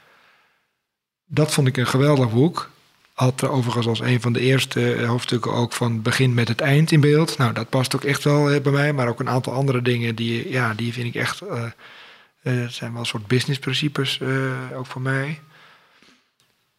Dat 1.26 1.54
vond 1.54 1.68
ik 1.68 1.78
een 1.78 1.88
geweldig 1.88 2.32
boek 2.32 2.70
had 3.20 3.42
er 3.42 3.50
overigens 3.50 3.88
als 3.88 4.00
een 4.00 4.22
van 4.22 4.34
de 4.34 4.40
eerste 4.40 4.94
eh, 4.94 5.08
hoofdstukken 5.08 5.54
ook 5.54 5.74
van 5.74 6.02
begin 6.02 6.34
met 6.34 6.48
het 6.48 6.62
eind 6.62 6.92
in 6.92 7.02
beeld. 7.02 7.38
Nou, 7.38 7.54
dat 7.54 7.70
past 7.70 7.96
ook 7.96 8.04
echt 8.04 8.24
wel 8.24 8.52
eh, 8.52 8.62
bij 8.62 8.72
mij, 8.72 8.94
maar 8.94 9.08
ook 9.08 9.20
een 9.20 9.30
aantal 9.30 9.54
andere 9.54 9.82
dingen 9.82 10.16
die, 10.16 10.50
ja, 10.50 10.74
die 10.74 10.94
vind 10.94 11.08
ik 11.08 11.16
echt, 11.16 11.42
uh, 11.42 12.68
zijn 12.68 12.92
wel 12.92 13.00
een 13.00 13.06
soort 13.06 13.28
businessprincipes 13.28 14.20
uh, 14.20 14.52
ook 14.74 14.86
voor 14.86 15.02
mij. 15.02 15.40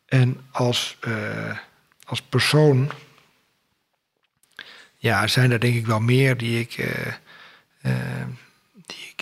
En 0.07 0.41
als, 0.51 0.97
als 2.05 2.22
persoon, 2.22 2.91
ja, 4.97 5.26
zijn 5.26 5.51
er 5.51 5.61
denk 5.61 5.74
ik 5.74 5.86
wel 5.86 6.01
meer 6.01 6.36
die 6.36 6.61
ik, 6.61 6.88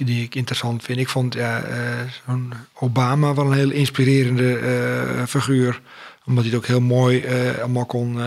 die 0.06 0.24
ik, 0.24 0.34
interessant 0.34 0.82
vind. 0.82 0.98
Ik 0.98 1.08
vond 1.08 1.34
ja, 1.34 1.64
zo'n 2.26 2.52
Obama 2.74 3.34
wel 3.34 3.46
een 3.46 3.58
heel 3.58 3.70
inspirerende 3.70 5.24
figuur 5.26 5.80
omdat 6.28 6.44
hij 6.44 6.52
het 6.52 6.62
ook 6.62 6.68
heel 6.68 6.80
mooi 6.80 7.24
uh, 7.24 7.58
allemaal 7.58 7.86
kon, 7.86 8.18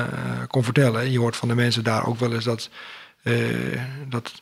kon 0.47 0.63
vertellen. 0.63 1.11
Je 1.11 1.19
hoort 1.19 1.35
van 1.35 1.47
de 1.47 1.55
mensen 1.55 1.83
daar 1.83 2.07
ook 2.07 2.19
wel 2.19 2.33
eens 2.33 2.43
dat, 2.43 2.69
dat 4.09 4.41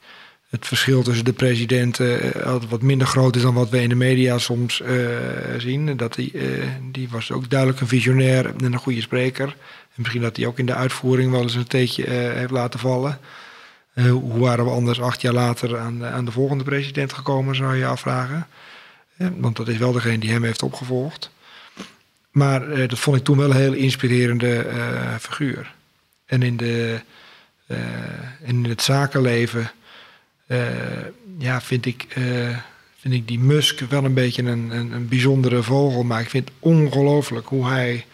het 0.49 0.67
verschil 0.67 1.03
tussen 1.03 1.25
de 1.25 1.34
presidenten 1.34 2.32
wat 2.69 2.82
minder 2.82 3.07
groot 3.07 3.36
is 3.36 3.41
dan 3.41 3.53
wat 3.53 3.69
we 3.69 3.82
in 3.82 3.89
de 3.89 3.95
media 3.95 4.38
soms 4.38 4.82
zien. 5.57 5.97
Dat 5.97 6.13
die, 6.13 6.34
die 6.91 7.09
was 7.09 7.32
ook 7.32 7.49
duidelijk 7.49 7.80
een 7.80 7.88
visionair 7.88 8.45
en 8.45 8.73
een 8.73 8.77
goede 8.77 9.01
spreker. 9.01 9.47
En 9.47 9.95
misschien 9.95 10.21
dat 10.21 10.38
hij 10.38 10.45
ook 10.45 10.59
in 10.59 10.65
de 10.65 10.75
uitvoering 10.75 11.32
wel 11.32 11.41
eens 11.41 11.55
een 11.55 11.67
teetje 11.67 12.09
heeft 12.09 12.51
laten 12.51 12.80
vallen. 12.80 13.19
Hoe 13.93 14.39
waren 14.39 14.65
we 14.65 14.71
anders 14.71 15.01
acht 15.01 15.21
jaar 15.21 15.33
later 15.33 15.77
aan, 15.77 16.05
aan 16.05 16.25
de 16.25 16.31
volgende 16.31 16.63
president 16.63 17.13
gekomen, 17.13 17.55
zou 17.55 17.75
je 17.75 17.85
afvragen. 17.85 18.47
want 19.15 19.55
dat 19.55 19.67
is 19.67 19.77
wel 19.77 19.91
degene 19.91 20.17
die 20.17 20.31
hem 20.31 20.43
heeft 20.43 20.63
opgevolgd. 20.63 21.31
Maar 22.31 22.69
uh, 22.69 22.87
dat 22.87 22.99
vond 22.99 23.17
ik 23.17 23.23
toen 23.23 23.37
wel 23.37 23.49
een 23.49 23.55
heel 23.55 23.73
inspirerende 23.73 24.65
uh, 24.65 25.15
figuur. 25.15 25.73
En 26.25 26.41
in, 26.41 26.57
de, 26.57 27.01
uh, 27.67 27.77
in 28.43 28.65
het 28.65 28.81
zakenleven 28.81 29.71
ja, 31.37 31.61
vind, 31.61 31.85
ik, 31.85 32.05
vind 32.99 33.13
ik 33.13 33.27
die 33.27 33.39
Musk 33.39 33.79
wel 33.79 34.05
een 34.05 34.13
beetje 34.13 34.43
een, 34.43 34.69
een, 34.69 34.91
een 34.91 35.07
bijzondere 35.07 35.63
vogel. 35.63 36.03
Maar 36.03 36.21
ik 36.21 36.29
vind 36.29 36.49
ongelooflijk 36.59 37.47
hoe 37.47 37.67
hij 37.67 38.05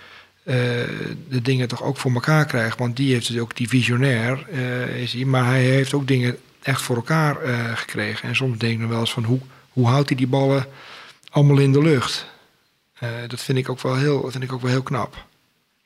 de 0.46 1.41
dingen 1.41 1.68
toch 1.68 1.84
ook 1.84 1.98
voor 1.98 2.14
elkaar 2.14 2.46
krijgt. 2.46 2.78
Want 2.78 2.96
die 2.98 3.14
heeft 3.14 3.28
dus 3.28 3.39
ook 3.39 3.56
die 3.56 3.70
visionair, 3.70 4.50
is 4.96 5.14
hij. 5.14 5.26
Maar 5.26 5.46
hij 5.46 5.64
heeft 5.64 5.93
ook 5.93 6.08
dingen 6.08 6.38
echt 6.62 6.82
voor 6.82 6.96
elkaar 6.96 7.36
gekregen. 7.78 8.30
En 8.30 8.36
soms 8.36 8.58
denk 8.58 8.74
ik 8.74 8.80
nog 8.80 8.89
wel 8.89 9.00
eens 9.00 9.14
van 9.14 9.24
hoe, 9.24 9.39
hoe 9.70 9.88
houdt 9.88 10.10
hij 10.10 10.18
die 10.18 10.28
ballen 10.28 10.68
allemaal 11.30 11.58
in 11.58 11.72
de 11.72 11.82
lucht? 11.82 12.34
Uh, 13.04 13.10
dat 13.28 13.41
vind 13.41 13.58
ik, 13.58 13.70
ook 13.70 13.82
wel 13.82 13.96
heel, 13.96 14.32
vind 14.32 14.43
ik 14.43 14.54
ook 14.54 14.62
wel 14.62 14.72
heel 14.72 14.84
knap. 14.84 15.16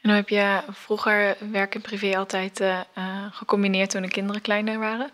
En 0.02 0.10
hoe 0.10 0.14
heb 0.14 0.30
je 0.30 0.62
vroeger 0.72 1.38
werk 1.52 1.76
en 1.76 1.82
privé 1.82 2.18
altijd 2.18 2.62
uh, 2.62 2.80
gecombineerd 3.32 3.90
toen 3.90 4.02
de 4.02 4.08
kinderen 4.08 4.42
kleiner 4.42 4.80
waren? 4.80 5.12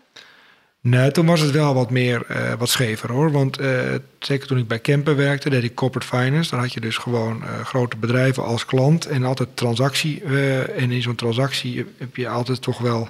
Nee, 0.88 1.10
toen 1.10 1.26
was 1.26 1.40
het 1.40 1.50
wel 1.50 1.74
wat 1.74 1.90
meer 1.90 2.26
wat 2.58 2.68
schever 2.68 3.12
hoor. 3.12 3.32
Want 3.32 3.58
zeker 4.18 4.46
toen 4.46 4.58
ik 4.58 4.68
bij 4.68 4.78
Kemper 4.78 5.16
werkte, 5.16 5.50
deed 5.50 5.64
ik 5.64 5.74
corporate 5.74 6.06
finance. 6.06 6.50
Dan 6.50 6.58
had 6.58 6.72
je 6.72 6.80
dus 6.80 6.96
gewoon 6.96 7.42
grote 7.64 7.96
bedrijven 7.96 8.44
als 8.44 8.64
klant 8.64 9.06
en 9.06 9.24
altijd 9.24 9.48
transactie. 9.54 10.22
en 10.76 10.90
in 10.90 11.02
zo'n 11.02 11.14
transactie 11.14 11.86
heb 11.98 12.16
je 12.16 12.28
altijd 12.28 12.62
toch 12.62 12.78
wel 12.78 13.08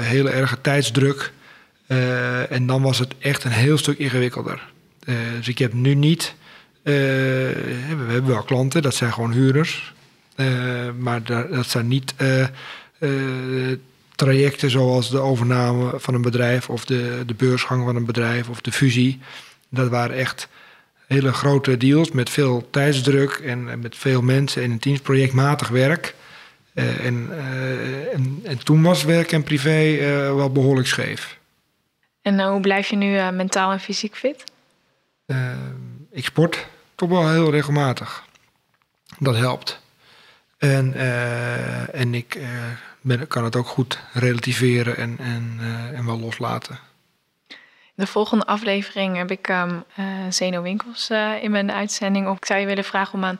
hele 0.00 0.30
erge 0.30 0.60
tijdsdruk. 0.60 1.32
en 2.48 2.66
dan 2.66 2.82
was 2.82 2.98
het 2.98 3.14
echt 3.18 3.44
een 3.44 3.50
heel 3.50 3.78
stuk 3.78 3.98
ingewikkelder. 3.98 4.72
dus 5.38 5.48
ik 5.48 5.58
heb 5.58 5.72
nu 5.72 5.94
niet 5.94 6.34
eh, 6.82 6.94
we 6.94 8.06
hebben 8.08 8.26
wel 8.26 8.42
klanten, 8.42 8.82
dat 8.82 8.94
zijn 8.94 9.12
gewoon 9.12 9.32
huurders. 9.32 9.94
Eh, 10.34 10.46
maar 10.98 11.22
dat 11.22 11.66
zijn 11.66 11.88
niet 11.88 12.14
eh, 12.16 12.46
trajecten 14.20 14.70
zoals 14.70 15.10
de 15.10 15.18
overname 15.18 15.92
van 16.00 16.14
een 16.14 16.22
bedrijf 16.22 16.68
of 16.68 16.84
de, 16.84 17.22
de 17.26 17.34
beursgang 17.34 17.84
van 17.84 17.96
een 17.96 18.04
bedrijf 18.04 18.48
of 18.48 18.60
de 18.60 18.72
fusie. 18.72 19.20
Dat 19.68 19.88
waren 19.88 20.16
echt 20.16 20.48
hele 21.06 21.32
grote 21.32 21.76
deals 21.76 22.10
met 22.10 22.30
veel 22.30 22.68
tijdsdruk 22.70 23.30
en, 23.30 23.80
met 23.80 23.96
veel 23.96 24.22
mensen 24.22 24.62
en 24.62 24.70
een 24.70 24.78
teamsprojectmatig 24.78 25.68
werk. 25.68 26.14
Uh, 26.74 27.06
en, 27.06 27.28
uh, 27.30 28.14
en, 28.14 28.40
en, 28.44 28.64
toen 28.64 28.82
was 28.82 29.04
werk 29.04 29.32
en 29.32 29.42
privé 29.42 29.84
uh, 29.84 30.34
wel 30.34 30.52
behoorlijk 30.52 30.88
scheef. 30.88 31.38
En 32.22 32.48
hoe 32.48 32.60
blijf 32.60 32.88
je 32.88 32.96
nu 32.96 33.30
mentaal 33.32 33.72
en 33.72 33.80
fysiek 33.80 34.16
fit? 34.16 34.44
ik 36.10 36.24
sport 36.24 36.66
toch 36.94 37.08
wel 37.08 37.30
heel 37.30 37.50
regelmatig. 37.50 38.24
Dat 39.18 39.36
helpt. 39.36 39.80
En, 40.58 40.94
en 41.92 42.14
ik 42.14 42.38
ben, 43.00 43.26
kan 43.26 43.44
het 43.44 43.56
ook 43.56 43.66
goed 43.66 43.98
relativeren 44.12 44.96
en, 44.96 45.16
en, 45.18 45.58
uh, 45.60 45.98
en 45.98 46.06
wel 46.06 46.18
loslaten. 46.18 46.78
De 47.94 48.06
volgende 48.06 48.44
aflevering 48.44 49.16
heb 49.16 49.30
ik 49.30 49.48
um, 49.48 49.84
Zeno 50.28 50.62
Winkels 50.62 51.10
in 51.40 51.50
mijn 51.50 51.72
uitzending. 51.72 52.28
Of 52.28 52.36
ik 52.36 52.44
zou 52.44 52.60
je 52.60 52.66
willen 52.66 52.84
vragen 52.84 53.14
om 53.14 53.24
aan. 53.24 53.38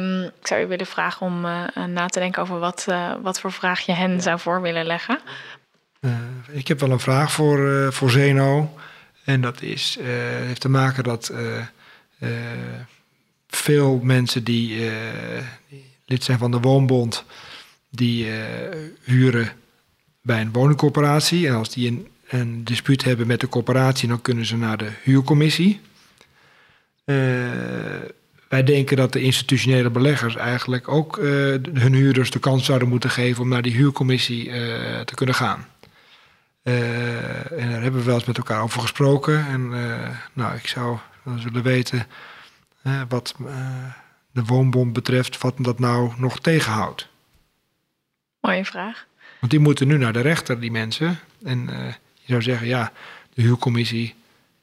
Um, 0.00 0.22
ik 0.22 0.46
zou 0.46 0.60
je 0.60 0.66
willen 0.66 0.86
vragen 0.86 1.26
om 1.26 1.40
na 1.92 2.06
te 2.06 2.18
denken 2.18 2.42
over 2.42 2.58
wat, 2.58 2.86
wat 3.22 3.40
voor 3.40 3.52
vraag 3.52 3.80
je 3.80 3.92
hen 3.92 4.20
zou 4.20 4.38
voor 4.38 4.62
willen 4.62 4.86
leggen. 4.86 5.20
ik 6.50 6.68
heb 6.68 6.80
wel 6.80 6.90
een 6.90 7.00
vraag 7.00 7.32
voor, 7.32 7.92
voor 7.92 8.10
Zeno. 8.10 8.78
En 9.24 9.40
dat 9.40 9.62
is, 9.62 9.98
heeft 10.44 10.60
te 10.60 10.68
maken 10.68 11.04
dat 11.04 11.32
veel 13.48 14.00
mensen 14.02 14.44
die, 14.44 14.90
die, 15.68 15.94
lid 16.06 16.24
zijn 16.24 16.38
van 16.38 16.50
de 16.50 16.60
woonbond, 16.60 17.24
die 17.96 18.26
uh, 18.26 18.34
huren 19.02 19.52
bij 20.22 20.40
een 20.40 20.52
woningcorporatie. 20.52 21.48
En 21.48 21.54
als 21.54 21.70
die 21.70 21.88
een, 21.88 22.08
een 22.28 22.64
dispuut 22.64 23.04
hebben 23.04 23.26
met 23.26 23.40
de 23.40 23.48
corporatie, 23.48 24.08
dan 24.08 24.22
kunnen 24.22 24.46
ze 24.46 24.56
naar 24.56 24.76
de 24.76 24.90
huurcommissie. 25.02 25.80
wij 28.48 28.64
denken 28.64 28.96
dat 28.96 29.12
de 29.12 29.22
institutionele 29.22 29.90
beleggers 29.90 30.36
eigenlijk 30.36 30.88
ook 30.88 31.16
hun 31.72 31.94
huurders 31.94 32.30
de 32.30 32.38
kans 32.38 32.64
zouden 32.64 32.88
moeten 32.88 33.10
geven 33.10 33.42
om 33.42 33.48
naar 33.48 33.62
die 33.62 33.72
huurcommissie 33.76 34.44
te 35.04 35.14
kunnen 35.14 35.34
gaan. 35.34 35.66
en 36.62 37.70
daar 37.70 37.82
hebben 37.82 38.00
we 38.00 38.06
wel 38.06 38.14
eens 38.14 38.24
met 38.24 38.36
elkaar 38.36 38.62
over 38.62 38.80
gesproken. 38.80 39.46
En 39.46 39.68
nou, 40.32 40.56
ik 40.56 40.66
zou 40.66 40.98
we 41.22 41.38
zullen 41.38 41.62
weten 41.62 42.06
wat 43.08 43.34
de 44.30 44.44
woonbond 44.44 44.92
betreft, 44.92 45.38
wat 45.38 45.54
dat 45.56 45.78
nou 45.78 46.12
nog 46.16 46.40
tegenhoudt. 46.40 47.08
Mooie 48.44 48.64
vraag. 48.64 49.06
Want 49.40 49.52
die 49.52 49.60
moeten 49.60 49.86
nu 49.86 49.96
naar 49.96 50.12
de 50.12 50.20
rechter, 50.20 50.60
die 50.60 50.70
mensen. 50.70 51.18
En 51.44 51.68
uh, 51.70 51.86
je 52.14 52.32
zou 52.32 52.42
zeggen, 52.42 52.66
ja, 52.66 52.92
de 53.34 53.42
huurcommissie, 53.42 54.14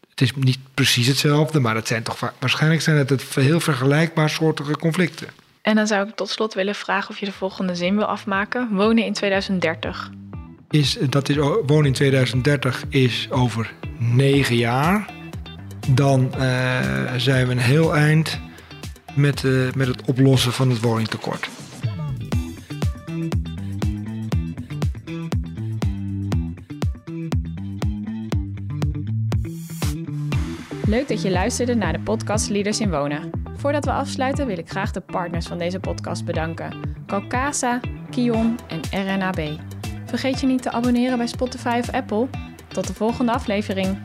het 0.10 0.22
is 0.22 0.36
niet 0.36 0.60
precies 0.74 1.08
hetzelfde, 1.08 1.60
maar 1.60 1.76
het 1.76 1.88
zijn 1.88 2.04
toch 2.04 2.32
waarschijnlijk 2.40 2.82
zijn 2.82 2.98
het, 2.98 3.10
het 3.10 3.24
heel 3.36 3.60
vergelijkbaar 3.60 4.30
soortige 4.30 4.78
conflicten. 4.78 5.28
En 5.62 5.76
dan 5.76 5.88
zou 5.88 6.08
ik 6.08 6.16
tot 6.16 6.30
slot 6.30 6.54
willen 6.54 6.76
vragen 6.76 7.10
of 7.10 7.20
je 7.20 7.26
de 7.26 7.32
volgende 7.32 7.76
zin 7.76 7.96
wil 7.96 8.06
afmaken. 8.06 8.70
Wonen 8.72 9.06
in 9.06 9.14
2030. 9.14 10.10
Is, 10.70 10.98
dat 11.10 11.30
is, 11.30 11.36
wonen 11.66 11.86
in 11.86 11.94
2030 11.94 12.84
is 12.90 13.28
over 13.32 13.74
negen 13.98 14.56
jaar 14.56 15.10
dan 15.90 16.32
uh, 16.38 16.80
zijn 17.18 17.46
we 17.46 17.52
een 17.52 17.58
heel 17.58 17.96
eind 17.96 18.40
met, 19.14 19.44
uh, 19.44 19.72
met 19.74 19.88
het 19.88 20.02
oplossen 20.06 20.54
van 20.54 20.70
het 20.70 20.80
woningtekort. 20.80 21.50
Leuk 30.92 31.08
dat 31.08 31.22
je 31.22 31.32
luisterde 31.32 31.76
naar 31.76 31.94
de 31.94 32.00
podcast 32.00 32.50
Leaders 32.50 32.80
in 32.80 32.90
Wonen. 32.90 33.32
Voordat 33.56 33.86
we 33.86 33.92
afsluiten 33.92 34.48
wil 34.48 34.58
ik 34.58 34.70
graag 34.70 34.92
de 34.92 35.00
partners 35.00 35.48
van 35.48 35.58
deze 35.58 35.80
podcast 35.80 36.26
bedanken. 36.26 36.80
Calcasa, 37.08 37.80
Kion 38.10 38.60
en 38.68 38.82
RNAB. 39.06 39.60
Vergeet 40.06 40.40
je 40.40 40.48
niet 40.48 40.62
te 40.62 40.72
abonneren 40.72 41.18
bij 41.18 41.28
Spotify 41.28 41.78
of 41.80 41.92
Apple. 41.92 42.28
Tot 42.68 42.88
de 42.88 42.94
volgende 42.94 43.32
aflevering. 43.32 43.98